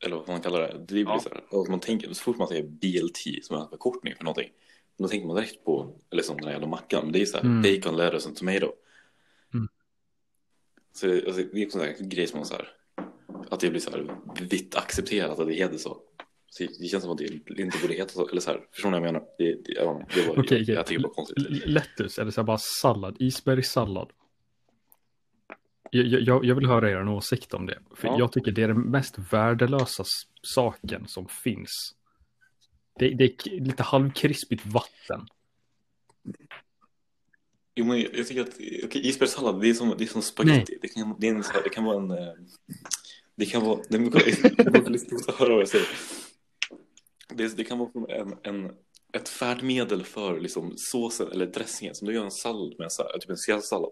eller 0.04 0.16
vad 0.16 0.28
man 0.28 0.40
kallar 0.40 0.60
det, 0.60 0.78
det 0.78 0.84
blir 0.94 1.04
Ja. 1.04 1.20
så 1.20 1.28
här, 1.28 1.70
man 1.70 1.80
tänker, 1.80 2.08
så 2.12 2.22
fort 2.22 2.36
man 2.36 2.48
säger 2.48 2.62
BLT 2.62 3.42
som 3.44 3.56
är 3.56 3.60
en 3.62 3.68
förkortning 3.68 4.14
för 4.16 4.24
någonting, 4.24 4.50
då 4.98 5.08
tänker 5.08 5.26
man 5.26 5.36
direkt 5.36 5.64
på, 5.64 5.96
eller 6.10 6.22
som 6.22 6.36
den 6.36 6.44
här 6.44 6.52
jävla 6.52 6.66
mackan, 6.66 7.04
men 7.04 7.12
det 7.12 7.22
är 7.22 7.26
så 7.26 7.36
här, 7.36 7.44
Mm. 7.44 7.62
bacon, 7.62 7.96
lettuce 7.96 8.28
and 8.28 8.36
tomato. 8.36 8.72
Så 10.92 11.06
det- 11.06 11.26
alltså, 11.26 11.42
det 11.52 11.62
är 11.62 11.66
också 11.66 11.84
en 11.84 12.08
grej 12.08 12.26
som 12.26 12.38
man 12.38 12.46
så 12.46 12.54
här, 12.54 12.68
att 13.50 13.60
det 13.60 13.70
blir 13.70 13.80
så 13.80 13.90
här 13.90 14.16
vitt 14.40 14.74
accepterat 14.76 15.38
att 15.38 15.46
det 15.46 15.54
heter 15.54 15.78
så. 15.78 16.00
Så 16.48 16.64
det 16.80 16.86
känns 16.88 17.02
som 17.02 17.12
att 17.12 17.18
det 17.18 17.62
inte 17.62 17.78
borde 17.82 17.94
heta 17.94 18.08
så, 18.12 18.28
eller 18.28 18.40
så 18.40 18.50
här, 18.50 18.60
förstår 18.72 18.90
ni 18.90 18.98
vad 19.00 19.06
jag 19.08 19.12
menar? 19.12 19.28
Det, 19.38 19.44
det, 19.52 19.72
ja, 19.72 20.06
det 20.14 20.26
var, 20.28 20.38
Okej, 20.38 20.62
jag, 20.66 20.76
jag 20.78 20.86
tycker 20.86 21.02
det 21.02 21.06
var 21.08 21.14
konstigt. 21.14 21.66
Lettuce, 21.66 22.20
eller 22.22 22.30
så 22.30 22.40
här 22.40 22.46
bara 22.46 22.58
sallad, 22.82 23.16
isbergssallad. 23.18 24.10
Jag, 25.90 26.06
jag, 26.06 26.44
jag 26.44 26.54
vill 26.54 26.66
höra 26.66 26.90
er 26.90 27.08
åsikt 27.08 27.54
om 27.54 27.66
det. 27.66 27.78
För 27.96 28.08
Ja. 28.08 28.18
jag 28.18 28.32
tycker 28.32 28.52
det 28.52 28.62
är 28.62 28.68
den 28.68 28.80
mest 28.80 29.18
värdelösa 29.32 30.04
saken 30.42 31.08
som 31.08 31.28
finns. 31.28 31.94
Det, 32.98 33.08
det 33.08 33.24
är 33.24 33.60
lite 33.60 33.82
halvkrispigt 33.82 34.66
vatten. 34.66 35.26
Jo, 37.74 37.84
men 37.84 38.00
jag 38.00 38.26
tycker 38.26 38.40
att 38.42 38.54
okej, 38.84 39.08
isbergssallad, 39.08 39.60
det 39.60 39.68
är 39.70 39.74
som, 39.74 39.94
det 39.98 40.04
är 40.04 40.08
som 40.08 40.22
spaghetti. 40.22 40.78
Det 40.82 40.88
kan, 40.88 41.16
det, 41.18 41.26
är 41.28 41.34
en, 41.34 41.44
det 41.64 41.70
kan 41.70 41.84
vara 41.84 41.96
en... 41.96 42.10
eh, 42.10 42.34
Det 43.34 43.46
kan 43.46 43.64
vara... 43.64 43.80
Det 43.88 43.96
är 43.96 44.90
lite 44.90 45.16
att 45.28 45.34
höra 45.34 45.48
vad 45.52 45.60
jag 45.60 45.68
säger. 45.68 45.86
Det, 47.34 47.56
det 47.56 47.64
kan 47.64 47.78
vara 47.78 47.90
en, 48.08 48.38
en, 48.42 48.72
ett 49.12 49.28
färdmedel 49.28 50.04
för 50.04 50.40
liksom, 50.40 50.72
såsen 50.76 51.32
eller 51.32 51.46
dressingen. 51.46 51.94
Som 51.94 52.08
du 52.08 52.14
gör 52.14 52.24
en 52.24 52.30
sallad 52.30 52.74
med, 52.78 52.92
så 52.92 53.02
här, 53.02 53.18
typ 53.18 53.30
en 53.30 53.62
sallad 53.62 53.90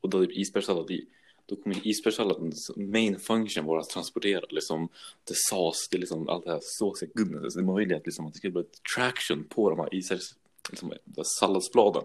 och 0.00 0.10
då 0.10 0.26
typ 0.26 0.36
isbergssallad 0.36 0.90
i. 0.90 1.08
Då 1.46 1.56
kommer 1.56 1.86
isbergssalladens 1.86 2.70
main 2.76 3.18
function 3.18 3.64
vara 3.64 3.80
att 3.80 3.88
transportera 3.88 4.44
liksom 4.48 4.88
det 5.24 5.34
sås, 5.36 5.88
det 5.90 5.96
är 5.96 5.98
liksom 5.98 6.28
allt 6.28 6.44
det 6.44 6.50
här 6.50 6.60
såsiga 6.62 7.10
goodness. 7.14 7.54
Det 7.54 7.60
är 7.60 7.64
möjligt 7.64 8.02
liksom, 8.04 8.26
att 8.26 8.32
det 8.32 8.38
ska 8.38 8.50
bli 8.50 8.60
ett 8.60 8.82
traction 8.96 9.44
på 9.44 9.70
de 9.70 9.78
här 9.78 9.94
isbergs, 9.94 10.34
liksom, 10.70 10.92
salladsbladen. 11.40 12.02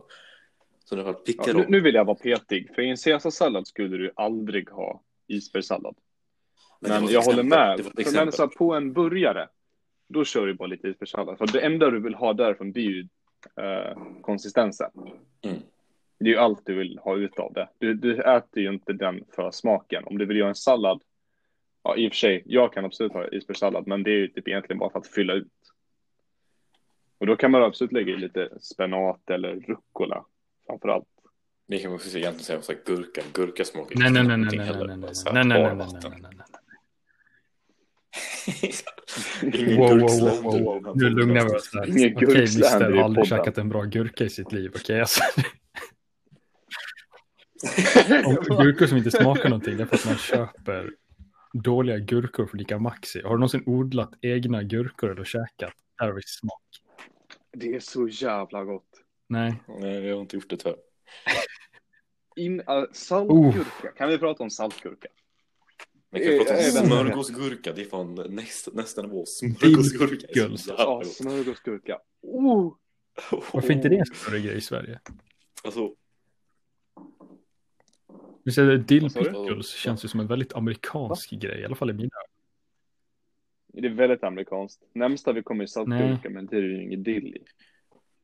Så 0.85 0.95
det 0.95 1.03
var 1.03 1.13
pickar 1.13 1.47
Ja, 1.47 1.53
nu, 1.53 1.65
nu 1.69 1.81
vill 1.81 1.95
jag 1.95 2.05
vara 2.05 2.15
petig, 2.15 2.75
för 2.75 2.81
i 2.81 2.89
en 2.89 2.97
caesarsallad 2.97 3.67
skulle 3.67 3.97
du 3.97 4.11
aldrig 4.15 4.69
ha 4.69 5.01
isbergssallad. 5.27 5.95
Men 6.79 7.03
Men 7.03 7.13
jag 7.13 7.21
håller 7.21 7.43
med. 7.43 7.85
För 8.35 8.47
på 8.47 8.73
en 8.73 8.93
burgare, 8.93 9.47
då 10.13 10.25
kör 10.25 10.47
du 10.47 10.53
bara 10.53 10.67
lite 10.67 10.87
isbergssallad. 10.87 11.37
För 11.37 11.47
det 11.47 11.61
enda 11.61 11.89
du 11.89 11.99
vill 11.99 12.15
ha 12.15 12.33
därifrån, 12.33 12.71
det 12.71 12.79
är 12.79 12.83
ju 12.83 13.07
eh, 13.55 13.97
konsistensen. 14.21 14.91
Mm. 15.41 15.57
Det 16.19 16.25
är 16.25 16.29
ju 16.29 16.37
allt 16.37 16.65
du 16.65 16.73
vill 16.75 16.99
ha 16.99 17.17
ut 17.17 17.39
av 17.39 17.53
det. 17.53 17.69
Du, 17.77 17.93
du 17.93 18.21
äter 18.21 18.63
ju 18.63 18.69
inte 18.73 18.93
den 18.93 19.23
för 19.35 19.51
smaken. 19.51 20.03
Om 20.05 20.17
du 20.17 20.25
vill 20.25 20.37
göra 20.37 20.49
en 20.49 20.55
sallad, 20.55 21.01
ja 21.83 21.95
i 21.95 22.07
och 22.07 22.11
för 22.11 22.17
sig, 22.17 22.43
jag 22.45 22.73
kan 22.73 22.85
absolut 22.85 23.13
ha 23.13 23.27
isbergssallad, 23.27 23.87
men 23.87 24.03
det 24.03 24.11
är 24.11 24.17
ju 24.17 24.27
typ 24.27 24.47
egentligen 24.47 24.79
bara 24.79 24.89
för 24.89 24.99
att 24.99 25.07
fylla 25.07 25.33
ut. 25.33 25.47
Och 27.17 27.27
då 27.27 27.35
kan 27.35 27.51
man 27.51 27.63
absolut 27.63 27.91
lägga 27.91 28.13
i 28.13 28.17
lite 28.17 28.49
spenat 28.59 29.29
eller 29.29 29.55
rucola, 29.55 30.25
framför 30.67 30.89
allt. 30.89 31.07
Det 31.67 31.77
kan 31.77 31.93
också 31.93 32.17
egentligen 32.17 32.43
säga 32.43 32.61
så 32.61 32.71
här, 32.71 32.79
gurka. 32.85 33.21
Gurka 33.33 33.65
smakar 33.65 33.99
Nej, 33.99 34.11
nej, 34.11 34.23
nej, 34.23 34.27
nej, 34.27 34.37
ingenting 34.37 34.59
nej, 34.59 34.67
heller. 34.67 34.87
nej, 34.87 34.97
nej, 34.97 35.15
Så 35.15 35.29
här, 35.29 35.33
nej, 35.33 35.45
nej, 35.45 35.63
bara 35.63 35.73
nej, 35.73 35.85
nej, 35.85 35.93
vatten. 35.93 36.11
nej, 36.11 36.21
nej, 36.21 36.45
nej. 38.61 38.73
Ingen 39.41 39.77
Wow, 39.77 39.89
wow, 39.89 39.97
gurkslander 39.99 40.41
wow, 40.41 40.63
wow. 40.63 40.85
här 40.85 40.93
Nu 40.95 41.09
lugnar 41.09 41.43
vi 41.43 41.55
oss. 41.55 41.71
Ingen 41.73 42.15
Okej, 42.15 42.27
gurkslander 42.27 42.93
i 42.93 42.97
har 42.97 43.03
aldrig 43.03 43.27
käkat 43.27 43.57
en 43.57 43.69
bra 43.69 43.83
gurka 43.83 44.23
i 44.23 44.29
sitt 44.29 44.51
liv. 44.51 44.71
Okej, 44.75 44.99
alltså. 44.99 45.21
Om 48.25 48.35
gurkor 48.35 48.87
som 48.87 48.97
inte 48.97 49.11
smakar 49.11 49.49
någonting, 49.49 49.77
det 49.77 49.83
är 49.83 49.87
för 49.87 49.95
att 49.95 50.05
man 50.05 50.17
köper 50.17 50.91
dåliga 51.53 51.97
gurkor 51.97 52.45
för 52.45 52.57
lika 52.57 52.79
maxi. 52.79 53.21
Har 53.21 53.29
du 53.29 53.35
någonsin 53.35 53.63
odlat 53.65 54.11
egna 54.21 54.63
gurkor 54.63 55.11
eller 55.11 55.23
käkat? 55.23 55.73
Här 55.97 56.07
har 56.07 56.13
vi 56.13 56.21
smak. 56.21 56.61
Det 57.53 57.75
är 57.75 57.79
så 57.79 58.07
jävla 58.07 58.63
gott. 58.63 58.89
Nej. 59.27 59.63
Nej, 59.67 60.05
jag 60.05 60.15
har 60.15 60.21
inte 60.21 60.35
gjort 60.35 60.49
det 60.49 60.57
tyvärr. 60.57 60.77
In, 62.35 62.59
uh, 62.59 62.85
saltgurka. 62.91 63.91
Kan 63.97 64.09
vi 64.09 64.17
prata 64.17 64.43
om 64.43 64.49
saltgurka? 64.49 65.07
Men 66.13 66.21
kan 66.21 66.37
prata 66.37 66.53
om 66.53 66.87
smörgåsgurka? 66.87 67.73
Det 67.73 67.81
är 67.81 67.85
fan 67.85 68.15
nästa, 68.29 68.71
nästa 68.73 69.01
nivå. 69.01 69.25
Smörgåsgurka 69.25 70.27
är 70.27 70.33
Dilgurka. 70.33 70.57
så 70.57 70.69
jävla 70.69 70.83
Ja, 70.83 71.03
smörgåsgurka. 71.03 71.99
Oh! 72.21 72.73
Varför 73.53 73.69
är 73.69 73.75
inte 73.75 73.89
det 73.89 73.97
en 73.97 74.05
större 74.05 74.39
grej 74.39 74.57
i 74.57 74.61
Sverige? 74.61 74.99
Alltså, 75.63 75.93
Vi 78.43 78.51
säger 78.51 78.77
dill 78.77 79.07
du? 79.07 79.23
pickles 79.23 79.69
känns 79.69 80.05
ju 80.05 80.07
som 80.09 80.19
en 80.19 80.27
väldigt 80.27 80.53
amerikansk 80.55 81.29
grej, 81.31 81.61
i 81.61 81.65
alla 81.65 81.75
fall 81.75 81.89
i 81.89 81.93
mina 81.93 82.09
Det 83.67 83.87
är 83.87 83.89
väldigt 83.93 84.23
amerikanskt. 84.23 84.81
Närmsta 84.93 85.31
vi 85.31 85.43
kommer 85.43 85.63
är 85.63 85.67
saltgurka, 85.67 86.29
men 86.29 86.45
det 86.45 86.55
är 86.57 86.61
ju 86.61 86.83
ingen 86.83 87.03
dill 87.03 87.27
i. 87.27 87.43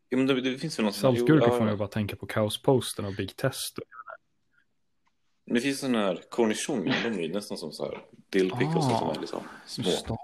ja, 0.09 0.17
men 0.17 0.27
det, 0.27 0.41
det 0.41 0.57
finns 0.57 0.79
väl 0.79 0.85
något 0.85 0.95
Saltgurka 0.95 1.47
får 1.49 1.57
man 1.59 1.67
ja, 1.67 1.73
ju 1.73 1.77
bara 1.77 1.87
tänka 1.87 2.15
på 2.15 2.25
kaosposten 2.25 3.05
och 3.05 3.13
Big 3.17 3.35
Test. 3.35 3.79
Men 5.49 5.55
det 5.55 5.61
finns 5.61 5.79
sådana 5.79 5.97
här 6.05 6.23
cornichoner, 6.29 6.95
de 7.11 7.23
är 7.25 7.33
nästan 7.33 7.57
som 7.57 7.71
så 7.71 7.85
här 7.85 8.01
dillpickles 8.29 8.75
Ah. 8.85 8.99
som 8.99 9.09
är 9.09 9.19
liksom 9.19 9.41
små. 9.65 10.17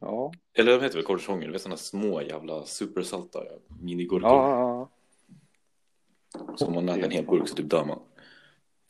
Ja. 0.00 0.32
Eller 0.54 0.72
de 0.78 0.82
heter 0.84 0.96
väl 0.96 1.04
cornichoner, 1.06 1.48
det 1.48 1.54
är 1.54 1.58
sådana 1.58 1.76
små 1.76 2.22
jävla 2.22 2.64
supersalta 2.64 3.42
minigurkor. 3.80 4.22
Ja, 4.22 4.50
ja, 4.50 4.88
ja. 6.38 6.56
Som 6.56 6.74
man 6.74 6.88
äter 6.88 7.04
en 7.04 7.10
hel 7.10 7.26
burk 7.26 7.48
så 7.48 7.54
typ 7.54 7.70
dör 7.70 7.84
man. 7.84 7.98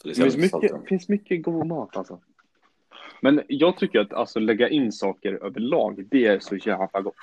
Så 0.02 0.08
det 0.08 0.14
finns 0.14 0.36
mycket, 0.36 0.88
finns 0.88 1.08
mycket 1.08 1.42
god 1.42 1.66
mat 1.66 1.96
alltså. 1.96 2.20
Men 3.20 3.42
jag 3.48 3.78
tycker 3.78 4.00
att 4.00 4.12
alltså 4.12 4.38
lägga 4.40 4.68
in 4.68 4.92
saker 4.92 5.32
överlag, 5.44 6.06
det 6.10 6.26
är 6.26 6.40
så 6.40 6.56
jävla 6.56 7.00
gott. 7.00 7.14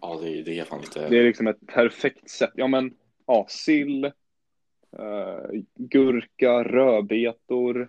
Ja, 0.00 0.18
det, 0.22 0.28
är- 0.38 0.44
det 0.44 0.58
är 0.58 0.64
fan 0.64 0.80
lite... 0.80 1.08
Det 1.08 1.18
är 1.18 1.24
liksom 1.24 1.46
ett 1.46 1.66
perfekt 1.66 2.30
sätt. 2.30 2.50
Ja, 2.54 2.66
men 2.66 2.94
ja, 3.26 3.46
sill, 3.48 4.12
eh, 4.98 5.62
gurka, 5.74 6.64
rödbetor. 6.64 7.88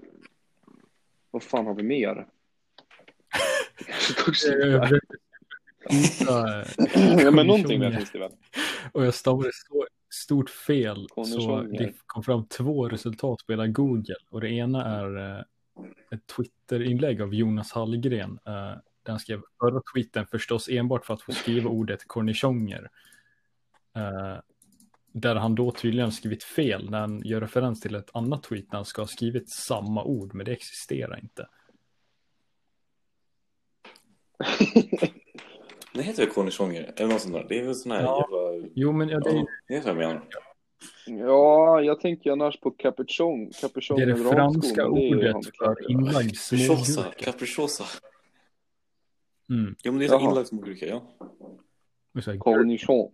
Vad 1.32 1.44
fan 1.44 1.66
har 1.66 1.74
vi 1.74 1.84
mer? 1.84 2.28
Där. 4.46 5.00
Ja, 7.24 7.32
men 7.32 7.48
någonting 7.48 7.80
mer 7.80 7.86
cornichone. 7.86 7.98
finns 7.98 8.12
det 8.12 8.20
väl? 8.20 8.32
Och 8.92 9.06
jag 9.06 9.14
stavade 9.14 9.50
så 9.54 9.88
stort 10.14 10.50
fel 10.50 11.08
så 11.26 11.62
det 11.62 11.94
kom 12.06 12.24
fram 12.24 12.48
två 12.48 12.90
resultat 12.90 13.46
på 13.46 13.54
hela 13.54 13.68
Google. 13.68 14.16
Och 14.30 14.42
det 14.42 14.50
ena 14.50 14.86
är 14.86 15.18
eh, 15.18 15.44
ett 16.12 16.28
Twitterinlägg 16.36 17.22
av 17.22 17.34
Jonas 17.34 17.72
Hallgren. 17.72 18.40
eh, 18.46 18.78
där 19.04 19.12
han 19.12 19.20
skrev 19.20 19.42
förra 19.60 19.82
tweeten 19.94 20.26
förstås 20.28 20.70
enbart 20.70 21.06
för 21.06 21.14
att 21.14 21.22
få 21.22 21.32
skriva 21.32 21.70
ordet 21.70 22.08
cornichoner. 22.08 22.90
Där 25.18 25.36
han 25.36 25.56
då 25.56 25.72
tydligen 25.72 26.12
skrivit 26.12 26.44
fel 26.44 26.90
när 26.90 27.00
han 27.00 27.22
gör 27.26 27.42
referens 27.42 27.82
till 27.82 27.96
ett 27.96 28.10
annat 28.14 28.44
tweet 28.44 28.72
där 28.72 28.78
han 28.78 28.86
ska 28.86 29.02
ha 29.02 29.08
skrivit 29.08 29.50
samma 29.50 30.04
ord 30.04 30.34
men 30.34 30.46
det 30.46 30.52
existerar 30.52 31.20
inte. 31.20 31.48
Det 35.94 36.02
heter 36.02 36.26
väl 36.26 36.34
cornichoner? 36.34 36.94
Eller 36.96 37.10
något 37.10 37.22
sånt 37.22 37.34
där. 37.34 37.46
Det 37.50 37.60
är 37.60 37.64
väl 37.64 37.76
sån 37.76 37.92
här 37.92 38.02
Ja. 38.02 38.28
jävla... 38.32 38.70
Jo 38.76 38.92
men 38.92 39.10
ja, 39.10 39.20
det, 39.20 39.30
är, 39.30 39.36
Ja, 39.36 39.46
det 39.68 39.76
är 39.76 39.82
så 39.82 39.90
jag 39.90 39.98
menar. 39.98 40.24
Ja, 41.06 41.82
jag 41.82 42.00
tänker 42.00 42.32
annars 42.32 42.60
på 42.60 42.72
capuchon. 42.72 43.52
capuchon 43.62 43.98
det 43.98 44.04
är 44.04 44.08
det 44.08 44.16
franska 44.16 44.82
det 44.84 44.88
ordet 44.90 45.54
klart 45.54 45.78
för 45.78 45.92
inlagd 45.92 46.36
smågurka. 46.36 47.12
Capricciosa. 47.18 47.84
Mm. 49.50 49.76
Ja, 49.84 49.92
men 49.92 50.00
det 50.00 50.06
är 50.06 50.22
inlagd 50.22 50.48
smågurka, 50.48 50.86
ja. 50.86 51.02
Cornichon. 52.40 53.12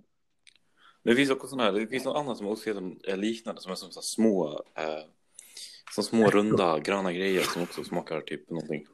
Men 1.04 1.12
det 1.12 1.16
finns 1.16 1.30
också 1.30 1.48
sådana 1.48 1.64
här, 1.64 1.80
det 1.80 1.88
finns 1.88 2.06
något 2.06 2.18
annat 2.18 2.38
som 2.38 2.48
också 2.48 2.70
heter, 2.70 3.12
är 3.12 3.18
liknande 3.18 3.62
som 3.62 3.72
är 3.72 3.76
som 3.76 3.92
så 3.92 4.02
små, 4.02 4.64
eh, 4.76 5.04
som 5.96 6.04
små 6.04 6.30
runda 6.30 6.80
gröna 6.80 7.14
grejer 7.14 7.42
som 7.42 7.64
också 7.64 7.84
smakar 7.84 8.22
typ 8.22 8.50
någonting. 8.50 8.86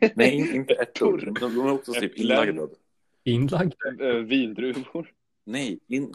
Nej, 0.14 0.34
in, 0.34 0.54
inte 0.54 0.74
ärtor. 0.74 1.18
De, 1.40 1.54
de 1.54 1.66
är 1.66 1.72
också 1.72 1.92
typ 1.92 2.18
inlagda. 2.18 2.68
Inlagd? 3.24 3.74
Eh, 4.00 4.08
Vindruvor. 4.08 5.12
Nej, 5.44 5.80
in, 5.88 6.14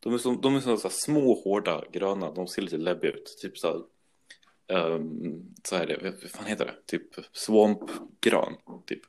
de 0.00 0.14
är, 0.14 0.18
som, 0.18 0.40
de 0.40 0.56
är 0.56 0.60
så, 0.60 0.88
små, 0.90 1.34
hårda, 1.34 1.84
gröna. 1.92 2.32
De 2.32 2.46
ser 2.46 2.62
lite 2.62 2.76
läbbiga 2.76 3.12
ut. 3.12 3.38
Typ 3.42 3.58
så 3.58 3.68
här, 4.68 4.92
um, 4.92 5.54
så 5.64 5.76
här 5.76 5.86
det, 5.86 5.98
vad 6.02 6.30
fan 6.30 6.46
heter 6.46 6.64
det? 6.64 6.74
Typ 6.86 7.02
svampgrön, 7.32 8.54
typ. 8.86 9.00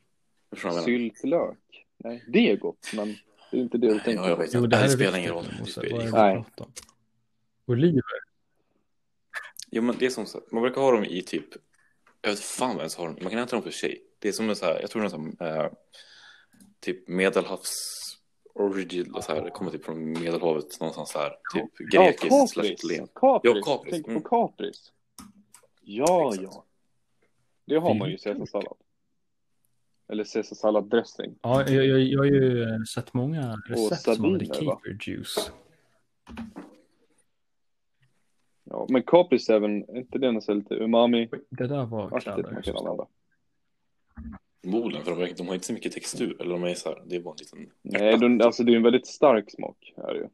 Syltlök. 0.85 1.57
Nej, 1.97 2.23
det 2.27 2.51
är 2.51 2.57
gott, 2.57 2.91
men 2.95 3.15
det 3.57 3.61
är 3.61 3.63
inte 3.63 3.77
det 3.77 3.87
du 3.87 3.99
tänker 3.99 4.11
Ja, 4.23 4.27
jag 4.29 4.37
på. 4.37 4.43
vet 4.43 4.53
Jo, 4.53 4.57
inte. 4.59 4.69
det 4.69 4.75
här 4.77 4.83
det 4.83 4.89
spelar 4.89 5.17
ingen 5.17 5.31
roll. 5.31 5.45
Nej. 6.11 6.43
Oliver? 7.65 8.03
Jo, 9.71 9.81
men 9.83 9.95
det 9.99 10.05
är 10.05 10.09
som 10.09 10.25
så 10.25 10.41
man 10.51 10.61
brukar 10.61 10.81
ha 10.81 10.91
dem 10.91 11.03
i 11.03 11.21
typ, 11.21 11.45
jag 12.21 12.29
vet 12.29 12.39
fan 12.39 12.69
vad 12.69 12.77
ens 12.77 12.95
har 12.95 13.05
dem. 13.05 13.17
Man 13.21 13.29
kan 13.31 13.39
äta 13.39 13.55
dem 13.55 13.63
för 13.63 13.71
sig. 13.71 14.03
Det 14.19 14.27
är 14.27 14.31
som 14.31 14.49
en 14.49 14.55
så 14.55 14.65
här, 14.65 14.81
jag 14.81 14.89
tror 14.89 15.01
det 15.01 15.07
är 15.07 15.09
som 15.09 15.37
eh, 15.39 15.65
typ 16.79 17.07
medelhavs 17.07 17.73
origin, 18.53 19.13
så 19.21 19.33
här, 19.33 19.41
det 19.41 19.49
kommer 19.49 19.71
typ 19.71 19.85
från 19.85 20.11
medelhavet 20.11 20.79
någonstans 20.79 21.13
här, 21.15 21.29
typ 21.53 21.71
Ja, 21.93 22.01
grekiskt 22.03 22.49
slash 22.49 22.63
kapris. 22.63 22.71
italienskt. 22.79 23.13
Kapris. 23.15 23.53
Ja, 23.55 23.61
kapris. 23.77 23.91
Tänk 23.93 24.07
Mm. 24.07 24.21
på 24.21 24.29
kapris. 24.29 24.91
Ja, 25.81 26.29
Exakt. 26.33 26.43
ja. 26.53 26.63
Det 27.65 27.75
har 27.75 27.93
man 27.93 28.09
ju 28.09 28.15
i 28.15 28.17
caesarsallad. 28.17 28.77
Eller 30.09 30.23
caesarsalladdressing. 30.23 31.35
Ja, 31.41 31.69
jag, 31.69 31.85
jag, 31.85 31.99
jag 31.99 32.19
har 32.19 32.25
ju 32.25 32.65
sett 32.85 33.13
många 33.13 33.55
recept 33.67 34.01
som 34.01 34.15
sardiner, 34.15 34.27
använder 34.27 34.65
va? 34.65 34.71
caper 34.75 34.97
juice. 35.01 35.51
Ja, 38.63 38.85
men 38.89 39.03
Capri 39.03 39.39
7, 39.39 39.53
är 39.53 39.97
inte 39.97 40.19
det 40.19 40.31
nästan 40.31 40.59
lite 40.59 40.75
umami? 40.75 41.29
Det 41.49 41.67
där 41.67 41.85
var 41.85 42.19
kläder. 42.19 42.61
Förmodligen, 44.63 45.05
för 45.05 45.11
de, 45.37 45.47
har 45.47 45.53
inte 45.53 45.67
så 45.67 45.73
mycket 45.73 45.91
textur. 45.91 46.41
Eller 46.41 46.51
de 46.51 46.63
är 46.63 46.73
så 46.73 46.89
här, 46.89 47.01
det 47.05 47.15
är 47.15 47.19
bara 47.19 47.33
en 47.33 47.37
liten... 47.39 47.73
Nej, 47.81 48.17
de, 48.17 48.41
alltså 48.41 48.63
det 48.63 48.71
är 48.71 48.75
en 48.75 48.83
väldigt 48.83 49.07
stark 49.07 49.51
smak. 49.51 49.93
Är 49.97 50.13
det 50.13 50.19
ju. 50.19 50.27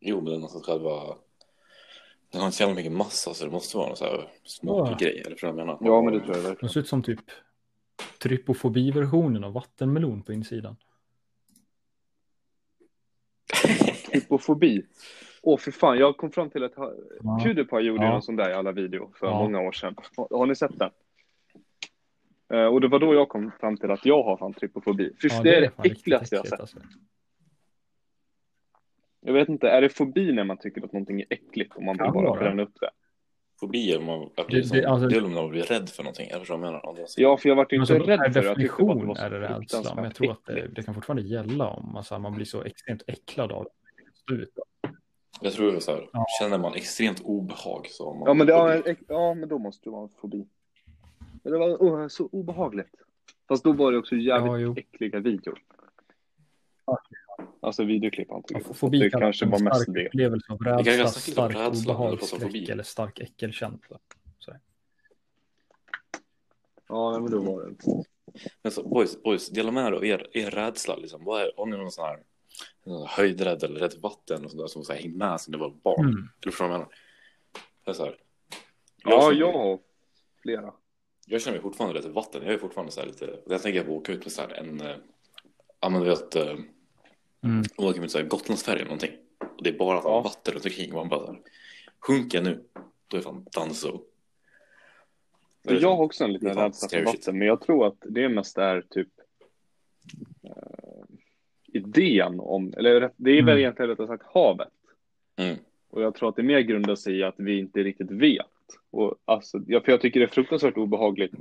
Jo, 0.00 0.20
men 0.20 0.32
den 0.32 0.42
har 0.42 0.48
själva... 0.48 1.16
Den 2.30 2.40
har 2.40 2.46
inte 2.48 2.56
så 2.56 2.62
jävla 2.62 2.74
mycket 2.76 2.92
massa 2.92 3.34
så 3.34 3.44
det 3.44 3.50
måste 3.50 3.76
vara 3.76 3.86
någon 3.86 3.96
så 3.96 4.04
här 4.04 4.28
smaklig 4.44 4.92
Ja. 4.92 4.96
grej. 5.10 5.22
Eller 5.26 5.36
för 5.36 5.46
jag 5.46 5.56
menar. 5.56 5.78
Ja, 5.80 6.02
men 6.02 6.12
det 6.14 6.20
tror 6.20 6.30
jag 6.36 6.44
De 6.44 6.48
verkligen. 6.48 6.72
ser 6.72 6.80
ut 6.80 6.88
som 6.88 7.02
typ 7.02 7.20
trypofobi-versionen 8.22 9.44
av 9.44 9.52
vattenmelon 9.52 10.22
på 10.22 10.32
insidan. 10.32 10.76
Hypofobi. 14.12 14.86
Åh, 15.42 15.58
för 15.58 15.70
fan, 15.70 15.98
jag 15.98 16.16
kom 16.16 16.30
fram 16.30 16.50
till 16.50 16.64
att 16.64 16.72
Ja. 16.76 17.40
Pewdiepie 17.44 17.80
gjorde 17.80 18.04
Ja. 18.04 18.10
någon 18.12 18.22
sån 18.22 18.36
där 18.36 18.50
i 18.50 18.54
alla 18.54 18.72
video 18.72 19.12
för 19.18 19.26
Ja. 19.26 19.38
många 19.38 19.60
år 19.60 19.72
sedan. 19.72 19.94
Har, 20.16 20.46
ni 20.46 20.56
sett 20.56 20.78
den? 20.78 20.90
Eh, 22.52 22.64
och 22.66 22.80
det 22.80 22.88
var 22.88 22.98
då 22.98 23.14
jag 23.14 23.28
kom 23.28 23.50
fram 23.60 23.76
till 23.76 23.90
att 23.90 24.06
jag 24.06 24.22
har 24.22 24.36
fan 24.36 24.52
trypofobi. 24.54 25.12
Fy, 25.22 25.28
Ja, 25.30 25.42
det 25.42 25.56
är 25.56 25.60
det 25.60 25.88
äckligaste 25.90 26.36
jag 26.36 26.48
sett. 26.48 26.60
alltså. 26.60 26.78
Jag 29.20 29.32
vet 29.32 29.48
inte, 29.48 29.68
är 29.68 29.80
det 29.80 29.88
fobi 29.88 30.32
när 30.32 30.44
man 30.44 30.56
tycker 30.58 30.84
att 30.84 30.92
någonting 30.92 31.20
är 31.20 31.26
äckligt 31.30 31.74
och 31.76 31.82
man 31.82 31.96
vill 31.98 32.12
bara 32.12 32.38
bränna 32.38 32.62
upp 32.62 32.80
det? 32.80 32.90
Fobi 33.62 33.92
är 33.92 33.98
om 33.98 34.04
man, 34.04 34.22
att 34.22 34.48
Det- 34.48 34.60
det- 34.60 34.80
det, 34.80 34.84
alltså- 34.86 35.08
det 35.08 35.16
är 35.16 35.24
om 35.24 35.34
man 35.34 35.48
blir 35.50 35.62
rädd 35.62 35.88
för 35.88 36.02
någonting. 36.02 36.28
Eller 36.28 36.46
jag 36.48 36.60
menar? 36.60 37.06
Så- 37.06 37.20
Ja, 37.22 37.36
för 37.36 37.48
jag 37.48 37.56
vart 37.56 37.72
inte 37.72 37.80
alltså, 37.94 37.94
rädd 38.10 38.18
för 38.18 38.24
att 38.24 38.34
det 38.34 38.40
definition 38.40 39.16
så 39.16 39.22
är 39.22 39.30
det 39.30 39.40
rädsla, 39.40 39.56
fruktansvärt 39.56 39.94
men 39.94 40.04
jag 40.04 40.14
tror 40.14 40.30
att 40.32 40.44
det, 40.46 40.68
det 40.68 40.82
kan 40.82 40.94
fortfarande 40.94 41.22
gälla 41.22 41.68
om 41.68 41.96
alltså, 41.96 42.18
man 42.18 42.34
blir 42.34 42.44
så 42.44 42.62
extremt 42.62 43.02
äcklad 43.06 43.52
av 43.52 43.64
det. 44.26 44.34
Ut. 44.34 44.58
Jag 45.40 45.52
tror 45.52 45.80
så 45.80 45.92
här, 45.92 46.08
Ja. 46.12 46.26
känner 46.40 46.58
man 46.58 46.74
extremt 46.74 47.20
obehag 47.20 47.86
så 47.90 48.14
man 48.14 48.22
Ja 48.26 48.34
men, 48.34 48.46
det, 48.46 48.96
ja, 49.08 49.34
men 49.34 49.48
då 49.48 49.58
måste 49.58 49.84
det 49.86 49.90
vara 49.90 50.02
en 50.02 50.08
fobi. 50.08 50.46
Det 51.42 51.58
var 51.58 51.68
oh, 51.76 52.08
så 52.08 52.28
obehagligt. 52.32 52.94
Fast 53.48 53.64
då 53.64 53.72
var 53.72 53.92
det 53.92 53.98
också 53.98 54.14
jävligt 54.16 54.60
Ja, 54.62 54.74
äckliga 54.76 55.18
videor. 55.20 55.58
Alltså 57.60 57.84
videoklipp 57.84 58.30
han 58.30 58.42
Ja. 58.48 58.60
Fobi 58.74 58.98
det 58.98 59.10
kallas 59.10 59.22
kanske 59.24 59.44
en 59.44 59.50
var 59.50 59.58
mest 59.58 59.94
det. 59.94 60.06
upplevelse 60.06 60.52
av 60.52 60.58
kan 60.58 60.74
rädsla, 60.74 61.04
om 61.04 61.08
stark 61.08 61.56
obehag, 61.88 62.22
skräck 62.22 62.68
eller 62.68 62.82
stark 62.82 63.20
äckelkänsla. 63.20 63.98
Så. 64.38 64.52
Ja, 66.88 67.10
nej, 67.10 67.20
men 67.20 67.30
då 67.30 67.40
var 67.40 67.64
det. 67.64 68.04
Men 68.62 68.72
så, 68.72 68.88
boys, 68.88 69.22
boys, 69.22 69.48
dela 69.48 69.70
med 69.70 69.86
er 69.86 69.92
av 69.92 70.04
er, 70.04 70.28
er 70.32 70.50
rädsla. 70.50 70.96
Liksom. 70.96 71.24
Vad 71.24 71.42
är, 71.42 71.52
har 71.56 71.66
ni 71.66 71.76
någon 71.76 71.90
sån 71.90 72.04
här 72.04 72.18
någon 72.84 73.06
höjdrädd 73.06 73.62
eller 73.62 73.80
rädd 73.80 73.94
vatten 74.02 74.44
och 74.44 74.50
sånt 74.50 74.62
där, 74.62 74.66
som 74.66 74.84
så 74.84 74.92
här, 74.92 75.00
hänger 75.00 75.16
med 75.16 75.40
sen 75.40 75.52
det 75.52 75.58
var 75.58 75.70
barn? 75.70 76.04
Mm. 76.04 76.28
Eller 76.42 76.52
förstår 76.52 76.64
du 76.64 76.70
vad 76.70 76.80
jag 76.80 76.86
menar? 77.98 78.10
Det 78.10 78.16
Ja, 79.04 79.32
jag 79.32 79.52
har 79.52 79.78
flera. 80.42 80.72
Jag 81.26 81.42
känner 81.42 81.56
mig 81.56 81.62
fortfarande 81.62 81.98
rädd 81.98 82.10
vatten. 82.10 82.42
Jag 82.44 82.54
är 82.54 82.58
fortfarande 82.58 82.92
så 82.92 83.00
här 83.00 83.06
lite... 83.06 83.38
Jag 83.46 83.62
tänker 83.62 83.84
på 83.84 83.92
att 83.92 83.98
åka 83.98 84.12
ut 84.12 84.24
med 84.24 84.32
så 84.32 84.42
här 84.42 84.52
en... 84.52 84.82
Ja, 85.80 85.88
men 85.88 86.02
du 86.02 86.08
vet... 86.08 86.36
Mm. 87.44 87.62
Åka 87.76 88.00
med 88.00 88.10
så 88.10 88.18
här 88.18 88.24
Gotlandsfärja 88.26 88.76
eller 88.78 88.84
någonting. 88.84 89.12
Och 89.56 89.62
det 89.62 89.70
är 89.70 89.78
bara 89.78 90.00
Ja. 90.04 90.20
vatten 90.20 90.54
runt 90.54 90.64
omkring. 90.64 90.92
Och 90.92 90.96
man 90.98 91.08
bara 91.08 91.26
så 91.26 91.36
sjunker 92.00 92.38
jag 92.38 92.44
nu, 92.44 92.64
då 93.08 93.16
är 93.16 93.20
fan 93.20 93.46
done 93.52 93.74
so. 93.74 94.00
Men 95.64 95.80
jag 95.80 95.96
har 95.96 96.04
också 96.04 96.24
en 96.24 96.32
liten 96.32 96.54
rädsla 96.54 96.88
för 96.88 96.96
shit. 96.96 97.06
vatten, 97.06 97.38
men 97.38 97.48
jag 97.48 97.60
tror 97.60 97.86
att 97.86 97.96
det 98.00 98.28
mest 98.28 98.58
är 98.58 98.80
typ 98.90 99.08
eh, 100.44 101.04
idén 101.72 102.40
om, 102.40 102.74
eller 102.76 103.10
det 103.16 103.30
är 103.30 103.34
väl 103.42 103.48
Mm. 103.48 103.58
egentligen 103.58 103.88
rättare 103.90 104.06
sagt 104.06 104.26
havet. 104.34 104.68
Mm. 105.36 105.56
Och 105.90 106.02
jag 106.02 106.14
tror 106.14 106.28
att 106.28 106.36
det 106.36 106.42
mer 106.42 106.60
grundar 106.60 106.94
sig 106.94 107.18
i 107.18 107.22
att 107.22 107.34
vi 107.38 107.58
inte 107.58 107.82
riktigt 107.82 108.10
vet. 108.10 108.46
Och 108.90 109.14
alltså, 109.24 109.60
ja, 109.66 109.80
för 109.80 109.92
jag 109.92 110.00
tycker 110.00 110.20
det 110.20 110.26
är 110.26 110.30
fruktansvärt 110.30 110.76
obehagligt, 110.76 111.34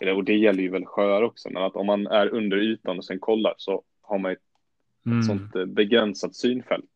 eller, 0.00 0.14
och 0.14 0.24
det 0.24 0.34
gäller 0.36 0.62
ju 0.62 0.68
väl 0.70 0.86
sjöar 0.86 1.22
också, 1.22 1.50
men 1.50 1.62
att 1.62 1.76
om 1.76 1.86
man 1.86 2.06
är 2.06 2.28
under 2.34 2.56
ytan 2.56 2.98
och 2.98 3.04
sen 3.04 3.18
kollar 3.18 3.54
så 3.56 3.82
har 4.00 4.18
man 4.18 4.32
ett 4.32 4.38
Mm. 5.06 5.22
sånt 5.22 5.56
eh, 5.56 5.64
begränsat 5.64 6.34
synfält. 6.36 6.90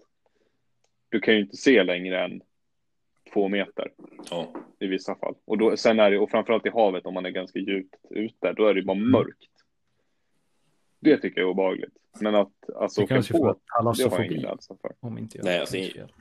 Du 1.09 1.20
kan 1.20 1.34
ju 1.34 1.40
inte 1.40 1.57
se 1.57 1.82
längre 1.82 2.24
än 2.24 2.40
två 3.32 3.48
meter 3.48 3.92
Ja. 4.30 4.48
i 4.78 4.86
vissa 4.86 5.14
fall. 5.14 5.34
Och, 5.44 5.59
då, 5.59 5.76
sen 5.76 6.00
är 6.00 6.11
det, 6.11 6.18
och 6.18 6.30
framförallt 6.30 6.66
i 6.66 6.70
havet 6.70 7.07
om 7.07 7.14
man 7.14 7.26
är 7.26 7.30
ganska 7.30 7.59
djupt 7.59 7.94
ute, 8.11 8.52
då 8.52 8.66
är 8.66 8.74
det 8.74 8.82
bara 8.82 8.96
Mm. 8.96 9.11
mörkt. 9.11 9.50
Det 11.00 11.16
tycker 11.18 11.40
jag 11.40 11.46
är 11.48 11.50
obehagligt. 11.50 11.96
Men 12.20 12.34
att 12.34 12.70
alltså, 12.76 13.02
åka 13.02 13.22
på, 13.32 13.59
det 13.96 14.04
har 14.04 14.18
jag 14.18 14.26
ingen 14.26 14.42
rädsla 14.42 14.76
för. 14.82 14.92
Om 15.00 15.18
inte 15.18 15.38
jag 15.38 15.44
Nej, 15.44 15.59
alltså, 15.61 15.76
fel. 15.76 16.12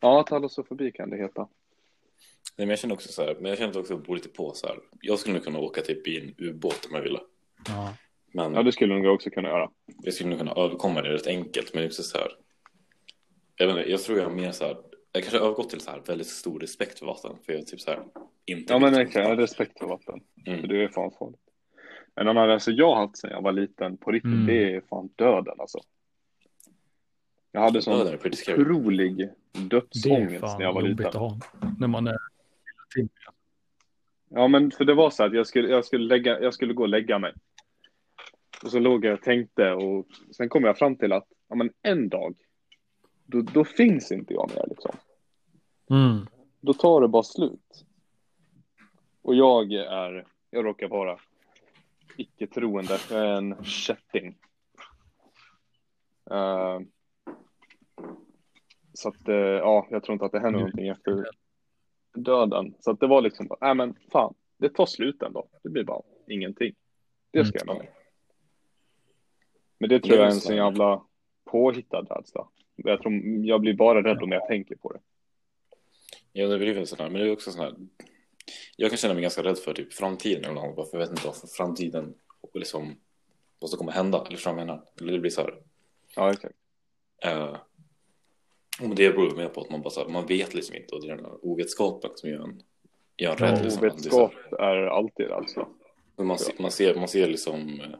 Ja, 0.00 0.22
talassofobi 0.22 0.92
kan 0.92 1.10
det 1.10 1.16
heta. 1.16 1.40
Nej, 2.56 2.66
men 2.66 2.68
jag 2.68 2.78
känner 2.78 2.94
också 2.94 3.12
så 3.12 3.22
här, 3.24 3.34
men 3.34 3.44
jag 3.44 3.58
känner 3.58 3.68
också 3.68 3.80
att 3.80 3.90
jag 3.90 4.02
bor 4.02 4.14
lite 4.14 4.28
på 4.28 4.52
så 4.54 4.66
här. 4.66 4.78
Jag 5.00 5.18
skulle 5.18 5.34
nog 5.34 5.44
kunna 5.44 5.58
åka 5.58 5.80
typ 5.82 6.06
i 6.08 6.20
en 6.20 6.34
ubåt 6.48 6.86
om 6.90 6.94
jag 6.94 7.02
ville. 7.02 7.20
Ja. 7.68 7.94
Men 8.32 8.54
Ja, 8.54 8.62
det 8.62 8.72
skulle 8.72 8.94
nog 8.94 9.04
jag 9.06 9.14
också 9.14 9.30
kunna 9.30 9.48
göra. 9.48 9.70
jag 10.02 10.14
skulle 10.14 10.30
nog 10.30 10.38
kunna 10.38 10.52
överkomma 10.52 11.02
det 11.02 11.08
rätt 11.14 11.26
enkelt. 11.26 11.74
Men 11.74 11.86
också 11.86 12.02
så 12.02 12.18
här. 12.18 12.28
Jag, 13.56 13.66
vet 13.66 13.76
inte, 13.76 13.90
jag 13.90 14.00
tror 14.02 14.18
jag 14.18 14.32
mer 14.32 14.50
så 14.52 14.64
här. 14.64 14.76
Jag 15.12 15.22
kanske 15.22 15.38
har 15.38 15.44
övergått 15.46 15.70
till 15.70 15.80
så 15.80 15.90
här 15.90 16.02
väldigt 16.06 16.26
stor 16.26 16.60
respekt 16.60 16.98
för 16.98 17.06
vatten. 17.06 17.36
För 17.46 17.52
jag 17.52 17.62
är 17.62 17.64
typ 17.64 17.80
så 17.80 17.90
här. 17.90 18.02
Inte 18.46 18.72
Ja, 18.72 18.78
men 18.78 18.94
har 18.94 19.36
respekt 19.36 19.78
för 19.78 19.86
vatten. 19.86 20.20
Mm. 20.46 20.60
För 20.60 20.68
det 20.68 20.84
är 20.84 20.88
fan 20.88 21.10
farligt. 21.18 21.40
En 22.14 22.28
annan 22.28 22.48
rädsla 22.48 22.72
jag 22.72 22.94
har 22.94 22.96
haft 23.06 23.18
sedan 23.18 23.30
jag 23.30 23.42
var 23.42 23.52
liten 23.52 23.96
på 23.96 24.10
riktigt, 24.12 24.32
Mm. 24.32 24.46
det 24.46 24.74
är 24.74 24.80
fan 24.80 25.08
döden 25.16 25.54
alltså. 25.58 25.78
Jag 27.52 27.60
hade 27.60 27.82
sån 27.82 28.06
det 28.06 28.24
är 28.24 28.30
scary. 28.32 28.62
otrolig 28.62 29.16
Det 29.52 29.58
är 29.58 29.62
dödsångest 29.64 30.42
när 30.58 30.62
jag 30.62 30.72
var 30.72 30.82
liten. 30.82 31.06
att 31.06 31.14
ha. 31.14 31.38
När 31.78 31.88
man 31.88 32.06
är 32.06 32.16
Ja, 34.28 34.48
men 34.48 34.70
för 34.70 34.84
det 34.84 34.94
var 34.94 35.10
så 35.10 35.24
att 35.24 35.34
jag 35.34 35.46
skulle, 35.46 35.68
jag 35.68 35.84
skulle, 35.84 36.04
lägga, 36.04 36.40
jag 36.40 36.54
skulle 36.54 36.74
gå 36.74 36.82
och 36.82 36.88
lägga 36.88 37.18
mig. 37.18 37.32
Och 38.64 38.70
så 38.70 38.78
låg 38.78 39.04
jag 39.04 39.14
och 39.14 39.22
tänkte 39.22 39.72
och 39.72 40.06
sen 40.36 40.48
kom 40.48 40.64
jag 40.64 40.78
fram 40.78 40.96
till 40.96 41.12
att 41.12 41.26
ja, 41.48 41.54
men 41.54 41.70
en 41.82 42.08
dag, 42.08 42.34
då, 43.26 43.42
då 43.42 43.64
finns 43.64 44.12
inte 44.12 44.34
jag 44.34 44.50
mer 44.54 44.64
liksom. 44.68 44.96
mm. 45.90 46.26
Då 46.60 46.74
tar 46.74 47.00
det 47.00 47.08
bara 47.08 47.22
slut. 47.22 47.84
Och 49.22 49.34
jag 49.34 49.72
är, 49.72 50.26
jag 50.50 50.64
råkar 50.64 50.88
vara 50.88 51.18
icke-troende. 52.16 52.98
Jag 53.10 53.20
är 53.20 53.32
en 53.36 53.64
kätting. 53.64 54.38
Eh, 56.30 56.80
så 58.94 59.08
att, 59.08 59.28
eh, 59.28 59.34
ja, 59.36 59.86
jag 59.90 60.02
tror 60.02 60.12
inte 60.12 60.24
att 60.24 60.32
det 60.32 60.40
händer 60.40 60.58
någonting 60.60 60.88
efter 60.88 61.24
döden. 62.14 62.74
Så 62.80 62.90
att 62.90 63.00
det 63.00 63.06
var 63.06 63.20
liksom, 63.22 63.48
nej 63.60 63.74
men 63.74 63.94
fan, 64.12 64.34
det 64.56 64.68
tar 64.68 64.86
slut 64.86 65.22
en 65.22 65.32
dag. 65.32 65.48
Det 65.62 65.68
blir 65.68 65.84
bara 65.84 66.02
ingenting. 66.26 66.74
Det 67.30 67.44
ska 67.44 67.58
jag 67.58 67.68
Mm. 67.68 67.78
med. 67.78 67.92
Men 69.78 69.88
det 69.88 70.00
tror 70.00 70.10
Det 70.10 70.16
är 70.16 70.18
jag 70.18 70.26
är 70.26 70.30
en 70.30 70.40
så 70.40 70.46
sån 70.46 70.56
jävla 70.56 71.02
påhittad 71.44 72.06
rädsla. 72.10 72.48
Jag 72.76 73.02
tror, 73.02 73.12
jag 73.44 73.60
blir 73.60 73.74
bara 73.74 74.02
rädd 74.02 74.22
om 74.22 74.32
jag 74.32 74.46
tänker 74.48 74.76
på 74.76 74.92
det. 74.92 75.00
Ja, 76.32 76.46
det 76.46 76.58
blir 76.58 76.74
väl 76.74 76.86
sådär. 76.86 77.10
Men 77.10 77.20
det 77.20 77.28
är 77.28 77.32
också 77.32 77.50
sån 77.50 77.60
här. 77.60 77.74
Jag 78.76 78.90
kan 78.90 78.96
känna 78.98 79.14
mig 79.14 79.22
ganska 79.22 79.42
rädd 79.42 79.58
för 79.58 79.74
typ 79.74 79.92
framtiden 79.92 80.50
ibland. 80.50 80.76
Bara 80.76 80.86
för 80.86 80.98
jag 80.98 81.06
vet 81.06 81.10
inte 81.10 81.26
vad 81.26 81.50
framtiden 81.50 82.14
och 82.40 82.50
liksom 82.54 82.96
vad 83.58 83.70
som 83.70 83.78
kommer 83.78 83.92
hända. 83.92 84.26
Eller 84.26 84.54
menar. 84.54 84.84
Eller 85.00 85.12
det 85.12 85.18
blir 85.18 85.30
så 85.30 85.40
här. 85.40 85.54
Ja, 86.16 86.32
exakt. 86.32 86.54
Eh, 87.24 87.56
och 88.82 88.94
det 88.94 89.10
beror 89.10 89.36
mer 89.36 89.48
på 89.48 89.60
att 89.60 89.70
man 89.70 89.82
bara 89.82 89.90
så 89.90 90.00
här, 90.00 90.08
man 90.08 90.26
vet 90.26 90.54
liksom 90.54 90.76
inte. 90.76 90.94
Och 90.94 91.02
det 91.02 91.12
är 91.12 91.16
den 91.16 91.24
här 91.24 91.44
ovetskapen 91.46 92.10
som 92.14 92.30
gör 92.30 92.42
en, 92.42 92.62
gör 93.16 93.30
en 93.30 93.36
Ja, 93.38 93.52
rädd. 93.52 93.64
Liksom. 93.64 93.84
Är 93.84 93.90
så 93.90 93.96
Ovetskap 93.96 94.32
här, 94.58 94.76
är 94.76 94.86
alltid 94.86 95.26
men 96.18 96.26
man, 96.26 96.38
man, 96.58 96.70
ser, 96.70 96.94
man 96.94 97.08
ser 97.08 97.26
liksom 97.26 97.80
eh, 97.80 97.98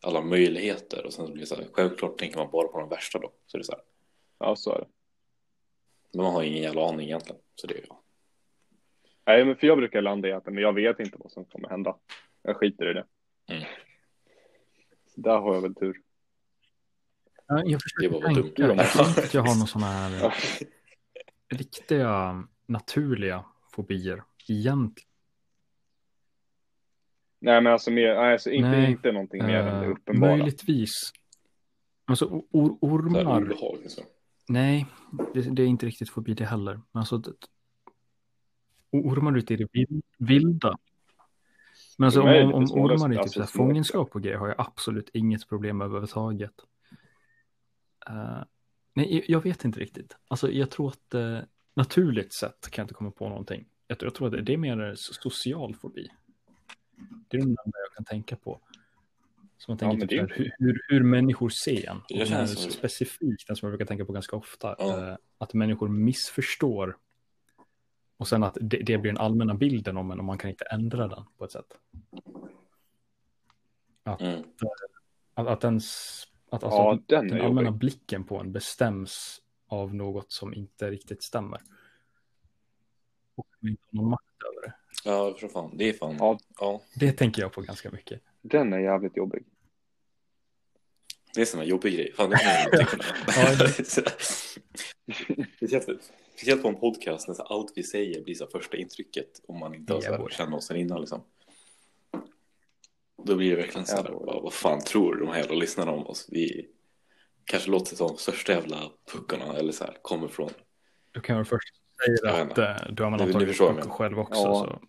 alla 0.00 0.20
möjligheter. 0.20 1.06
Och 1.06 1.12
sen 1.12 1.26
så 1.26 1.32
blir 1.32 1.40
det 1.42 1.46
så 1.46 1.54
här, 1.56 1.66
självklart 1.72 2.18
tänker 2.18 2.38
man 2.38 2.50
bara 2.50 2.68
på 2.68 2.80
de 2.80 2.88
värsta 2.88 3.18
då. 3.18 3.32
Så 3.46 3.56
det 3.56 3.60
är 3.60 3.64
så 3.64 3.72
här. 3.72 3.82
Ja, 4.38 4.56
så 4.56 4.72
är 4.74 4.78
det. 4.78 4.86
Men 6.12 6.22
man 6.24 6.32
har 6.34 6.42
ingen 6.42 6.62
jävla 6.62 6.88
aning 6.88 7.06
egentligen. 7.06 7.40
Så 7.54 7.66
det 7.66 7.74
är 7.74 7.84
ja. 7.88 8.02
Nej, 9.26 9.44
men 9.44 9.56
för 9.56 9.66
jag 9.66 9.78
brukar 9.78 10.02
landa 10.02 10.28
i 10.28 10.32
att 10.32 10.46
men 10.46 10.56
jag 10.56 10.72
vet 10.72 11.00
inte 11.00 11.16
vad 11.20 11.32
som 11.32 11.44
kommer 11.44 11.68
hända. 11.68 11.96
Jag 12.42 12.56
skiter 12.56 12.90
i 12.90 12.94
det. 12.94 13.06
Mm. 13.48 13.62
Så 15.14 15.20
där 15.20 15.38
har 15.38 15.54
jag 15.54 15.62
väl 15.62 15.74
tur. 15.74 15.96
Ja, 17.46 17.62
Jag 17.64 17.66
Det 17.66 17.78
försöker 17.82 18.08
var 18.08 18.20
väl 18.22 18.34
dumt. 18.34 18.44
tänka. 18.54 18.62
Jag 18.62 19.24
att 19.24 19.34
jag 19.34 19.42
har 19.42 19.58
någon 19.58 19.66
sån 19.66 19.82
här 19.82 20.34
riktiga 21.48 22.44
naturliga 22.66 23.44
fobier 23.72 24.22
egentligen. 24.48 25.09
Nej, 27.40 27.60
men 27.60 27.72
alltså, 27.72 27.90
mer, 27.90 28.08
alltså 28.14 28.50
inte, 28.50 28.68
Nej. 28.68 28.90
inte 28.90 29.12
någonting 29.12 29.46
mer 29.46 29.56
än 29.56 29.80
det 29.80 29.86
Eh, 29.86 29.90
uppenbara. 29.92 30.36
möjligtvis. 30.36 30.90
Alltså 32.04 32.24
or- 32.52 32.78
ormar. 32.80 33.20
obehag. 33.42 33.78
Liksom. 33.82 34.04
Nej, 34.48 34.86
det, 35.34 35.40
det 35.54 35.62
är 35.62 35.66
inte 35.66 35.86
riktigt 35.86 36.10
fobi 36.10 36.34
det 36.34 36.44
heller. 36.44 36.72
Men 36.74 37.00
alltså, 37.00 37.18
det, 37.18 37.32
ormar 38.92 39.36
ute 39.38 39.54
i 39.54 39.56
det 39.56 39.66
vil- 39.72 40.02
vilda. 40.18 40.78
Men 41.98 42.04
alltså 42.06 42.20
om, 42.22 42.28
är 42.28 42.52
om, 42.52 42.64
ormar 42.64 43.10
i 43.10 43.14
typ 43.14 43.20
alltså 43.22 43.34
så 43.34 43.40
här 43.40 43.46
små. 43.46 43.64
fångenskap 43.66 44.14
och 44.14 44.22
grejer 44.22 44.36
har 44.38 44.48
jag 44.48 44.60
absolut 44.60 45.10
inget 45.12 45.48
problem 45.48 45.80
överhuvudtaget. 45.80 46.54
Eh, 48.06 48.42
Nej, 48.94 49.24
jag 49.28 49.42
vet 49.42 49.64
inte 49.64 49.80
riktigt. 49.80 50.16
Alltså, 50.28 50.50
jag 50.50 50.70
tror 50.70 50.88
att 50.88 51.14
eh, 51.14 51.38
naturligt 51.74 52.34
sett 52.34 52.70
kan 52.70 52.82
jag 52.82 52.84
inte 52.84 52.94
komma 52.94 53.10
på 53.10 53.28
någonting. 53.28 53.64
Jag 53.86 53.98
tror, 53.98 54.06
jag 54.06 54.14
tror 54.14 54.36
att 54.38 54.46
det 54.46 54.52
är 54.52 54.56
mer 54.56 54.92
social 54.96 55.74
fobi. 55.74 56.08
Det 57.28 57.36
är 57.36 57.40
det 57.40 57.46
enda 57.48 57.62
jag 57.64 57.92
kan 57.96 58.04
tänka 58.04 58.36
på. 58.36 58.60
Som 59.58 59.72
man 59.72 59.78
tänker 59.78 59.98
men 59.98 60.08
typ 60.08 60.28
det 60.28 60.34
så 60.34 60.42
hur, 60.42 60.52
hur, 60.58 60.80
hur 60.88 61.02
människor 61.02 61.48
ser 61.48 61.88
en. 61.90 61.96
Och 61.96 62.04
Det 62.08 62.46
som- 62.46 62.70
specifikt, 62.70 63.46
den 63.46 63.56
som 63.56 63.66
jag 63.66 63.72
brukar 63.72 63.88
tänka 63.88 64.04
på 64.04 64.12
ganska 64.12 64.36
ofta. 64.36 64.76
Ja. 64.78 65.08
Eh, 65.10 65.16
att 65.38 65.54
människor 65.54 65.88
missförstår. 65.88 66.96
Och 68.16 68.28
sen 68.28 68.42
att 68.42 68.58
det, 68.60 68.76
det 68.76 68.98
blir 68.98 69.12
den 69.12 69.18
allmänna 69.18 69.54
bilden 69.54 69.96
om 69.96 70.10
en 70.10 70.18
och 70.18 70.24
man 70.24 70.38
kan 70.38 70.50
inte 70.50 70.64
ändra 70.64 71.08
den 71.08 71.24
på 71.38 71.44
ett 71.44 71.52
sätt. 71.52 71.78
Mm. 74.20 74.42
Att, 75.34 75.46
att, 75.46 75.60
den, 75.60 75.76
s- 75.76 76.24
att 76.50 76.64
alltså, 76.64 76.78
Ja, 76.78 76.98
den 77.06 77.28
den 77.28 77.40
allmänna 77.40 77.68
jobbig. 77.68 77.78
blicken 77.78 78.24
på 78.24 78.38
en 78.40 78.52
bestäms 78.52 79.42
av 79.66 79.94
något 79.94 80.32
som 80.32 80.54
inte 80.54 80.90
riktigt 80.90 81.22
stämmer. 81.22 81.60
Och 83.34 83.46
man 83.60 83.70
inte 83.70 83.82
har 83.92 83.96
någon 84.02 84.10
makt 84.10 84.24
över 84.52 84.66
det. 84.68 84.74
Ja, 85.04 85.34
för 85.40 85.48
fan. 85.48 85.70
Det 85.76 85.88
är 85.88 85.92
fan. 85.92 86.16
Ja. 86.18 86.38
Ja. 86.60 86.82
Det 86.94 87.12
tänker 87.12 87.42
jag 87.42 87.52
på 87.52 87.60
ganska 87.60 87.90
mycket. 87.90 88.20
Den 88.42 88.72
är 88.72 88.78
jävligt 88.78 89.16
jobbig. 89.16 89.44
Det 91.34 91.40
är 91.40 91.44
sån 91.44 91.60
här 91.60 91.66
jobbig 91.66 91.94
grej. 91.94 92.12
Fan, 92.12 92.30
det 92.30 92.36
kan 92.36 92.52
jag 92.52 92.72
tänka 92.72 92.96
Ja, 93.26 93.56
mig. 93.58 93.68
Speciellt, 96.36 96.62
på 96.62 96.68
en 96.68 96.80
podcast 96.80 97.28
när 97.28 97.52
allt 97.52 97.72
vi 97.76 97.82
säger 97.82 98.22
blir 98.24 98.34
så 98.34 98.46
första 98.46 98.76
intrycket 98.76 99.40
om 99.48 99.58
man 99.58 99.74
inte 99.74 99.92
har 99.92 100.00
så 100.00 100.12
här, 100.12 100.28
känner 100.30 100.56
oss 100.56 100.66
sen 100.66 100.76
innan 100.76 101.00
liksom. 101.00 101.22
Då 103.24 103.36
blir 103.36 103.50
det 103.50 103.56
verkligen 103.56 103.86
så 103.86 103.96
här, 103.96 104.04
Ja, 104.04 104.10
boy. 104.10 104.40
vad, 104.42 104.52
fan 104.52 104.80
tror 104.80 105.16
de 105.16 105.28
här 105.28 105.38
jävla 105.38 105.54
lyssnarna 105.54 105.90
om 105.92 106.06
oss? 106.06 106.26
Vi 106.30 106.68
kanske 107.44 107.70
låter 107.70 107.96
som 107.96 108.16
största 108.16 108.52
jävla 108.52 108.90
puckarna 109.12 109.56
eller 109.56 109.72
så 109.72 109.84
här, 109.84 109.98
kommer 110.02 110.28
från. 110.28 110.50
Du 111.10 111.20
kan 111.20 111.36
väl 111.36 111.44
först 111.44 111.79
Jag 112.06 112.40
att 112.40 112.48
vet 112.48 112.58
eh, 112.58 112.76
du 112.92 113.02
har 113.02 113.12
antagit 113.12 113.48
förstår 113.48 113.72
puckon 113.72 113.90
själv 113.90 114.18
också. 114.18 114.40
Ja. 114.42 114.54
Så 114.54 114.80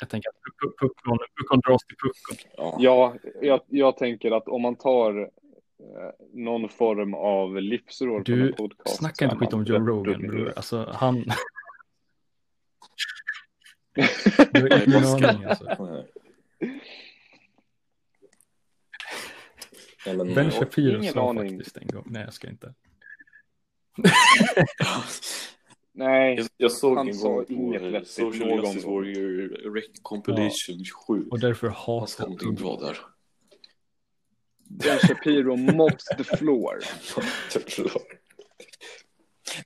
jag 0.00 0.08
tänker 0.08 0.28
att 0.28 0.34
puck- 0.34 0.78
puckon, 0.80 1.18
puckon 1.40 1.60
dras 1.60 1.82
till 1.84 1.96
puckon. 1.96 2.36
Ja, 2.56 2.76
Ja, 2.80 3.14
jag, 3.42 3.60
jag 3.66 3.96
tänker 3.96 4.30
att 4.30 4.48
om 4.48 4.62
man 4.62 4.76
tar 4.76 5.20
eh, 5.20 5.28
någon 6.32 6.68
form 6.68 7.14
av 7.14 7.60
livsråd 7.62 8.24
Du 8.24 8.46
en 8.48 8.52
podcast. 8.52 8.96
Snacka 8.96 9.14
så 9.14 9.24
är 9.24 9.28
inte 9.28 9.36
skit 9.36 9.52
man 9.52 9.60
om 9.60 9.66
Joe 9.66 9.78
Rogan 9.78 10.20
bror. 10.20 10.52
Alltså 10.56 10.92
han... 10.94 11.14
du 14.52 14.60
har 14.60 14.88
ingen 14.88 15.04
aning 15.04 15.44
alltså. 15.44 15.64
Nej. 15.84 16.12
Nej, 20.06 20.16
men, 20.16 20.34
Ben 20.34 20.44
ja. 20.44 20.50
Shapiro 20.50 21.02
sa 21.02 21.34
faktiskt 21.34 21.76
en 21.76 21.86
gång. 21.86 22.04
Nej 22.06 22.22
jag 22.22 22.34
ska 22.34 22.48
inte. 22.48 22.74
Nej, 25.96 26.36
Jag, 26.36 26.46
jag 26.56 26.72
såg 26.72 26.96
Han 26.96 27.08
en 27.08 27.14
sa 27.14 27.44
inget 27.48 27.82
vettigt 27.82 28.10
Social 28.10 28.48
någon 28.48 28.64
Justice. 28.64 28.86
Warrior 28.86 29.74
Rec 29.74 29.84
Compilation 30.02 30.84
27. 30.84 31.26
Och 31.30 31.40
därför 31.40 31.68
hatar 31.68 32.24
någonting 32.24 32.54
bra 32.54 32.76
där. 32.76 32.98
Ben 34.68 34.98
Shapiro 34.98 35.56
mops 35.56 36.04
the 36.16 36.24
floor 36.24 36.78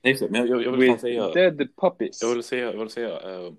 Nej, 0.03 0.17
men 0.29 0.35
jag, 0.35 0.49
jag, 0.49 0.63
jag 0.63 0.71
vill 0.71 0.79
with 0.79 1.01
säga... 1.01 1.29
dead 1.29 1.75
puppies. 1.81 2.21
Jag 2.21 2.33
vill 2.33 2.43
säga, 2.43 2.71
jag 2.73 2.79
vill 2.79 2.89
säga 2.89 3.09
eh, 3.09 3.53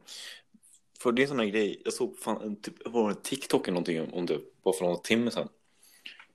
för 0.99 1.13
det 1.13 1.23
är 1.23 1.25
en 1.25 1.29
sån 1.29 1.39
här 1.39 1.47
grej, 1.47 1.83
jag 1.85 1.93
såg 1.93 2.19
fan 2.19 2.43
en, 2.43 2.61
typ, 2.61 2.75
var 2.85 3.09
det 3.09 3.23
TikTok 3.23 3.69
eller 3.69 3.75
någonting 3.75 4.13
om 4.13 4.27
det 4.27 4.39
bara 4.65 4.75
för 4.75 4.85
några 4.85 4.99
timmar 4.99 5.31
sedan. 5.31 5.49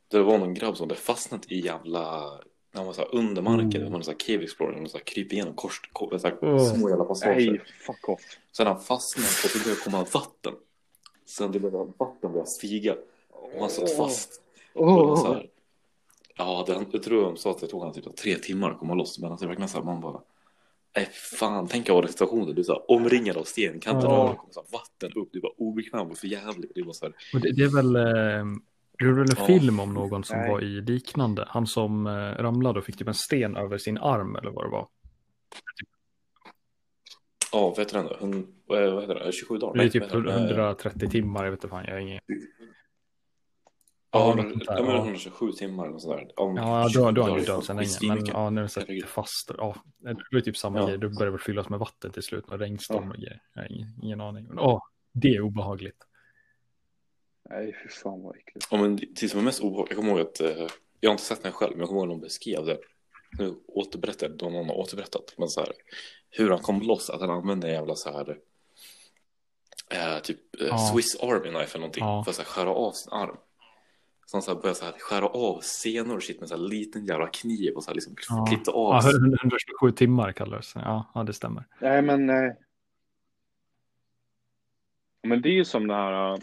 Där 0.07 0.17
det 0.17 0.25
var 0.25 0.37
någon 0.37 0.53
grabb 0.53 0.77
som 0.77 0.89
hade 0.89 0.99
fastnat 0.99 1.51
i 1.51 1.59
jävla, 1.59 2.31
när 2.77 2.83
han 2.83 2.87
var 2.87 2.93
så 2.93 3.01
här 3.01 3.15
under 3.15 3.41
marken, 3.41 3.81
Mm. 3.81 3.91
man 3.91 4.03
så 4.03 4.11
här 4.11 4.17
cave 4.19 4.43
explorer, 4.43 4.81
och 4.83 4.91
så 4.91 4.97
här 4.97 5.05
kryper 5.05 5.33
igenom 5.35 5.53
kors, 5.53 5.81
kors, 5.93 6.21
så 6.21 6.27
här, 6.27 6.37
Oh. 6.41 6.73
små 6.75 6.89
jävla 6.89 7.05
passager. 7.05 7.51
Nej, 7.51 7.61
fuck 7.85 8.09
off. 8.09 8.21
Sen 8.51 8.67
han 8.67 8.79
fastnade 8.81 9.27
och 9.27 9.49
så 9.49 9.59
började 9.59 9.71
det 9.79 9.83
komma 9.83 10.05
vatten. 10.13 10.53
Sen 11.25 11.51
det 11.51 11.59
började 11.59 11.91
vatten 11.97 12.31
började 12.31 12.49
stiga 12.49 12.95
och 13.31 13.59
han 13.59 13.69
satt 13.69 13.95
fast. 13.97 14.41
Och 14.73 14.85
det 14.87 14.91
var 14.93 15.15
så 15.15 15.33
här, 15.33 15.49
ja, 16.37 16.63
det, 16.67 16.85
jag 16.91 17.03
tror 17.03 17.21
de 17.21 17.37
sa 17.37 17.51
att 17.51 17.59
det 17.59 17.67
tog 17.67 17.83
han 17.83 17.93
typ 17.93 18.15
tre 18.15 18.35
timmar 18.35 18.71
att 18.71 18.79
komma 18.79 18.93
loss. 18.93 19.19
Men 19.19 19.31
alltså, 19.31 19.45
det 19.45 19.47
är 19.47 19.49
verkligen 19.49 19.69
så 19.69 19.77
här, 19.77 19.85
man 19.85 20.01
bara, 20.01 20.21
nej 20.95 21.09
fan, 21.13 21.67
tänk 21.67 21.89
att 21.89 21.95
vara 21.95 22.05
i 22.05 22.11
situationen. 22.11 22.55
Du 22.55 22.61
är 22.61 22.91
omringad 22.91 23.37
av 23.37 23.43
sten, 23.43 23.79
kan 23.79 23.95
inte 23.95 24.07
Ja. 24.07 24.13
röra 24.13 24.27
dig, 24.27 24.37
kommer 24.37 24.53
så 24.53 24.59
här, 24.61 24.67
vatten 24.79 25.21
upp. 25.21 25.29
Du 25.31 25.39
är 25.39 25.41
bara 25.41 25.53
obekväm 25.57 26.07
och 26.11 26.17
för 26.17 26.27
jävligt. 26.27 26.71
Det 26.75 26.81
var 26.83 26.93
så 26.93 27.05
här, 27.05 27.15
Och 27.33 27.39
det, 27.41 27.51
det 27.51 27.63
är 27.63 27.75
väl, 27.75 27.95
eh, 27.95 28.45
det 28.99 29.05
är 29.05 29.09
väl 29.11 29.29
en 29.29 29.35
Ja. 29.37 29.45
film 29.45 29.79
om 29.79 29.93
någon 29.93 30.23
som 30.23 30.37
Nej. 30.39 30.51
var 30.51 30.61
i 30.63 30.81
liknande. 30.81 31.45
Han 31.49 31.67
som 31.67 32.07
eh, 32.07 32.11
ramlade 32.11 32.79
och 32.79 32.85
fick 32.85 32.97
typ 32.97 33.07
en 33.07 33.13
sten 33.13 33.57
över 33.57 33.77
sin 33.77 33.97
arm 33.97 34.35
eller 34.35 34.51
vad 34.51 34.65
det 34.65 34.69
var. 34.69 34.87
ja, 37.51 37.69
vad 37.69 37.79
heter 37.79 37.97
den 37.97 38.05
då? 38.07 38.17
Hun, 38.19 38.47
vad 38.65 39.01
heter 39.01 39.15
det? 39.15 39.31
27 39.31 39.57
dagar? 39.57 39.77
Det 39.81 39.83
är 39.85 39.89
typ 39.89 40.13
vad 40.13 40.23
heter 40.25 40.47
det? 40.55 40.61
130 40.63 41.09
timmar, 41.09 41.43
jag 41.43 41.51
vet 41.51 41.57
inte 41.57 41.67
fan, 41.67 41.85
jag 41.85 41.93
har 41.93 41.99
ingen... 41.99 42.19
Ja, 44.11 44.35
Ja, 44.35 44.35
ja, 44.37 44.43
men 44.43 44.61
ja. 44.87 44.97
127 45.03 45.51
timmar 45.51 45.89
och 45.89 46.01
sådär. 46.01 46.27
Ja, 46.35 46.47
men 46.53 46.63
Ja, 46.63 46.89
20 46.89 46.99
då, 46.99 47.11
då 47.11 47.21
är 47.23 47.29
han 47.29 47.39
ju 47.39 47.45
död 47.45 47.63
sen 47.63 47.75
länge. 47.77 47.89
Men 48.15 48.25
ja, 48.25 48.49
när 48.49 48.61
den 48.61 48.69
sätter 48.69 48.87
Herregud. 48.87 49.05
fast. 49.09 49.51
Ja, 49.57 49.75
det 49.97 50.15
blir 50.31 50.41
typ 50.41 50.57
samma 50.57 50.79
Ja. 50.79 50.85
grej. 50.87 50.97
Då 50.97 51.09
börjar 51.09 51.25
det 51.25 51.31
väl 51.31 51.39
fyllas 51.39 51.69
med 51.69 51.79
vatten 51.79 52.11
till 52.11 52.23
slut. 52.23 52.45
Och 52.49 52.59
regnstorm 52.59 53.09
och 53.11 53.15
grejer. 53.17 53.41
Jag 53.53 53.61
har 53.61 53.71
ingen, 53.71 53.87
ingen 54.03 54.21
aning. 54.21 54.47
Men, 54.47 54.59
åh, 54.59 54.79
det 55.13 55.27
är 55.27 55.41
obehagligt. 55.41 56.06
Nej, 57.49 57.75
fy 57.83 57.89
fan 57.89 58.21
vad 58.23 58.35
äckligt. 58.37 58.67
Ja, 58.71 58.77
men 58.77 58.95
det 59.21 59.29
som 59.29 59.39
är 59.39 59.43
mest 59.43 59.59
obehagligt, 59.61 59.91
jag 59.91 59.97
kommer 59.97 60.11
ihåg 60.11 60.19
att, 60.27 60.39
eh, 60.41 60.67
jag 60.99 61.09
har 61.09 61.13
inte 61.13 61.23
sett 61.23 61.43
den 61.43 61.51
själv, 61.51 61.71
men 61.71 61.79
jag 61.79 61.87
kommer 61.87 62.01
ihåg 62.01 62.07
att 62.09 62.13
någon 62.13 62.21
beskrev 62.21 62.65
det. 62.65 62.77
Nu 63.39 63.55
återberättar 63.67 64.29
någon 64.29 64.65
har 64.69 64.75
återberättat, 64.75 65.33
men 65.37 65.47
så 65.47 65.59
här, 65.59 65.71
hur 66.29 66.49
han 66.49 66.59
kom 66.59 66.81
loss, 66.81 67.09
att 67.09 67.21
han 67.21 67.29
använde 67.29 67.67
en 67.67 67.73
jävla 67.73 67.95
så 67.95 68.11
här, 68.11 68.37
eh, 69.91 70.19
typ 70.21 70.61
eh, 70.61 70.67
Ja. 70.67 70.77
Swiss 70.77 71.15
Army 71.23 71.49
Knife 71.49 71.71
eller 71.71 71.79
någonting, 71.79 72.03
Ja. 72.03 72.23
för 72.23 72.31
att 72.31 72.35
så 72.35 72.41
här, 72.41 72.49
skära 72.49 72.69
av 72.69 72.91
sin 72.91 73.13
arm. 73.13 73.37
Så 74.25 74.37
han 74.37 74.41
så 74.41 74.53
här 74.53 74.61
började 74.61 74.79
så 74.79 74.85
här, 74.85 74.93
skära 74.99 75.27
av 75.27 75.59
senor 75.61 76.15
och 76.15 76.23
shit 76.23 76.39
med 76.39 76.49
så 76.49 76.55
här 76.55 76.61
liten 76.63 77.05
jävla 77.05 77.27
kniv 77.27 77.73
och 77.75 77.83
så 77.83 77.89
här 77.89 77.95
liksom 77.95 78.15
Ja. 78.29 78.45
klippte 78.49 78.71
av. 78.71 78.93
Ja, 79.03 79.09
127 79.41 79.91
timmar 79.95 80.31
kallades 80.31 80.73
det. 80.73 80.79
Ja, 80.79 81.11
ja, 81.13 81.23
det 81.23 81.33
stämmer. 81.33 81.63
Nej, 81.81 82.01
men 82.01 82.25
nej. 82.25 82.57
Men 85.23 85.41
det 85.41 85.49
är 85.49 85.53
ju 85.53 85.65
som 85.65 85.87
det 85.87 85.93
här. 85.93 86.39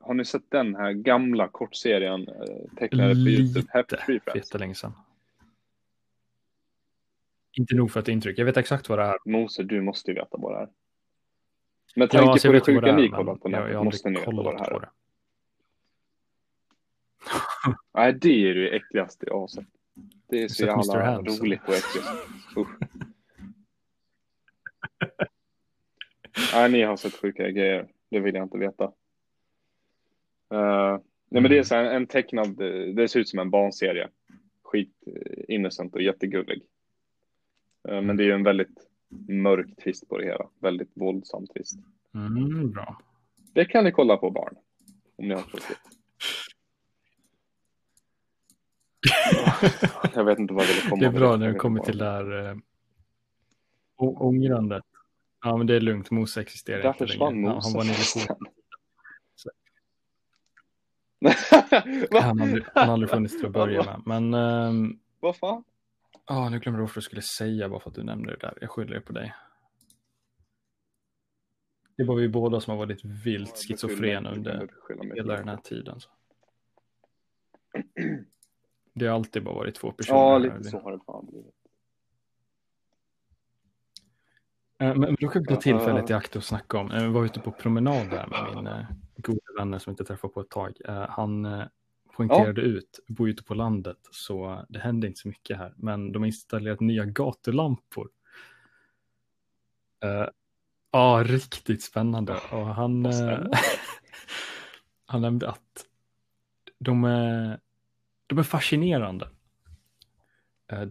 Har 0.00 0.14
ni 0.14 0.24
sett 0.24 0.50
den 0.50 0.74
här 0.74 0.92
gamla 0.92 1.48
kortserien 1.48 2.28
äh, 2.28 2.34
tecknade 2.76 3.14
på 3.14 3.20
YouTube? 3.20 3.66
Happy 3.72 3.96
Tree 3.96 4.20
Friends. 4.20 4.36
jättelänge 4.36 4.74
sedan. 4.74 4.92
Inte 7.52 7.74
nog 7.74 7.90
för 7.90 8.00
ett 8.00 8.08
intryck. 8.08 8.38
Jag 8.38 8.44
vet 8.44 8.56
exakt 8.56 8.88
vad 8.88 8.98
det 8.98 9.04
är. 9.04 9.16
Mose, 9.24 9.62
du 9.62 9.80
måste 9.80 10.10
ju 10.10 10.14
veta 10.14 10.36
vad 10.38 10.52
det 10.52 10.58
är. 10.58 10.68
Med 11.96 12.04
Ja, 12.04 12.08
tanke 12.08 12.30
alltså, 12.30 12.48
på 12.48 12.54
jag 12.54 12.62
det 12.62 12.66
sjuka 12.66 12.96
ni 12.96 13.08
kollat 13.08 13.40
på 13.40 13.50
jag, 13.50 13.60
jag 13.60 13.62
nätet 13.62 13.76
har 13.76 13.84
måste 13.84 14.10
ni 14.10 14.18
veta 14.18 14.30
vad 14.30 14.54
det 14.54 14.58
här 14.58 14.72
är. 14.72 14.88
Nej, 17.94 18.12
det 18.12 18.50
är 18.50 18.54
det 18.54 18.76
äckligaste 18.76 19.26
jag 19.26 19.40
har 19.40 19.48
sett. 19.48 19.66
Det 20.28 20.42
är 20.42 20.48
så 20.48 20.64
jävla 20.64 21.18
roligt 21.18 21.60
och 21.66 21.74
äckligt. 21.74 22.06
Nej, 26.54 26.70
ni 26.70 26.82
har 26.82 26.96
sett 26.96 27.14
sjuka 27.14 27.50
grejer. 27.50 27.88
Det 28.10 28.20
vill 28.20 28.34
jag 28.34 28.44
inte 28.44 28.58
veta. 28.58 28.92
Uh, 30.54 30.98
nej, 31.30 31.42
men 31.42 31.50
det 31.50 31.58
är 31.58 31.62
så 31.62 31.74
här, 31.74 31.84
en 31.84 32.06
tecknad, 32.06 32.56
det 32.96 33.08
ser 33.08 33.20
ut 33.20 33.28
som 33.28 33.38
en 33.38 33.50
barnserie. 33.50 34.08
Skit 34.62 34.94
eh, 35.06 35.54
innocent 35.54 35.94
och 35.94 36.02
jättegullig. 36.02 36.62
Eh, 37.88 38.02
men 38.02 38.16
det 38.16 38.22
är 38.22 38.26
ju 38.26 38.32
en 38.32 38.42
väldigt 38.42 38.86
mörk 39.28 39.76
twist 39.84 40.08
på 40.08 40.18
det 40.18 40.24
hela. 40.24 40.48
Väldigt 40.60 40.90
våldsam 40.94 41.46
twist. 41.46 41.78
Mm, 42.14 42.70
bra. 42.70 43.00
Det 43.54 43.64
kan 43.64 43.84
ni 43.84 43.92
kolla 43.92 44.16
på 44.16 44.30
barn. 44.30 44.54
Om 45.16 45.28
ni 45.28 45.34
har 45.34 45.42
tråkigt. 45.42 45.78
Jag 50.14 50.24
vet 50.24 50.38
inte 50.38 50.54
vad 50.54 50.64
jag 50.64 50.68
ville 50.68 50.80
komma 50.90 51.00
Det 51.00 51.06
är 51.06 51.10
bra 51.10 51.36
när 51.36 51.46
vet 51.52 51.58
kommer 51.58 51.80
till 51.80 51.98
det 51.98 52.04
här 52.04 52.60
å- 53.96 54.16
ångrandet. 54.28 54.84
Ja, 55.44 55.56
men 55.56 55.66
det 55.66 55.76
är 55.76 55.80
lugnt. 55.80 56.10
Mose 56.10 56.40
existerar 56.40 56.82
Där 56.82 56.88
inte 56.88 57.06
försvann 57.06 57.34
längre. 57.34 57.46
Ja, 57.50 57.60
Han 57.62 57.72
var 57.72 57.80
en 57.80 57.86
Moses. 57.88 58.16
illusion. 58.16 58.46
Han 62.22 62.40
har 62.40 62.70
han 62.74 62.90
aldrig 62.90 63.10
funnits 63.10 63.36
till 63.36 63.46
att 63.46 63.52
börja 63.52 63.82
med. 63.82 64.02
Men 64.06 64.34
ehm, 64.34 64.98
Vad 65.20 65.36
fan? 65.36 65.64
ja, 66.26 66.48
nu 66.48 66.58
glömde 66.58 66.78
jag 66.78 66.82
varför 66.82 66.96
jag 66.96 67.04
skulle 67.04 67.22
säga 67.22 67.68
bara 67.68 67.80
för 67.80 67.90
att 67.90 67.96
du 67.96 68.02
nämnde 68.02 68.30
det 68.30 68.36
där. 68.36 68.58
Jag 68.60 68.70
skyller 68.70 69.00
på 69.00 69.12
dig. 69.12 69.34
Det 71.96 72.04
var 72.04 72.14
vi 72.14 72.28
båda 72.28 72.60
som 72.60 72.70
har 72.70 72.78
varit 72.86 73.04
vilt 73.04 73.56
schizofrena 73.56 74.30
under 74.30 74.68
hela 75.14 75.36
den 75.36 75.48
här 75.48 75.56
tiden. 75.56 76.00
Så. 76.00 76.10
Det 78.94 79.06
har 79.06 79.14
alltid 79.14 79.44
bara 79.44 79.54
varit 79.54 79.74
två 79.74 79.92
personer. 79.92 80.18
Ja, 80.18 80.38
lite 80.38 80.64
så 80.64 80.78
har 80.80 80.92
det 80.92 81.00
fan 81.06 81.26
blivit. 81.26 81.46
Eh, 81.46 81.52
Men 84.80 85.16
då 85.20 85.28
kan 85.28 85.42
vi 85.42 85.48
ta 85.48 85.54
Ja. 85.54 85.60
tillfället 85.60 86.10
i 86.10 86.12
akt 86.12 86.36
och 86.36 86.44
snacka 86.44 86.78
om. 86.78 86.90
Jag 86.90 87.10
var 87.10 87.24
ute 87.24 87.40
på 87.40 87.52
promenad 87.52 88.10
där 88.10 88.26
med 88.26 88.56
min 88.56 88.66
eh, 88.66 88.86
goda 89.16 89.40
vänner 89.58 89.78
som 89.78 89.90
inte 89.90 90.04
träffat 90.04 90.34
på 90.34 90.40
ett 90.40 90.50
tag. 90.50 90.72
Eh, 90.84 91.06
han, 91.08 91.44
eh, 91.44 91.64
poängterade 92.16 92.60
ut, 92.60 93.00
bor 93.08 93.28
ute 93.28 93.42
på 93.44 93.54
landet 93.54 93.96
så 94.10 94.64
det 94.68 94.78
händer 94.78 95.08
inte 95.08 95.20
så 95.20 95.28
mycket 95.28 95.58
här. 95.58 95.74
Men 95.76 96.12
de 96.12 96.18
har 96.22 96.26
installerat 96.26 96.80
nya 96.80 97.04
gatulampor. 97.04 98.08
Ja, 100.92 101.22
riktigt 101.26 101.82
spännande. 101.82 102.32
Och 102.52 102.66
han, 102.66 103.12
spännande. 103.12 103.58
han 105.06 105.20
nämnde 105.20 105.48
att 105.48 105.86
de 106.78 107.04
är, 107.04 107.60
de 108.26 108.38
är 108.38 108.42
fascinerande. 108.42 109.28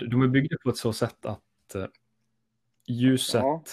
De 0.10 0.22
är 0.22 0.28
byggda 0.28 0.58
på 0.64 0.70
ett 0.70 0.78
så 0.78 0.94
sätt 0.94 1.26
att 1.26 1.76
ljuset, 2.90 3.42
Ja. 3.42 3.54
om, 3.54 3.64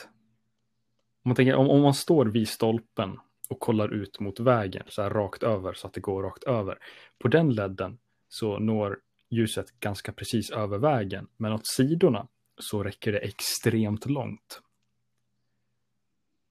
man 1.24 1.36
tänker, 1.36 1.54
om, 1.54 1.70
om 1.70 1.82
man 1.82 1.94
står 1.94 2.26
vid 2.26 2.48
stolpen 2.48 3.18
och 3.48 3.60
kollar 3.60 3.94
ut 3.94 4.20
mot 4.20 4.40
vägen 4.40 4.82
så 4.88 5.02
här 5.02 5.10
rakt 5.10 5.42
över 5.42 5.72
så 5.72 5.86
att 5.86 5.92
det 5.92 6.00
går 6.00 6.22
rakt 6.22 6.44
över. 6.44 6.78
På 7.18 7.28
den 7.28 7.50
ledden 7.54 7.98
så 8.28 8.58
når 8.58 8.98
ljuset 9.30 9.80
ganska 9.80 10.12
precis 10.12 10.50
över 10.50 10.78
vägen, 10.78 11.28
men 11.36 11.52
åt 11.52 11.66
sidorna 11.66 12.26
så 12.58 12.82
räcker 12.82 13.12
det 13.12 13.18
extremt 13.18 14.06
långt. 14.06 14.60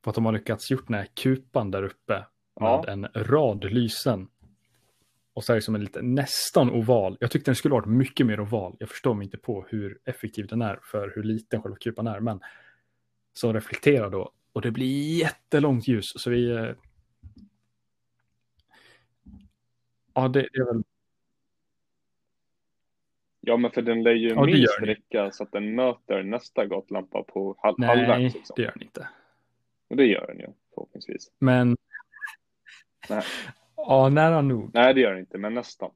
För 0.04 0.10
att 0.12 0.16
de 0.16 0.26
har 0.26 0.34
lyckats 0.34 0.72
gjort 0.72 0.88
den 0.88 0.96
här 0.96 1.08
kupan 1.14 1.72
där 1.72 1.84
uppe 1.84 2.14
med 2.14 2.26
Ja. 2.70 2.86
en 2.88 3.08
rad 3.16 3.64
lysen. 3.64 4.28
Och 5.36 5.44
så 5.44 5.54
är 5.54 5.56
det 5.56 5.62
som 5.62 5.76
en 5.76 5.82
lite 5.82 6.02
nästan 6.02 6.70
oval. 6.70 7.18
Jag 7.20 7.32
tyckte 7.32 7.52
den 7.52 7.56
skulle 7.56 7.74
varit 7.74 7.88
mycket 7.88 8.26
mer 8.26 8.40
oval. 8.40 8.76
Jag 8.80 8.90
förstår 8.90 9.14
mig 9.14 9.26
inte 9.26 9.38
på 9.38 9.66
hur 9.70 10.00
effektiv 10.06 10.48
den 10.48 10.62
är 10.62 10.80
för 10.84 11.12
hur 11.16 11.24
liten 11.24 11.62
själva 11.62 11.78
kupan 11.78 12.08
är, 12.08 12.20
men 12.20 12.40
som 13.34 13.54
reflekterar 13.54 14.10
då. 14.10 14.32
Och 14.54 14.62
det 14.62 14.72
blir 14.72 15.20
jättelångt 15.20 15.88
ljus. 15.88 16.06
Så 16.16 16.30
vi... 16.30 16.52
eh, 16.52 16.70
Ja, 20.14 20.28
det, 20.28 20.48
det 20.54 20.60
är 20.60 20.74
väl... 20.74 20.84
Ja, 23.42 23.58
men 23.58 23.72
för 23.72 23.82
den 23.82 24.04
lär 24.04 24.12
ju 24.14 24.30
Ja, 24.30 24.46
minst 24.46 24.80
räcka 24.82 25.32
så 25.32 25.44
att 25.44 25.52
den 25.52 25.76
möter 25.76 26.24
nästa 26.24 26.66
gatlampa 26.66 27.24
på 27.24 27.56
halv, 27.58 27.76
Nej, 27.78 27.90
halvvägs. 27.90 28.36
Liksom. 28.36 28.54
det 28.56 28.62
gör 28.64 28.72
den 28.72 28.84
inte. 28.84 29.10
Och 29.88 29.96
det 29.96 30.06
gör 30.06 30.28
den 30.28 30.40
ju 30.40 30.48
förhoppningsvis. 30.74 31.32
Men... 31.40 31.78
Nej. 33.10 33.24
Ja, 33.88 34.10
nära 34.10 34.42
nog. 34.42 34.72
Nej, 34.74 34.94
det 34.94 35.02
gör 35.02 35.12
den 35.12 35.20
inte, 35.20 35.38
men 35.38 35.54
nästan. 35.54 35.92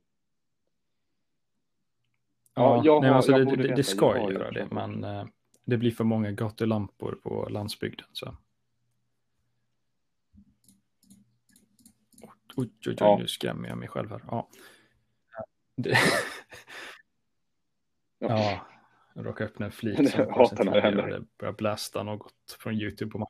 Ja, 2.55 2.75
Ja, 2.77 2.81
jag 2.85 3.01
nej, 3.01 3.09
har- 3.09 3.15
alltså 3.17 3.31
jag 3.31 3.47
det, 3.47 3.55
det, 3.55 3.75
det 3.75 3.83
ska 3.83 4.17
jag 4.17 4.31
göra 4.33 4.51
det, 4.51 4.59
det. 4.59 4.67
men 4.75 5.03
eh, 5.03 5.25
det 5.65 5.77
blir 5.77 5.91
för 5.91 6.03
många 6.03 6.31
gatulampor 6.31 7.19
på 7.23 7.47
landsbygden. 7.49 8.05
Så. 8.11 8.35
Oj, 12.55 12.67
oj, 12.67 12.71
oj, 12.87 12.95
Ja. 12.99 13.17
nu 13.19 13.27
skrämmer 13.27 13.69
jag 13.69 13.77
mig 13.77 13.87
själv 13.87 14.09
här. 14.11 14.21
Ja, 14.27 14.49
det, 15.75 15.97
ja 18.19 18.65
jag 19.13 19.25
råkade 19.25 19.49
öppna 19.49 19.65
en 19.65 19.71
flik 19.71 19.99
Jag 20.17 20.31
hatar 20.31 20.63
när 20.63 20.71
det 20.73 20.81
händer. 20.81 21.07
det 21.07 21.25
börjar 21.37 21.53
blästa 21.53 22.03
något 22.03 22.33
från 22.59 22.73
YouTube 22.73 23.11
på 23.11 23.17
mig. 23.19 23.27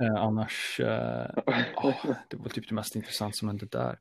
Eh, 0.00 0.14
annars, 0.14 0.80
eh, 0.80 1.30
åh, 1.76 2.06
det 2.28 2.36
var 2.36 2.48
typ 2.48 2.68
det 2.68 2.74
mest 2.74 2.96
intressanta 2.96 3.32
som 3.32 3.48
hände 3.48 3.66
där. 3.66 3.98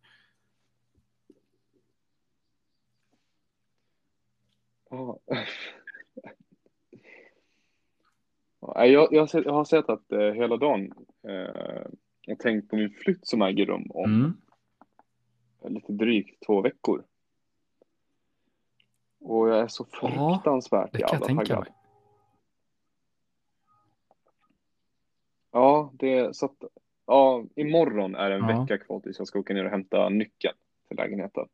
Ja. 4.90 5.20
Ja, 8.62 8.86
Jag, 8.86 9.14
jag, 9.14 9.20
har 9.22 9.28
sett, 9.28 9.46
jag 9.46 9.54
har 9.54 9.66
sett 9.66 9.90
att 9.90 10.12
eh, 10.12 10.20
hela 10.20 10.58
dagen 10.58 10.94
eh, 11.28 11.86
jag 12.22 12.40
tänkt 12.40 12.70
på 12.70 12.76
min 12.76 12.90
flytt 12.90 13.28
som 13.28 13.42
äger 13.42 13.66
rum 13.66 13.92
om 13.94 14.04
Mm. 15.64 15.74
lite 15.74 15.92
drygt 15.94 16.46
två 16.46 16.62
veckor. 16.62 17.04
Och 19.20 19.50
jag 19.50 19.60
är 19.60 19.68
så 19.68 19.88
Ja, 20.02 20.10
fruktansvärt 20.34 20.90
jag 20.94 21.12
jävla 21.14 21.28
taggad. 21.28 21.60
mig. 21.60 21.74
Ja, 25.52 25.89
det 26.00 26.36
så 26.36 26.46
att 26.46 26.64
ja, 27.08 27.44
imorgon 27.56 28.16
är 28.16 28.30
det 28.30 28.36
en 28.36 28.50
Ja. 28.50 28.62
vecka 28.62 28.78
kvar 28.78 29.00
tills 29.00 29.18
jag 29.18 29.28
ska 29.28 29.40
åka 29.40 29.54
ner 29.54 29.66
och 29.66 29.72
hämta 29.72 30.10
nyckeln 30.10 30.56
till 30.88 30.98
lägenheten. 30.98 31.48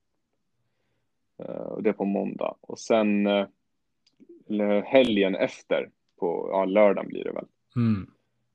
Eh, 1.38 1.46
och 1.46 1.84
det 1.84 1.90
är 1.90 1.94
på 1.94 2.06
måndag. 2.06 2.56
Och 2.62 2.80
sen 2.80 3.28
eh, 3.28 4.84
helgen 4.86 5.36
efter, 5.36 5.90
på 6.20 6.48
ja, 6.52 6.66
lördagen 6.66 7.10
blir 7.10 7.24
det 7.24 7.32
väl. 7.32 7.46
Mm. 7.76 8.12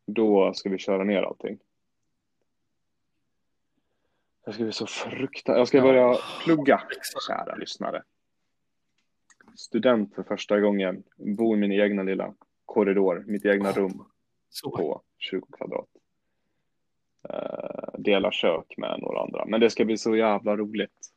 Då 0.06 0.52
ska 0.54 0.68
vi 0.70 0.78
köra 0.78 1.04
ner 1.04 1.22
allting. 1.22 1.58
Jag 4.44 4.54
ska 4.54 4.62
bli 4.64 4.72
så 4.72 4.86
fruktansvärt... 4.86 5.58
Jag 5.58 5.68
ska 5.68 5.78
Ja. 5.78 5.82
börja 5.82 6.16
plugga, 6.44 6.82
kära 7.28 7.54
lyssnare. 7.56 8.02
Student 9.56 10.14
för 10.14 10.22
första 10.22 10.60
gången. 10.60 11.02
Bo 11.16 11.54
i 11.54 11.58
min 11.58 11.72
egna 11.72 12.02
lilla 12.02 12.34
korridor, 12.66 13.24
mitt 13.26 13.44
egna 13.44 13.72
rum 13.72 14.04
Så. 14.50 14.70
på 14.76 15.02
20 15.18 15.46
kvadrat. 15.58 15.88
Eh, 17.28 17.98
dela 17.98 18.32
kök 18.32 18.74
med 18.76 19.00
några 19.00 19.20
andra. 19.22 19.44
Men 19.46 19.60
det 19.60 19.70
ska 19.70 19.84
bli 19.84 19.96
så 19.98 20.16
jävla 20.16 20.56
roligt. 20.56 21.10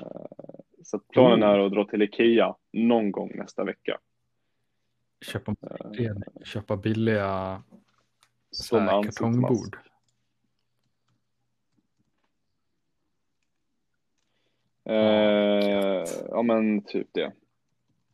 Eh, 0.00 0.60
så 0.84 0.96
att 0.96 1.08
planen 1.08 1.42
Mm. 1.42 1.48
är 1.54 1.58
att 1.58 1.72
dra 1.72 1.84
till 1.84 2.02
Ikea 2.02 2.56
någon 2.72 3.12
gång 3.12 3.32
nästa 3.34 3.64
vecka. 3.64 3.98
Köpa, 5.26 5.54
Eh, 5.98 6.12
köpa 6.44 6.76
billiga 6.76 7.62
så 8.50 8.62
som 8.62 8.78
här, 8.80 8.92
ansiktsmask. 8.96 9.34
kartongbord. 9.36 9.76
Eh, 14.84 16.04
ja 16.28 16.42
men 16.42 16.82
typ 16.84 17.08
det. 17.12 17.32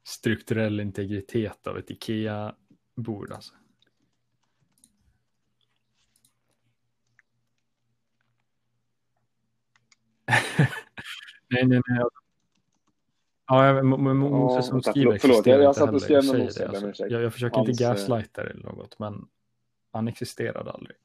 Strukturell 0.05 0.81
integritet 0.81 1.67
av 1.67 1.79
ett 1.79 1.91
Ikea-bord 1.91 3.33
alltså. 3.33 3.55
Nej, 11.53 11.67
nej, 11.67 11.81
nej. 11.89 12.05
Ja, 13.47 13.83
men 13.83 14.17
Moses 14.17 14.57
Ja, 14.57 14.63
som 14.63 14.83
skriver 14.83 15.19
förlåt, 15.19 15.47
Jag- 15.47 15.63
jag 15.63 15.77
satt 15.77 15.95
och 15.95 16.03
skrev 16.03 16.25
med 16.25 16.41
Moses, 16.41 16.55
det, 16.57 16.69
alltså. 16.69 17.07
jag, 17.09 17.23
jag 17.23 17.33
försöker 17.33 17.57
Hans, 17.57 17.69
inte 17.69 17.85
eh, 17.85 17.91
gaslighta 17.91 18.43
eller 18.43 18.63
något, 18.63 18.99
men 18.99 19.29
han 19.93 20.09
existerade 20.09 20.71
aldrig. 20.71 20.97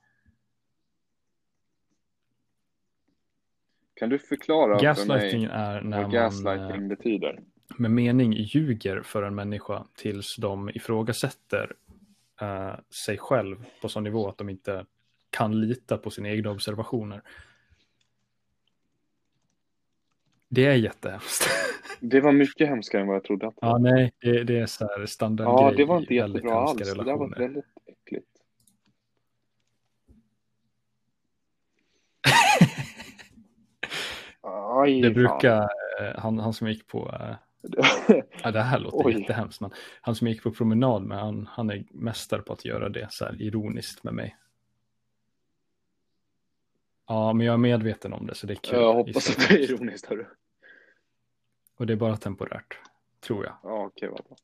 Kan 3.93 4.10
du 4.10 4.20
förklara 4.20 4.78
för 4.80 4.84
Gaslighting 4.86 5.41
mig 5.41 5.52
är 5.54 5.82
när 5.82 5.98
vad 5.98 6.02
man 6.02 6.12
gaslighting 6.12 6.82
eh, 6.82 6.88
betyder? 6.88 7.39
med 7.78 7.91
mening 7.91 8.34
ljuger 8.34 9.02
för 9.02 9.24
en 9.24 9.36
människa 9.36 9.84
tills 9.95 10.36
de 10.36 10.70
ifrågasätter 10.70 11.76
eh, 12.41 12.74
sig 13.06 13.18
själv 13.18 13.66
på 13.82 13.89
sån 13.89 14.04
nivå 14.04 14.30
att 14.30 14.38
de 14.38 14.50
inte 14.50 14.86
kan 15.30 15.62
lita 15.62 15.98
på 15.98 16.10
sina 16.10 16.30
egna 16.30 16.52
observationer. 16.52 17.22
Det 20.50 20.66
är 20.66 20.74
jättehemskt. 20.76 21.50
Det 22.00 22.22
var 22.22 22.32
mycket 22.32 22.68
hemskare 22.68 23.02
än 23.02 23.08
vad 23.08 23.16
jag 23.16 23.24
trodde 23.24 23.48
att 23.48 23.56
det 23.56 23.60
ja, 23.62 23.72
var. 23.72 23.80
nej, 23.80 24.14
det, 24.22 24.43
det 24.43 24.60
är 24.60 24.66
så 24.66 24.88
här 24.88 25.06
standardgrej 25.06 25.66
Ja, 25.66 25.74
det 25.78 25.86
var 25.86 25.98
inte 25.98 26.14
jättebra 26.14 26.54
alls. 26.56 26.78
Det 26.78 26.84
där 26.84 26.95
var 26.95 27.04
relationer. 27.04 27.39
väldigt 27.39 27.66
äckligt. 27.86 28.28
Aj, 34.84 35.02
Det 35.02 35.12
brukar, 35.12 35.62
eh, 35.62 35.68
han, 36.16 36.39
han 36.39 36.54
som 36.54 36.68
gick 36.68 36.88
på, 36.88 37.16
ja, 38.43 38.52
det 38.52 38.62
här 38.62 38.80
låter 38.80 39.08
Oj. 39.08 39.20
jättehemskt, 39.20 39.62
men 39.62 39.72
han 40.02 40.16
som 40.16 40.28
gick 40.28 40.43
på 40.43 40.52
promenad 40.52 41.04
med, 41.04 41.20
han, 41.20 41.50
han 41.52 41.70
är 41.70 41.86
mästare 41.91 42.41
på 42.41 42.54
att 42.54 42.66
göra 42.66 42.89
det 42.89 43.08
så 43.10 43.26
här 43.26 43.41
ironiskt 43.41 44.04
med 44.04 44.14
mig. 44.14 44.36
Ja, 47.08 47.34
men 47.34 47.45
jag 47.47 47.53
är 47.53 47.58
medveten 47.58 48.14
om 48.14 48.28
det, 48.28 48.36
så 48.36 48.47
det 48.47 48.53
är 48.53 48.55
kul. 48.55 48.80
jag 48.80 48.93
hoppas 48.93 49.30
att 49.30 49.38
det 49.49 49.53
är 49.55 49.60
ironiskt. 49.60 50.05
Hörru. 50.05 50.26
Och 51.78 51.88
det 51.88 51.93
är 51.93 51.97
bara 51.97 52.18
temporärt, 52.18 52.80
tror 53.20 53.45
jag. 53.45 53.55
Ja, 53.64 53.86
okej. 53.86 54.10
vad 54.10 54.24
bra. 54.26 54.36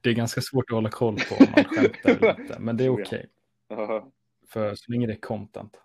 Det 0.00 0.10
är 0.10 0.14
ganska 0.14 0.40
svårt 0.40 0.70
att 0.70 0.74
hålla 0.74 0.90
koll 0.90 1.16
på 1.28 1.34
om 1.34 1.46
man 1.56 1.64
skämtar 1.64 2.10
eller 2.10 2.40
inte, 2.40 2.58
men 2.58 2.76
det 2.76 2.84
är 2.84 2.88
okej. 2.88 3.28
Ja, 3.68 4.10
För 4.48 4.74
så 4.74 4.92
länge 4.92 5.06
det 5.06 5.12
är 5.12 5.20
content. 5.20 5.80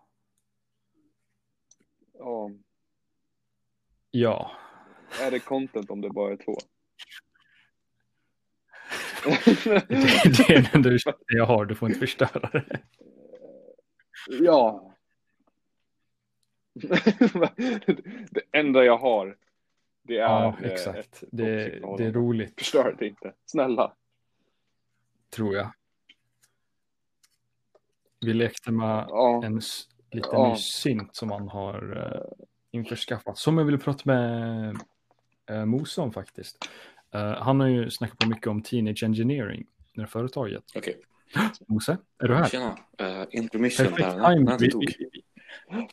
ja. 2.13 2.51
Ja, 4.11 4.51
Är 5.21 5.31
det 5.31 5.39
content 5.39 5.89
om 5.89 6.01
det 6.01 6.09
bara 6.09 6.33
är 6.33 6.37
två? 6.37 6.57
det, 9.45 9.87
det 10.37 10.49
är 10.49 10.61
den 10.61 10.65
enda 10.73 10.89
ursäkten 10.89 11.23
jag 11.37 11.45
har, 11.45 11.65
du 11.65 11.75
får 11.75 11.87
inte 11.89 11.99
förstöra 11.99 12.49
det. 12.51 12.79
Ja. 14.27 14.91
det 18.29 18.41
enda 18.51 18.83
jag 18.85 18.97
har, 18.97 19.37
det 20.03 20.17
är... 20.17 20.21
Ja, 20.21 20.55
eh, 20.63 20.71
exakt. 20.71 20.97
ett 20.99 21.23
Det, 21.31 21.69
toxic 21.69 21.97
det 21.97 22.05
är 22.05 22.11
roligt, 22.11 22.53
Förstör 22.59 22.95
det 22.99 23.07
inte. 23.07 23.33
Snälla. 23.45 23.93
tror 25.29 25.55
jag. 25.55 25.71
Vi 28.21 28.33
lekte 28.33 28.71
med 28.71 29.05
Ja. 29.09 29.41
en, 29.45 29.57
s- 29.57 29.87
lite 30.11 30.29
Ja. 30.31 30.49
ny 30.49 30.55
synt 30.55 31.15
som 31.15 31.31
han 31.31 31.47
har 31.49 31.97
uh, 31.97 32.45
införskaffat. 32.71 33.37
Som 33.37 33.57
jag 33.57 33.65
vill 33.65 33.79
prata 33.79 34.01
med 34.05 34.77
uh, 35.51 35.65
Mosa 35.65 36.01
om 36.01 36.11
faktiskt. 36.13 36.69
Eh, 37.11 37.33
han 37.33 37.59
har 37.59 37.67
ju 37.67 37.89
snackat 37.89 38.17
på 38.17 38.27
mycket 38.29 38.47
om 38.47 38.61
Teenage 38.61 39.03
Engineering, 39.03 39.65
det 39.93 40.01
här 40.01 40.07
företaget. 40.07 40.63
Okej. 40.75 41.01
Mose, 41.67 41.97
är 42.23 42.27
du 42.27 42.35
här? 42.35 42.49
Tjena. 42.49 42.77
Uh, 43.01 43.25
intermission 43.31 43.93
där. 43.97 44.29
Timing. 44.29 44.45
nej, 44.45 44.57
Vi, 44.59 44.69
vi, 44.69 45.21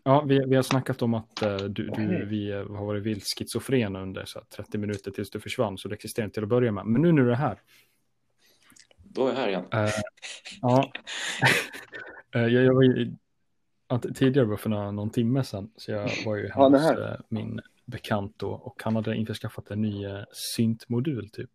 ja, 0.02 0.20
vi, 0.20 0.44
vi 0.46 0.56
har 0.56 0.62
snackat 0.62 1.02
om 1.02 1.14
att 1.14 1.42
eh, 1.42 1.56
du, 1.56 1.88
du, 1.88 2.26
vi 2.26 2.50
eh, 2.50 2.58
har 2.58 2.86
varit 2.86 3.02
vilt 3.02 3.24
schizofrena 3.38 4.02
under 4.02 4.24
så 4.24 4.38
här, 4.38 4.46
30 4.46 4.78
minuter 4.78 5.10
tills 5.10 5.30
du 5.30 5.40
försvann, 5.40 5.78
så 5.78 5.88
det 5.88 5.94
existerar 5.94 6.24
inte 6.24 6.34
till 6.34 6.42
att 6.42 6.48
börja 6.48 6.72
med. 6.72 6.86
Men 6.86 7.02
nu 7.02 7.12
när 7.12 7.22
du 7.22 7.30
är 7.30 7.36
här. 7.36 7.60
Då 9.02 9.26
är 9.26 9.30
jag 9.30 9.36
här 9.36 9.48
igen. 9.48 9.64
eh, 9.72 9.90
ja, 10.60 10.92
jag, 12.32 12.50
jag 12.50 12.74
var 12.74 12.82
ju, 12.82 13.16
att, 13.86 14.02
tidigare 14.14 14.46
var 14.46 14.56
för 14.56 14.70
några, 14.70 14.90
någon 14.90 15.10
timme 15.10 15.44
sedan, 15.44 15.70
så 15.76 15.90
jag 15.90 16.10
var 16.26 16.36
ju 16.36 16.50
Ja, 16.54 16.68
det 16.68 16.78
hos 16.78 16.90
eh, 16.90 17.20
min 17.28 17.60
bekant 17.84 18.34
då, 18.36 18.50
och 18.50 18.82
han 18.84 18.96
hade 18.96 19.16
införskaffat 19.16 19.70
en 19.70 19.80
ny 19.82 20.04
eh, 20.04 20.24
syntmodul 20.56 21.30
typ 21.30 21.50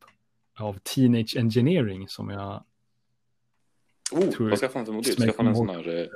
av 0.60 0.78
Teenage 0.78 1.38
Engineering 1.38 2.08
som 2.08 2.30
jag 2.30 2.64
Oh, 4.12 4.32
tror- 4.32 4.50
vad 4.50 4.58
ska 4.58 4.66
jag 4.66 4.74
få 4.74 4.86
för 4.86 4.92
modul? 4.92 5.04
Ska 5.04 5.14
Smäck 5.14 5.28
jag 5.28 5.36
få 5.36 5.44
en 5.44 5.56
sån 5.56 5.70
här... 5.70 6.02
eh, 6.02 6.08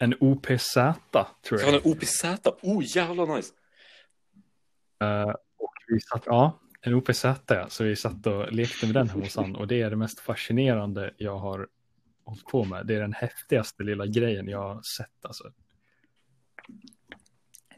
en 0.00 0.14
OPZ 0.20 0.74
tror 0.74 1.60
jag 1.60 1.60
få 1.60 1.68
en 1.68 1.80
OPZ? 1.92 2.24
Oh, 2.62 2.82
jävla 2.96 3.36
nice! 3.36 3.52
Eh, 5.00 5.30
och 5.58 5.74
vi 5.88 6.00
satt, 6.00 6.22
ja, 6.26 6.60
en 6.80 6.94
OPZ 6.94 7.24
ja. 7.46 7.68
Så 7.68 7.84
vi 7.84 7.96
satt 7.96 8.26
och 8.26 8.52
lekte 8.52 8.86
med 8.86 8.94
den 8.94 9.08
hemma 9.08 9.24
hos 9.24 9.36
han. 9.36 9.56
Och 9.56 9.66
det 9.66 9.82
är 9.82 9.90
det 9.90 9.96
mest 9.96 10.20
fascinerande 10.20 11.14
jag 11.16 11.38
har 11.38 11.68
hållit 12.24 12.44
på 12.44 12.64
med. 12.64 12.86
Det 12.86 12.94
är 12.94 13.00
den 13.00 13.12
häftigaste 13.12 13.82
lilla 13.82 14.06
grejen 14.06 14.48
jag 14.48 14.58
har 14.58 14.82
sett 14.82 15.24
alltså. 15.24 15.52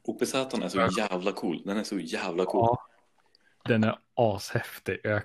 OPZ 0.04 0.34
är 0.34 0.68
så 0.68 0.88
jävla 0.98 1.32
cool. 1.32 1.62
Den 1.64 1.76
är 1.76 1.84
så 1.84 1.98
jävla 1.98 2.44
cool. 2.44 2.60
Ja, 2.62 2.88
den 3.64 3.84
är 3.84 3.98
ashäftig. 4.14 5.00
Jag 5.02 5.22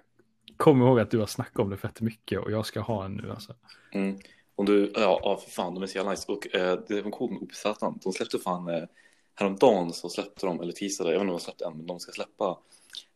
kommer 0.64 0.86
ihåg 0.86 1.00
att 1.00 1.12
du 1.12 1.20
har 1.20 1.26
snackat 1.26 1.60
om 1.60 1.70
det 1.70 1.78
fett 1.78 2.02
mycket 2.02 2.40
och 2.40 2.52
jag 2.52 2.66
ska 2.66 2.80
ha 2.80 3.06
en 3.06 3.14
nu 3.14 3.32
alltså. 3.32 3.56
Mm. 3.94 4.18
Om 4.56 4.66
du, 4.66 4.92
ja, 4.96 5.20
ja 5.24 5.38
för 5.38 5.50
fan, 5.52 5.74
de 5.74 5.84
är 5.84 5.88
så 5.88 5.98
jävla 5.98 6.12
nice. 6.12 6.32
Och 6.32 6.56
eh, 6.56 6.80
det 6.88 7.02
var 7.02 7.12
coolt 7.12 7.32
med 7.32 7.42
OPZ. 7.42 7.64
De 8.04 8.14
släppte 8.14 8.40
fan, 8.40 8.68
eh, 8.68 8.84
häromdagen 9.36 9.94
så 9.94 10.10
släppte 10.10 10.46
de, 10.46 10.62
eller 10.62 10.74
tisdag, 10.74 11.04
jag 11.04 11.12
vet 11.12 11.22
inte 11.22 11.32
om 11.32 11.38
de 11.38 11.40
släppte 11.44 11.66
än, 11.66 11.78
men 11.78 11.86
de 11.88 12.00
ska 12.00 12.12
släppa 12.12 12.58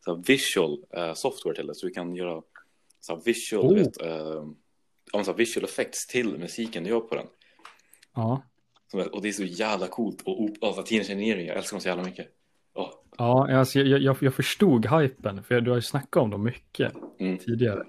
så 0.04 0.14
här, 0.16 0.22
visual 0.26 0.84
eh, 0.90 1.14
software 1.14 1.54
till 1.56 1.66
det. 1.66 1.74
Så 1.74 1.86
du 1.86 1.92
kan 1.92 2.14
göra 2.16 2.42
så 3.00 3.14
här, 3.14 3.22
visual, 3.24 3.66
Oh. 3.66 3.74
vet, 3.74 4.00
eh, 4.02 4.44
ja, 5.12 5.24
så 5.24 5.30
här, 5.30 5.38
visual 5.38 5.64
effects 5.64 6.06
till 6.06 6.38
musiken 6.38 6.84
du 6.84 6.90
gör 6.90 7.00
på 7.00 7.14
den. 7.14 7.26
Ja, 8.14 8.42
är- 8.92 9.14
Och 9.14 9.22
det 9.22 9.28
är 9.28 9.32
så 9.32 9.44
jävla 9.44 9.86
coolt. 9.88 10.22
Och 10.24 10.48
alltså, 10.62 10.82
Teenage 10.82 11.10
Engineering, 11.10 11.46
jag 11.46 11.56
älskar 11.56 11.76
dem 11.76 11.80
så 11.80 11.88
jävla 11.88 12.04
mycket. 12.04 12.28
Ja 13.18 13.52
alltså, 13.54 13.78
jag, 13.78 14.00
jag, 14.00 14.16
jag 14.20 14.34
förstod 14.34 14.86
hypen. 14.86 15.42
För 15.42 15.60
du 15.60 15.70
har 15.70 15.76
ju 15.78 15.82
snackat 15.82 16.22
om 16.22 16.30
dem 16.30 16.42
mycket 16.44 16.92
Mm. 17.20 17.38
tidigare. 17.38 17.84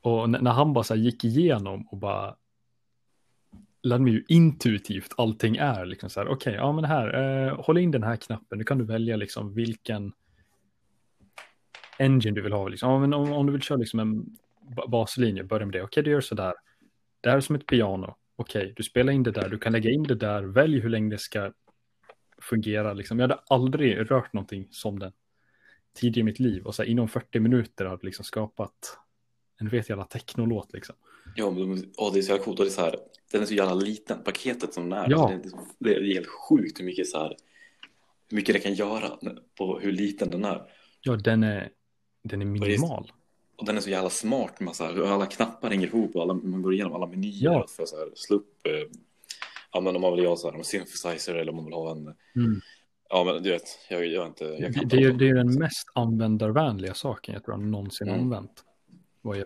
Och 0.00 0.30
när 0.30 0.50
han 0.50 0.72
bara 0.72 0.84
så 0.84 0.94
gick 0.94 1.24
igenom 1.24 1.86
och 1.88 1.98
bara 1.98 2.36
lärde 3.82 4.02
mig 4.04 4.12
ju 4.12 4.24
intuitivt 4.28 5.14
allting 5.16 5.56
är. 5.56 5.86
Liksom 5.86 6.10
så 6.10 6.20
här, 6.20 6.28
okej, 6.28 6.54
ja 6.54 6.72
men 6.72 6.84
här, 6.84 7.14
eh, 7.46 7.60
håll 7.64 7.78
in 7.78 7.90
den 7.90 8.02
här 8.02 8.16
knappen, 8.16 8.58
nu 8.58 8.64
kan 8.64 8.78
du 8.78 8.84
välja 8.84 9.16
liksom 9.16 9.54
vilken 9.54 10.12
engine 11.98 12.34
du 12.34 12.42
vill 12.42 12.52
ha. 12.52 12.68
Liksom. 12.68 12.90
Ja, 12.90 12.98
men 12.98 13.14
om, 13.14 13.32
om 13.32 13.46
du 13.46 13.52
vill 13.52 13.62
köra 13.62 13.78
liksom 13.78 14.00
en 14.00 14.24
ba- 14.76 14.86
baslinje, 14.88 15.44
börja 15.44 15.66
med 15.66 15.72
det. 15.72 15.82
Okej, 15.82 16.02
du 16.02 16.10
gör 16.10 16.20
så 16.20 16.34
där. 16.34 16.54
Det 17.20 17.30
här 17.30 17.36
är 17.36 17.40
som 17.40 17.56
ett 17.56 17.66
piano. 17.66 18.16
Okej, 18.36 18.72
du 18.76 18.82
spelar 18.82 19.12
in 19.12 19.22
det 19.22 19.30
där, 19.30 19.48
du 19.48 19.58
kan 19.58 19.72
lägga 19.72 19.90
in 19.90 20.02
det 20.02 20.14
där, 20.14 20.42
välj 20.42 20.80
hur 20.80 20.88
länge 20.90 21.10
det 21.10 21.18
ska 21.18 21.52
fungera. 22.42 22.92
Liksom. 22.92 23.18
Jag 23.18 23.28
hade 23.28 23.40
aldrig 23.46 24.10
rört 24.10 24.32
någonting 24.32 24.68
som 24.70 24.98
den 24.98 25.12
tidigare 25.94 26.20
i 26.20 26.24
mitt 26.24 26.40
liv. 26.40 26.66
Och 26.66 26.74
så 26.74 26.82
här, 26.82 26.90
inom 26.90 27.08
40 27.08 27.40
minuter 27.40 27.84
hade 27.84 28.06
liksom 28.06 28.24
skapat 28.24 28.98
en 29.60 29.68
vet 29.68 29.88
jävla 29.88 30.04
technolåt 30.04 30.72
liksom. 30.72 30.96
Ja, 31.36 31.50
men 31.50 31.92
åh, 31.96 32.12
det 32.12 32.18
är 32.18 32.22
så 32.22 32.30
jävla 32.30 32.44
coolt. 32.44 32.58
Och 32.58 32.64
det 32.64 32.68
är 32.68 32.72
så 32.72 32.80
här, 32.80 32.96
den 33.32 33.42
är 33.42 33.46
så 33.46 33.54
jävla 33.54 33.74
liten. 33.74 34.22
Paketet 34.24 34.74
som 34.74 34.90
den 34.90 34.98
är. 34.98 35.10
Ja. 35.10 35.32
Alltså, 35.34 35.58
det, 35.78 35.94
är 35.94 36.00
det 36.00 36.10
är 36.10 36.14
helt 36.14 36.26
sjukt 36.26 36.80
hur 36.80 36.84
mycket, 36.84 37.08
så 37.08 37.18
här, 37.18 37.36
hur 38.30 38.36
mycket 38.36 38.54
det 38.54 38.60
kan 38.60 38.74
göra 38.74 39.18
på 39.58 39.78
hur 39.78 39.92
liten 39.92 40.30
den 40.30 40.44
är. 40.44 40.62
Ja, 41.00 41.16
den 41.16 41.42
är, 41.42 41.70
den 42.22 42.42
är 42.42 42.46
minimal. 42.46 43.12
Och 43.56 43.66
den 43.66 43.76
är 43.76 43.80
så 43.80 43.90
jävla 43.90 44.10
smart 44.10 44.60
med 44.60 44.76
så 44.76 44.84
här, 44.84 45.02
alla 45.02 45.26
knappar 45.26 45.70
hänger 45.70 45.86
ihop 45.86 46.16
och 46.16 46.22
alla, 46.22 46.34
man 46.34 46.62
går 46.62 46.74
igenom 46.74 46.92
alla 46.92 47.06
menyer 47.06 47.52
Ja. 47.52 47.66
för 47.68 47.82
att 47.82 47.88
så 47.88 47.96
här, 47.96 48.10
slå 48.14 48.36
upp. 48.36 48.66
Eh, 48.66 48.98
ja, 49.76 49.80
men 49.80 49.96
om 49.96 50.02
man 50.02 50.16
vill 50.16 50.26
ha 50.26 50.36
så 50.36 50.50
här, 50.50 50.58
en 50.58 50.64
synthesizer 50.64 51.34
eller 51.34 51.50
om 51.50 51.56
man 51.56 51.64
vill 51.64 51.74
ha 51.74 51.90
en. 51.90 52.02
Mm. 52.36 52.60
Ja, 53.08 53.24
men 53.24 53.42
du 53.42 53.50
vet, 53.50 53.62
jag 53.90 54.06
jag 54.06 54.22
är 54.22 54.26
inte. 54.26 54.44
Jag 54.44 54.72
Det, 54.72 54.78
kan 54.78 54.88
det, 54.88 54.96
är, 54.96 55.10
inte 55.10 55.24
det 55.24 55.30
är 55.30 55.34
den 55.34 55.54
mest 55.58 55.88
användarvänliga 55.94 56.94
saken 56.94 57.34
jag 57.34 57.44
tror 57.44 57.56
jag 57.58 57.66
någonsin 57.66 58.08
Mm. 58.08 58.20
använt. 58.20 58.64
Vad 59.22 59.36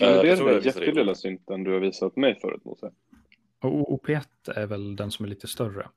men 0.00 0.08
Eh, 0.08 0.22
det 0.22 0.30
är 0.32 0.36
den 0.36 0.46
där 0.46 0.54
det. 0.54 0.64
jättelilla 0.66 1.14
synten 1.14 1.64
du 1.64 1.72
har 1.72 1.80
visat 1.80 2.16
mig 2.16 2.40
förut, 2.40 2.64
Mose. 2.64 2.90
och 3.60 3.88
OP1 4.04 4.26
är 4.54 4.66
väl 4.66 4.96
den 4.96 5.10
som 5.10 5.24
är 5.24 5.28
lite 5.28 5.46
större. 5.46 5.88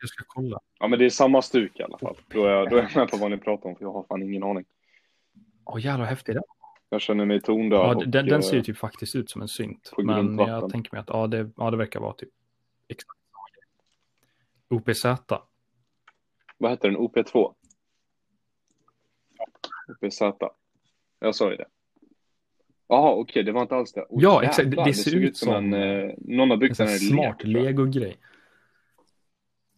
Jag 0.00 0.08
ska 0.08 0.24
kolla. 0.26 0.60
Ja, 0.78 0.88
men 0.88 0.98
det 0.98 1.04
är 1.04 1.10
samma 1.10 1.42
stuk 1.42 1.80
i 1.80 1.82
alla 1.82 1.98
fall. 1.98 2.16
Då 2.28 2.44
är, 2.44 2.50
jag, 2.50 2.70
då 2.70 2.76
är 2.76 2.82
jag 2.82 2.96
med 2.96 3.08
på 3.10 3.16
vad 3.16 3.30
ni 3.30 3.36
pratar 3.38 3.68
om, 3.68 3.76
för 3.76 3.84
jag 3.84 3.92
har 3.92 4.02
fan 4.02 4.22
ingen 4.22 4.42
aning. 4.42 4.64
Åh 5.64 5.80
jävlar 5.80 5.98
vad 5.98 6.08
häftig 6.08 6.34
den 6.34 6.42
Jag 6.88 7.00
känner 7.00 7.24
mig 7.24 7.40
tondöv 7.40 7.78
Ja, 7.80 7.94
den, 7.94 8.26
den 8.26 8.42
ser 8.42 8.52
ju 8.52 8.58
eh, 8.58 8.64
typ 8.64 8.76
faktiskt 8.78 9.14
ut 9.16 9.30
som 9.30 9.42
en 9.42 9.48
synt. 9.48 9.92
Men 9.98 10.38
jag 10.38 10.70
tänker 10.70 10.92
mig 10.92 11.00
att 11.00 11.08
ja 11.08 11.26
det, 11.26 11.50
ja, 11.56 11.70
det 11.70 11.76
verkar 11.76 12.00
vara 12.00 12.12
typ 12.14 12.28
exakt. 12.88 13.18
OPZ. 14.70 15.04
Vad 16.58 16.70
heter 16.70 16.88
den? 16.90 16.98
OP2? 16.98 17.54
OPZ. 19.88 20.20
Jag 21.20 21.34
sa 21.34 21.50
ju 21.50 21.56
det. 21.56 21.66
Jaha, 22.88 23.12
okej, 23.14 23.42
det 23.42 23.52
var 23.52 23.62
inte 23.62 23.74
alls 23.74 23.92
det. 23.92 24.06
Oj, 24.08 24.22
Ja, 24.22 24.42
exakt. 24.42 24.70
Det- 24.70 24.76
jävlar, 24.76 24.84
det 24.84 24.94
ser 24.94 25.16
ut 25.16 25.36
som 25.36 25.54
en... 25.54 25.74
Eh, 25.74 26.14
någon 26.18 26.50
har 26.50 26.56
En 26.56 26.60
byggt 26.60 26.78
den 26.78 26.88
här 26.88 26.96
smart 26.98 27.44
lego-grej. 27.44 28.16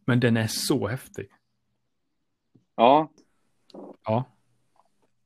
Men 0.04 0.20
den 0.20 0.36
är 0.36 0.46
så 0.48 0.86
häftig. 0.88 1.28
Ja, 2.76 3.10
Ja. 4.04 4.24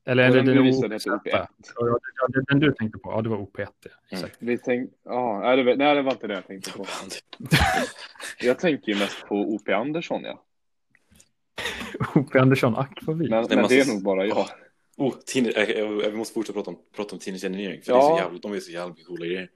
Eller, 0.08 0.30
Och 0.30 0.36
eller 0.36 0.42
den 0.54 0.58
är 0.58 0.62
visade 0.62 0.94
heter 0.94 1.14
OPZ. 1.14 1.26
OP1. 1.26 1.30
Ja, 1.32 1.48
ja, 1.76 2.42
den- 2.48 2.60
du 2.60 2.72
tänkte 2.72 2.98
på, 2.98 3.10
ja 3.12 3.22
det 3.22 3.28
var 3.28 3.36
OP1. 3.38 3.66
ja. 3.82 3.90
Exakt. 4.10 4.36
vi 4.38 4.58
tänkte... 4.58 4.96
Ja, 5.04 5.40
nej, 5.40 5.56
det, 5.56 5.62
var- 5.62 5.76
nej, 5.76 5.94
det 5.94 6.02
var 6.02 6.12
inte 6.12 6.26
det 6.26 6.34
jag 6.34 6.46
tänkte 6.46 6.70
på. 6.72 6.86
Jag 8.40 8.58
tänker 8.58 8.92
ju 8.92 8.98
mest 8.98 9.26
på 9.28 9.34
OP 9.34 9.68
Andersson, 9.68 10.22
ja. 10.24 10.44
OP 12.14 12.36
Andersson. 12.36 12.72
Men, 12.72 13.18
Nej, 13.18 13.28
men 13.28 13.46
men 13.50 13.68
det 13.68 13.80
är 13.80 13.94
nog 13.94 14.02
bara 14.02 14.26
jag. 14.26 14.46
Oh, 14.96 15.14
teen, 15.18 15.46
eh, 15.46 15.62
eh, 15.70 15.88
vi 15.90 16.16
måste 16.16 16.34
fortsätta 16.34 16.56
prata 16.56 16.70
om, 16.70 16.78
prata 16.96 17.12
om 17.12 17.18
Teenage 17.18 17.44
Engineering. 17.44 17.82
För 17.82 17.92
Ja. 17.92 17.98
det 17.98 18.04
är 18.04 18.16
så 18.16 18.22
jävla, 18.24 18.38
de 18.38 18.52
är 18.52 18.60
så 18.60 18.70
jävla 18.70 18.94
coola 19.06 19.26
grejer. 19.26 19.50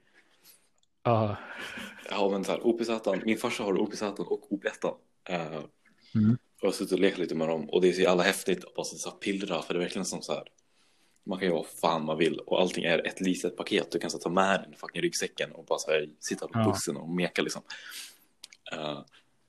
Ja, 1.03 1.35
Ja, 2.09 2.29
men 2.31 2.43
så 2.43 2.51
här, 2.51 2.67
OPZ, 2.67 2.89
min 3.25 3.37
farsa 3.37 3.63
har 3.63 3.81
OPZ 3.81 4.01
och 4.01 4.51
OP1. 4.51 4.85
Uh, 5.29 5.63
Mm. 6.15 6.37
Och 6.63 6.67
jag 6.67 6.71
har 6.71 6.77
suttit 6.77 6.91
och 6.93 6.99
lekt 6.99 7.17
lite 7.17 7.35
med 7.35 7.47
dem. 7.47 7.69
Och 7.69 7.81
det 7.81 7.89
är 7.89 7.93
så 7.93 8.01
jävla 8.01 8.23
häftigt 8.23 8.65
att 8.65 8.75
bara 8.75 8.83
så 8.83 9.09
här, 9.09 9.17
pillra. 9.17 9.61
För 9.61 9.73
det 9.73 9.79
är 9.79 9.81
verkligen 9.81 10.05
som 10.05 10.21
så 10.21 10.33
här. 10.33 10.43
Man 11.25 11.39
kan 11.39 11.47
göra 11.47 11.57
vad 11.57 11.67
fan 11.67 12.05
man 12.05 12.17
vill. 12.17 12.39
Och 12.39 12.61
allting 12.61 12.83
är 12.83 13.07
ett 13.07 13.21
litet 13.21 13.57
paket. 13.57 13.91
Du 13.91 13.99
kan 13.99 14.09
så 14.09 14.17
här, 14.17 14.21
ta 14.21 14.29
med 14.29 14.61
den 14.61 14.73
i 14.73 14.77
fucking 14.77 15.01
ryggsäcken. 15.01 15.51
Och 15.51 15.65
bara 15.65 15.79
så 15.79 15.91
här, 15.91 16.09
sitta 16.19 16.47
på 16.47 16.63
bussen 16.69 16.97
och 16.97 17.09
meka 17.09 17.41
liksom. 17.41 17.61
Eh, 18.71 19.01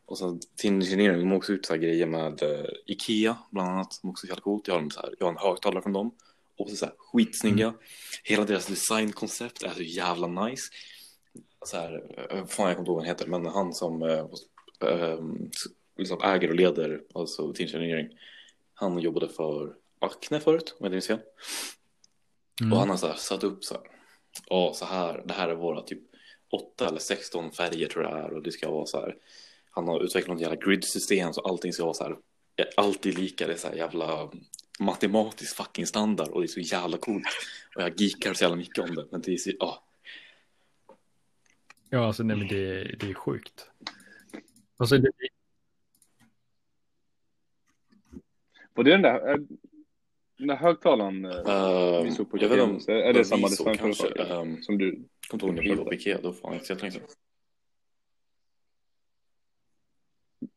och 0.06 0.18
så 0.18 0.38
till 0.56 0.70
Engineering, 0.70 1.18
de 1.18 1.28
har 1.28 1.36
också 1.36 1.52
gjort 1.52 1.64
så 1.64 1.72
här 1.72 1.80
grejer 1.80 2.06
med 2.06 2.42
eh, 2.42 2.66
Ikea 2.86 3.36
bland 3.50 3.68
annat. 3.68 3.92
Som 3.92 4.10
också 4.10 4.26
är 4.26 4.28
helt 4.28 4.42
coolt. 4.42 4.68
Jag 4.68 4.74
har, 4.74 4.90
så 4.90 5.00
här, 5.00 5.14
jag 5.18 5.26
har 5.26 5.32
en 5.32 5.38
högtalare 5.38 5.82
från 5.82 5.92
dem. 5.92 6.14
Och 6.58 6.70
så, 6.70 6.76
så 6.76 6.84
här, 6.84 6.94
skitsnygga. 6.98 7.66
Mm. 7.66 7.78
Hela 8.24 8.44
deras 8.44 8.66
designkoncept 8.66 9.62
är 9.62 9.70
så 9.70 9.82
jävla 9.82 10.26
nice. 10.26 10.62
Så 11.64 11.76
här, 11.76 12.26
eh, 12.30 12.46
fan 12.46 12.68
jag 12.68 12.76
kommer 12.76 12.78
inte 12.78 12.90
ihåg 12.90 12.96
vad 12.96 12.96
han 12.96 13.06
heter. 13.06 13.26
Men 13.26 13.46
han 13.46 13.74
som 13.74 14.02
eh, 14.02 14.26
liksom 15.97 16.22
äger 16.22 16.49
och 16.49 16.55
leder 16.55 17.03
alltså 17.14 17.55
Engineering. 17.59 18.09
Han 18.74 18.99
jobbade 18.99 19.28
för 19.28 19.74
Acne 19.99 20.40
förut, 20.40 20.76
om 20.78 20.84
jag 20.86 20.95
inte 20.95 21.12
minns. 21.12 21.22
Mm. 22.61 22.72
Och 22.72 22.78
han 22.78 22.90
har 22.90 22.97
så 22.97 23.07
här 23.07 23.14
satt 23.14 23.45
upp 23.45 23.64
så 23.64 23.74
här. 23.74 23.82
Ja, 24.47 24.72
så 24.74 24.84
här, 24.84 25.22
det 25.24 25.34
här 25.34 25.49
är 25.49 25.55
våra 25.55 25.82
typ 25.82 26.01
8 26.51 26.88
eller 26.88 26.99
16 26.99 27.53
färger 27.53 27.86
tror 27.86 28.05
jag 28.05 28.18
är. 28.18 28.32
Och 28.32 28.42
det 28.42 28.53
ska 28.53 28.70
vara 28.70 28.86
så 28.86 29.01
här. 29.01 29.16
Han 29.70 29.88
har 29.88 30.01
utvecklat 30.01 30.34
något 30.34 30.42
jävla 30.42 30.57
grid-system 30.57 31.32
så 31.32 31.40
allting 31.40 31.72
ska 31.72 31.84
vara 31.84 31.95
så 31.95 32.05
här. 32.05 32.16
Alltid 32.76 33.18
lika, 33.18 33.47
det 33.47 33.53
är 33.53 33.57
så 33.57 33.68
här 33.68 33.74
jävla 33.74 34.30
matematisk 34.78 35.57
fucking 35.57 35.86
standard. 35.86 36.28
Och 36.28 36.40
det 36.40 36.47
är 36.47 36.49
så 36.49 36.61
jävla 36.61 36.97
coolt. 36.97 37.26
Och 37.76 37.82
jag 37.82 38.01
geekar 38.01 38.34
så 38.34 38.45
jävla 38.45 38.57
mycket 38.57 38.78
om 38.78 38.95
det. 38.95 39.07
Men 39.11 39.20
det 39.20 39.32
är 39.32 39.36
så, 39.36 39.51
ja. 39.59 39.84
Ja, 41.90 42.07
alltså 42.07 42.22
nej 42.22 42.36
men 42.36 42.49
det, 42.49 42.84
det 42.84 43.11
är 43.11 43.14
sjukt. 43.14 43.70
Alltså, 44.76 44.99
det, 44.99 45.11
Och 48.76 48.84
det 48.84 48.90
den 48.90 49.02
där... 49.02 49.30
eh, 49.30 49.36
Den 50.38 50.46
där 50.48 50.56
högtalaren 50.56 51.24
eh, 51.24 52.02
vi 52.02 52.08
Uh, 52.08 52.14
såg 52.14 52.30
på 52.30 52.36
Ikea, 52.36 52.62
om 52.64 52.76
är 52.88 53.12
det 53.12 53.12
var 53.12 53.24
samma 53.24 53.48
designföretag. 53.48 54.40
Um, 54.40 54.62
som 54.62 54.78
du? 54.78 55.04
kommer 55.28 55.44
inte 55.44 55.46
ihåg 55.46 55.54
när 55.54 55.62
jag 55.64 55.76
var 55.76 55.84
på 55.84 55.94
Ikea, 55.94 56.18
då 56.22 56.30
var 56.42 56.54
inte 56.54 56.72
jättelänge 56.72 56.92
sedan. 56.92 57.02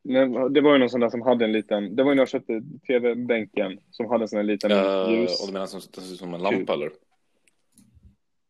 Nej, 0.03 0.49
det 0.49 0.61
var 0.61 0.73
ju 0.73 0.79
någon 0.79 0.89
sån 0.89 0.99
där 0.99 1.09
som 1.09 1.21
hade 1.21 1.45
en 1.45 1.51
liten, 1.51 1.95
det 1.95 2.03
var 2.03 2.11
ju 2.11 2.15
när 2.15 2.21
jag 2.21 2.29
köpte 2.29 2.61
tv-bänken 2.87 3.79
som 3.91 4.05
hade 4.09 4.23
en 4.23 4.27
sån 4.27 4.37
här 4.37 4.43
liten 4.43 4.71
Uh, 4.71 5.11
ljus. 5.11 5.41
och 5.41 5.47
du 5.47 5.53
menar 5.53 5.65
som 5.67 5.81
ser 5.81 6.13
ut 6.13 6.19
som 6.19 6.33
en 6.33 6.41
lampa 6.41 6.73
eller? 6.73 6.91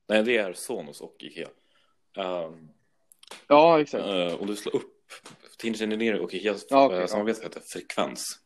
Nej, 0.10 0.24
det 0.24 0.38
är 0.38 0.54
Sonos 0.54 1.02
och 1.02 1.16
Ikea. 1.20 1.48
Um, 2.18 2.70
Ja, 3.48 3.82
exakt. 3.82 4.06
uh, 4.06 4.42
om 4.42 4.48
du 4.48 4.56
slår 4.56 4.76
upp 4.76 4.94
Engineering 5.64 6.22
och 6.22 6.34
Ikeas 6.34 6.66
Ja, 6.70 6.86
okej, 6.86 6.96
uh, 6.98 7.02
ja. 7.02 7.08
samarbete 7.08 7.44
heter 7.44 7.62
Frekvens. 7.66 8.40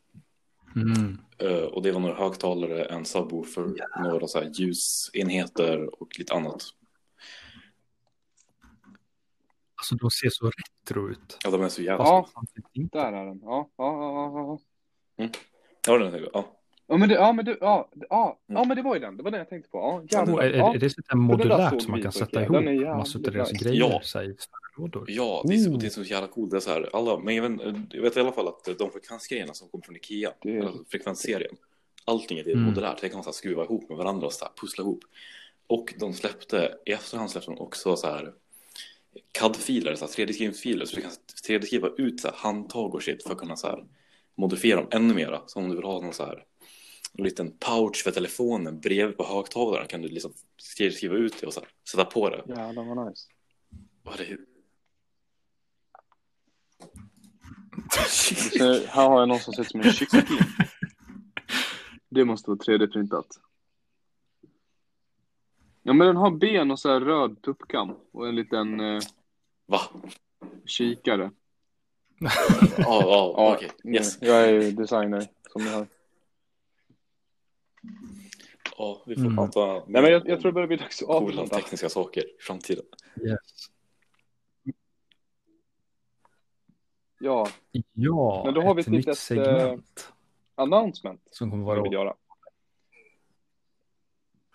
Mm. 0.76 1.18
Uh, 1.42 1.64
och 1.64 1.82
det 1.82 1.92
var 1.92 2.00
några 2.00 2.14
högtalare, 2.14 2.84
en 2.84 3.04
subwoofer, 3.04 3.74
några 4.02 4.26
så 4.26 4.38
här 4.38 4.50
ljusenheter 4.54 6.02
och 6.02 6.18
lite 6.18 6.34
annat. 6.34 6.62
Alltså 9.74 9.94
de 9.94 10.10
ser 10.10 10.28
så 10.30 10.50
retro 10.50 11.10
ut. 11.10 11.38
Ja, 11.44 11.50
de 11.50 11.62
är 11.62 11.68
så 11.68 11.82
jävla... 11.82 12.04
Ja. 12.04 12.28
Där 12.74 13.12
är 13.12 13.26
den. 13.26 13.40
Ja, 13.42 13.70
ja, 13.76 13.92
ja, 13.92 14.32
ja. 14.34 14.58
ja. 15.16 15.28
Ja, 15.86 15.98
den 15.98 16.14
är 16.14 16.28
ja. 16.32 16.61
Ja, 16.86 16.96
men 16.96 17.08
det, 17.08 17.14
ja, 17.14 17.32
men 17.32 17.44
det, 17.44 17.56
ja, 17.60 17.88
ja, 18.10 18.38
Mm. 18.48 18.60
ja, 18.60 18.64
men 18.68 18.76
det 18.76 18.82
var 18.82 18.94
ju 18.94 19.00
den. 19.00 19.16
Det 19.16 19.22
var 19.22 19.30
den 19.30 19.38
jag 19.38 19.48
tänkte 19.48 19.70
på. 19.70 19.78
Ja, 19.78 20.02
jävlar. 20.18 20.42
är, 20.42 20.50
är, 20.50 20.58
Ja. 20.58 20.74
är 20.74 20.78
det 20.78 20.90
så 20.90 20.96
här 21.08 21.16
det 21.16 21.20
där 21.20 21.26
modulärt 21.26 21.82
som 21.82 21.90
man 21.90 22.02
kan 22.02 22.12
sätta 22.12 22.42
ihop 22.42 22.96
massor 22.96 23.26
av 23.26 23.32
deras 23.32 23.50
grejer 23.52 23.80
Ja. 23.80 24.00
lådor? 24.76 25.04
Ja, 25.08 25.44
det 25.48 25.54
är, 25.54 25.58
så, 25.58 25.70
Oh. 25.70 25.78
det 25.78 25.86
är 25.86 25.90
så 25.90 26.02
jävla 26.02 26.26
coolt. 26.28 26.50
Det 26.50 26.56
är 26.56 26.60
så 26.60 26.70
här, 26.70 26.90
alla, 26.92 27.18
men 27.18 27.34
jag 27.36 27.48
vet, 27.50 27.60
jag 27.90 28.02
vet 28.02 28.16
i 28.16 28.20
alla 28.20 28.32
fall 28.32 28.48
att 28.48 28.78
de 28.78 28.90
frekvensgrejerna 28.90 29.54
som 29.54 29.68
kommer 29.68 29.84
från 29.84 29.96
Ikea, 29.96 30.32
Det 30.42 30.56
är- 30.56 30.62
alltså 30.62 30.84
frekvensserien, 30.88 31.56
allting 32.04 32.38
är 32.38 32.44
det 32.44 32.52
Mm. 32.52 32.64
modulärt. 32.64 33.00
Det 33.00 33.08
kan 33.08 33.16
man 33.16 33.24
så 33.24 33.30
här 33.30 33.34
skruva 33.34 33.64
ihop 33.64 33.88
med 33.88 33.98
varandra 33.98 34.26
och 34.26 34.32
så 34.32 34.44
här 34.44 34.52
pussla 34.60 34.82
ihop. 34.84 35.00
Och 35.66 35.94
de 36.00 36.12
släppte, 36.12 36.74
i 36.86 36.92
efterhand 36.92 37.30
släppte 37.30 37.50
de 37.50 37.58
också 37.60 37.96
så 37.96 38.06
här 38.06 38.32
CAD-filer, 39.32 39.94
så 39.94 40.04
här 40.04 40.12
3D-skrivningsfiler, 40.12 40.84
så 40.84 40.96
du 40.96 41.02
kan 41.02 41.10
3D-skriva 41.48 41.88
ut 41.98 42.20
så 42.20 42.28
här 42.28 42.34
handtag 42.36 42.94
och 42.94 43.02
shit 43.02 43.22
för 43.22 43.32
att 43.32 43.38
kunna 43.38 43.56
så 43.56 43.66
här 43.66 43.84
modifiera 44.34 44.76
dem 44.80 44.88
ännu 44.90 45.14
mera. 45.14 45.40
Så 45.46 45.58
om 45.58 45.68
du 45.68 45.76
vill 45.76 45.84
ha 45.84 46.00
någon 46.00 46.12
så 46.12 46.24
här 46.24 46.44
en 47.18 47.24
liten 47.24 47.56
pouch 47.58 48.02
för 48.04 48.10
telefonen 48.10 48.80
bredvid 48.80 49.16
på 49.16 49.24
högtalaren 49.24 49.86
kan 49.88 50.02
du 50.02 50.08
liksom 50.08 50.32
skriva 50.56 51.14
ut 51.14 51.40
det 51.40 51.46
och 51.46 51.52
så 51.52 51.60
här, 51.60 51.68
sätta 51.90 52.04
på 52.04 52.30
det. 52.30 52.42
Jävlar 52.48 52.84
vad 52.94 53.06
nice. 53.06 53.28
Vad 54.02 54.20
är 54.20 54.24
det? 54.26 54.36
Så 58.58 58.64
här 58.64 58.86
har 59.08 59.18
jag 59.20 59.28
någon 59.28 59.38
som 59.40 59.52
ser 59.54 59.62
ut 59.62 59.70
som 59.70 59.80
en 59.80 59.92
kyckling. 59.92 60.22
Det 62.08 62.24
måste 62.24 62.50
vara 62.50 62.58
3D-printat. 62.58 63.26
Ja, 65.82 65.92
men 65.92 66.06
den 66.06 66.16
har 66.16 66.30
ben 66.30 66.70
och 66.70 66.78
så 66.78 66.88
här 66.92 67.00
röd 67.00 67.42
tuppkam 67.42 67.94
och 68.12 68.28
en 68.28 68.34
liten 68.36 68.80
eh, 68.80 69.00
Va? 69.66 69.80
kikare. 70.66 71.30
Ja, 72.20 72.30
ja, 72.78 73.34
Ja, 73.36 73.54
okej. 73.56 73.70
mm, 73.84 73.94
Yes. 73.94 74.18
Jag 74.22 74.42
är 74.44 74.48
ju 74.52 74.70
designer, 74.72 75.26
som 75.52 75.64
ni 75.64 75.70
hör. 75.70 75.86
Ja, 78.82 79.02
vi 79.06 79.14
får 79.14 79.22
Mm. 79.22 79.36
prata 79.36 79.66
Nej, 79.86 80.02
men 80.02 80.12
jag, 80.12 80.28
jag 80.28 80.40
tror 80.40 80.50
det 80.50 80.54
börjar 80.54 80.68
bli 80.68 80.76
dags 80.76 81.02
att 81.02 81.08
coola 81.08 81.20
avrunda. 81.20 81.46
tekniska 81.56 81.88
saker 81.88 82.20
i 82.20 82.36
framtiden. 82.40 82.84
Yes. 83.26 83.40
Ja, 87.20 87.48
Ja, 87.92 88.42
Men 88.44 88.54
då 88.54 88.60
har 88.62 88.74
vi 88.74 88.80
ett 88.80 88.86
nytt 88.88 88.98
litet, 88.98 89.18
segment 89.18 90.12
announcement. 90.54 91.20
som 91.30 91.50
kommer 91.50 91.64
vara 91.64 91.82
vill 91.82 91.92
göra. 91.92 92.14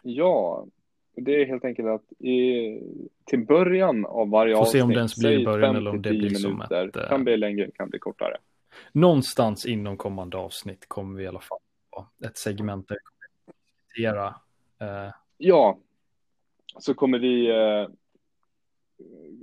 Ja, 0.02 0.66
det 1.16 1.42
är 1.42 1.46
helt 1.46 1.66
enkelt 1.66 1.88
att 1.88 2.12
i, 2.22 2.80
till 3.26 3.46
början 3.46 4.06
av 4.06 4.30
varje 4.30 4.56
Får 4.56 4.66
se 4.66 4.68
avsnitt, 4.68 4.84
om 4.84 4.90
det 4.90 4.96
ens 4.96 5.16
blir 5.18 5.30
säg 5.38 5.46
början 5.46 5.70
fem 5.70 5.76
eller 5.76 5.92
om 5.92 6.02
det 6.02 6.10
blir 6.10 6.30
som 6.36 6.54
minuter. 6.54 6.88
ett, 6.88 6.96
eh, 6.96 7.10
Kan 7.10 7.24
bli 7.24 7.38
längre, 7.38 7.72
kan 7.72 7.90
bli 7.90 8.00
kortare. 8.00 8.38
någonstans 8.92 9.66
inom 9.66 9.98
kommande 9.98 10.38
avsnitt 10.38 10.86
kommer 10.88 11.18
vi 11.18 11.24
i 11.24 11.28
alla 11.28 11.40
fall 11.40 11.60
ha 11.92 12.12
ett 12.26 12.38
segment 12.38 12.88
där 12.88 12.98
diskutera 13.98 14.36
eh, 14.80 15.14
Ja, 15.38 15.78
så 16.80 16.93
kommer 16.93 17.20
vi 17.20 17.50
eh, 17.50 17.89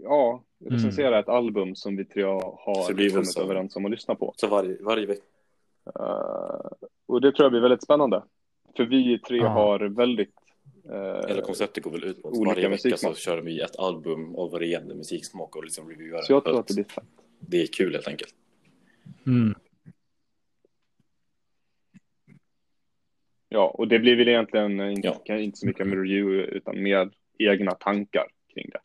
ja, 0.03 0.43
recensera 0.71 1.19
ett 1.19 1.29
album 1.29 1.75
som 1.75 1.97
vi 1.97 2.05
tre 2.05 2.23
har 2.23 3.11
kommit 3.11 3.27
så. 3.33 3.43
överens 3.43 3.77
om 3.77 3.85
att 3.85 3.91
lyssna 3.91 4.15
på. 4.15 4.35
Så 4.37 4.47
varje, 4.47 4.77
varje 4.83 5.07
vecka. 5.07 5.23
Eh, 5.99 6.71
och 7.07 7.21
det 7.21 7.33
tror 7.33 7.45
jag 7.45 7.53
blir 7.53 7.61
väldigt 7.61 7.83
spännande. 7.83 8.23
För 8.77 8.85
vi 8.85 9.19
tre 9.19 9.37
Ja. 9.39 9.49
har 9.49 9.81
väldigt 9.81 10.35
eh, 10.91 11.31
Eller 11.31 11.43
konceptet 11.43 11.85
går 11.85 11.91
väl 11.91 12.05
ut 12.05 12.23
på 12.23 12.29
att 12.29 12.35
olika 12.35 12.55
varje 12.55 12.69
vecka 12.69 12.97
så 12.97 13.15
kör 13.15 13.39
vi 13.41 13.61
ett 13.61 13.77
album 13.79 14.37
av 14.37 14.51
varierande 14.51 14.95
musiksmak 14.95 15.57
och 15.57 15.65
liksom 15.65 15.89
reviewar 15.91 16.23
Så 16.23 16.33
jag 16.33 16.45
tror 16.45 16.61
att 16.61 16.67
det 16.67 16.75
blir 16.75 16.85
fett. 16.85 17.05
det 17.41 17.63
är 17.63 17.67
kul 17.67 17.93
helt 17.93 18.09
enkelt. 18.09 18.35
mm, 19.27 19.55
Ja, 23.49 23.67
och 23.79 23.89
det 23.89 23.99
blir 23.99 24.17
väl 24.17 24.29
egentligen 24.29 24.81
eh, 24.81 24.93
inte, 24.93 25.15
Ja. 25.25 25.37
inte 25.37 25.59
så 25.59 25.67
mycket 25.67 25.87
med 25.87 25.99
review 25.99 26.57
utan 26.57 26.83
mer 26.83 27.11
egna 27.39 27.71
tankar 27.71 28.27
kring 28.55 28.71
det. 28.73 28.79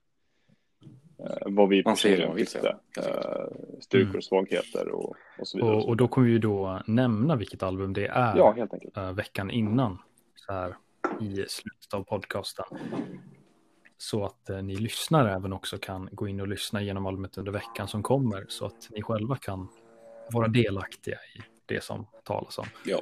Eh, 1.23 1.37
vad 1.45 1.69
vi 1.69 1.83
Man 1.85 1.97
ser 1.97 2.09
det 2.09 2.17
personligen 2.17 2.45
tyckte. 2.45 2.75
Eh, 2.97 3.79
styrkor 3.79 4.05
Mm. 4.07 4.17
och 4.17 4.23
svagheter 4.23 4.87
och, 4.89 5.15
och 5.39 5.47
så 5.47 5.57
vidare. 5.57 5.75
och, 5.75 5.87
och 5.89 5.97
då 5.97 6.07
kommer 6.07 6.27
vi 6.27 6.37
då 6.37 6.81
nämna 6.87 7.35
vilket 7.35 7.63
album 7.63 7.93
det 7.93 8.07
är 8.07 8.37
ja, 8.37 8.51
helt 8.51 8.73
enkelt. 8.73 8.97
eh, 8.97 9.11
veckan 9.13 9.51
innan 9.51 9.97
så 10.35 10.53
här 10.53 10.75
i 11.21 11.45
slutet 11.49 11.93
av 11.93 12.03
podcasten. 12.03 12.65
Så 13.97 14.25
att 14.25 14.49
eh, 14.49 14.61
ni 14.61 14.75
lyssnare 14.75 15.33
även 15.33 15.53
också 15.53 15.77
kan 15.77 16.09
gå 16.11 16.27
in 16.27 16.39
och 16.41 16.47
lyssna 16.47 16.81
genom 16.81 17.05
albumet 17.05 17.37
under 17.37 17.51
veckan 17.51 17.87
som 17.87 18.03
kommer 18.03 18.45
så 18.47 18.65
att 18.65 18.87
ni 18.91 19.01
själva 19.01 19.35
kan 19.35 19.67
vara 20.31 20.47
delaktiga 20.47 21.15
i 21.15 21.39
det 21.65 21.83
som 21.83 22.05
talas 22.23 22.57
om. 22.57 22.65
Ja. 22.85 22.99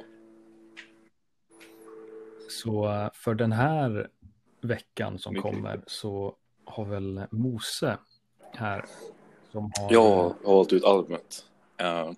Så 2.48 3.10
för 3.14 3.34
den 3.34 3.52
här 3.52 4.08
veckan 4.60 5.18
som 5.18 5.34
kommer 5.42 5.82
så 5.86 6.36
har 6.64 6.84
väl 6.84 7.26
Mose 7.30 7.98
här 8.52 8.84
som 9.52 9.72
har 9.78 9.92
Jag 9.92 10.34
har 10.42 10.54
valt 10.54 10.72
ut 10.72 10.84
albumet. 10.84 11.44
Eh, 11.76 12.12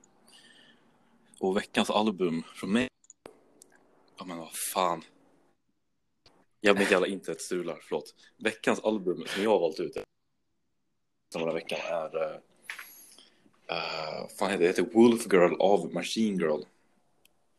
och 1.40 1.56
veckans 1.56 1.90
album 1.90 2.42
från 2.54 2.72
mig. 2.72 2.88
Ja 4.18 4.24
men 4.24 4.38
vad 4.38 4.52
fan. 4.52 5.02
Jag 6.60 6.78
mitt 6.78 6.90
jävla 6.90 7.06
internet 7.06 7.40
strular, 7.40 7.78
förlåt. 7.82 8.14
Veckans 8.38 8.80
album 8.80 9.24
som 9.26 9.42
jag 9.42 9.50
har 9.50 9.60
valt 9.60 9.80
ut 9.80 9.96
den 11.32 11.42
här 11.42 11.54
veckan 11.54 11.78
är 11.84 12.16
uh, 12.16 12.36
uh, 13.70 14.28
fan 14.38 14.50
heter 14.50 14.58
det? 14.58 14.66
heter 14.66 14.88
Wolf 14.92 15.32
Girl 15.32 15.54
av 15.58 15.94
Machine 15.94 16.38
Girl. 16.38 16.62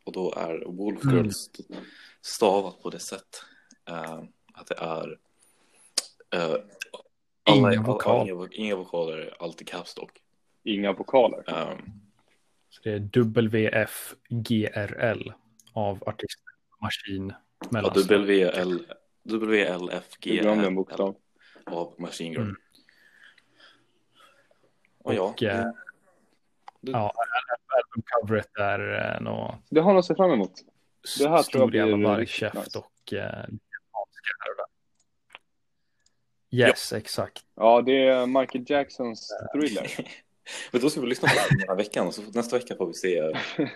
Och 0.04 0.12
då 0.12 0.34
är 0.34 0.66
Wolf 0.66 1.04
Girl 1.04 1.30
Mm. 1.70 1.86
St- 2.22 2.36
stavat 2.36 2.82
på 2.84 2.90
det 2.90 3.00
sätt 3.00 3.44
eh, 3.90 4.24
att 4.54 4.68
det 4.68 4.76
är 4.76 5.18
Inga 7.50 7.68
alla- 7.68 7.82
vokaler. 7.82 8.32
Inga, 8.32 8.48
inga 8.52 8.76
vokaler, 8.76 9.36
allt 9.40 9.62
i 9.62 9.66
caps 9.66 9.98
lock. 9.98 10.12
Inga 10.64 10.94
vokaler. 10.94 11.72
Um, 11.72 12.02
Så 12.70 12.82
det 12.84 12.92
är 12.92 13.00
WFGRL 14.30 15.32
av 15.74 16.04
artisten 16.06 16.44
Maskin 16.82 17.34
ja, 17.60 17.68
mellan 17.72 17.94
WL, 17.94 18.86
WLFG 19.24 20.28
Jag 20.28 20.42
glömde 20.44 20.68
en 20.68 20.76
bokstav. 20.76 21.16
av 21.66 21.96
Machine 22.00 22.32
Girl. 22.34 22.42
Mm. 22.42 22.56
Och 25.04 25.14
ja, 25.14 25.22
Och, 25.22 25.44
eh, 25.44 25.66
det- 26.82 26.92
ja, 26.92 27.14
albumcoveret 27.68 28.58
är 28.60 29.14
eh, 29.16 29.22
något 29.22 29.56
Det 29.70 29.80
har 29.82 29.94
något 29.94 30.00
att 30.00 30.06
se 30.06 30.16
fram 30.16 30.32
emot. 30.32 30.52
Det 31.20 31.30
här 31.30 31.30
tror 31.30 31.34
jag 31.36 31.46
stor 31.46 31.76
jävla 31.76 32.08
vargkäft 32.10 32.56
nice. 32.56 32.80
och 32.80 33.14
eh. 33.14 33.46
Yes, 36.54 36.94
exakt. 36.94 37.46
Ja, 37.56 37.82
det 37.82 38.08
är 38.08 38.26
Michael 38.26 38.66
Jacksons 38.68 39.30
thriller. 39.54 39.92
Men 40.72 40.82
då 40.82 40.90
ska 40.90 41.02
vi 41.02 41.08
lyssna 41.08 41.28
på 41.30 41.56
den 41.58 41.68
här 41.70 41.76
veckan 41.76 42.08
och 42.08 42.14
så 42.16 42.22
nästa 42.22 42.58
vecka 42.58 42.76
får 42.76 42.88
vi 42.88 42.94
se 42.94 43.18
eh, 43.18 43.38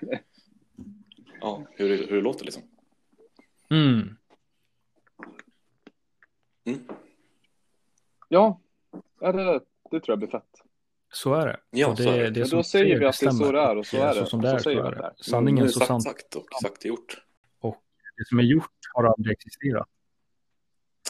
ja, 1.42 1.64
hur, 1.72 1.90
det- 1.90 2.06
hur 2.10 2.16
det 2.16 2.22
låter 2.22 2.46
liksom. 2.46 2.64
Mm. 3.70 4.16
Mm. 6.66 6.80
Ja, 8.30 8.60
ja 9.20 9.32
det, 9.32 9.54
det 9.92 10.00
tror 10.00 10.04
jag 10.12 10.20
blir 10.20 10.28
fett. 10.30 10.62
Så 11.16 11.34
är 11.34 11.48
det. 11.48 11.60
Ja, 11.70 11.88
och 11.88 11.96
det, 11.96 12.04
så 12.04 12.10
är 12.10 12.18
det. 12.18 12.30
det 12.30 12.40
Men 12.40 12.50
då 12.50 12.64
säger 12.64 13.00
vi 13.00 13.06
att 13.06 13.20
det 13.20 13.26
är 13.26 13.32
så 13.32 13.52
det 13.52 13.60
är 13.60 13.78
och 13.78 13.86
så 13.86 13.98
Och, 13.98 14.04
är 14.04 14.08
det. 14.08 14.20
Så 14.20 14.26
som 14.26 14.40
Och 14.40 14.46
det 14.46 14.50
så 14.50 14.56
är, 14.56 14.60
så 14.60 14.64
säger 14.64 14.80
är 14.80 14.92
vi 14.92 14.98
det. 14.98 15.14
det. 15.18 15.24
Sanningen 15.24 15.64
är 15.64 15.68
så 15.68 15.80
sant. 15.80 16.04
sagt 16.04 16.36
och 16.36 16.46
sagt 16.62 16.86
är 16.86 16.90
gjort. 16.90 17.22
Det 18.18 18.26
som 18.28 18.40
är 18.40 18.44
gjort 18.44 18.72
har 18.94 19.04
aldrig 19.04 19.34
existerat. 19.34 19.88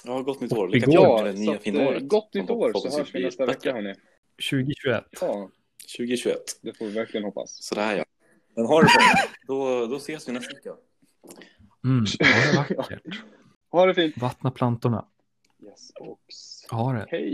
Ja, 0.03 0.21
gott 0.21 0.41
nytt 0.41 0.53
år. 0.53 0.63
Och 0.67 0.69
Lycka 0.69 0.85
till 0.85 0.99
med 0.99 1.25
det 1.25 1.33
så 1.33 1.39
nya 1.39 1.59
fina 1.59 1.81
eh, 1.81 1.87
året. 1.87 2.07
gott 2.07 2.33
nytt 2.33 2.49
år 2.49 2.73
så 2.73 2.97
hörs 2.97 3.15
vi 3.15 3.23
nästa 3.23 3.45
vecka 3.45 3.73
hörni. 3.73 3.93
2021. 4.49 5.03
Ja, 5.21 5.49
2021. 5.97 6.37
det 6.61 6.73
får 6.77 6.85
vi 6.85 6.91
verkligen 6.91 7.23
hoppas. 7.23 7.63
Sådär 7.63 7.95
ja. 7.97 8.05
Men 8.55 8.65
har 8.65 8.83
det 8.83 8.85
bra. 8.85 9.29
Då, 9.47 9.85
då 9.85 9.95
ses 9.95 10.27
vi 10.27 10.31
nästa 10.33 10.53
vecka. 10.53 10.73
Mm, 11.83 12.05
ha 12.19 12.51
det 12.65 12.77
vackert. 12.77 13.01
Ha 13.71 13.85
det 13.85 13.93
fint. 13.93 14.17
Vattna 14.17 14.51
plantorna. 14.51 15.05
Yes, 15.63 15.91
och 15.99 16.19
Ha 16.71 16.93
det. 16.93 17.05
hej. 17.09 17.33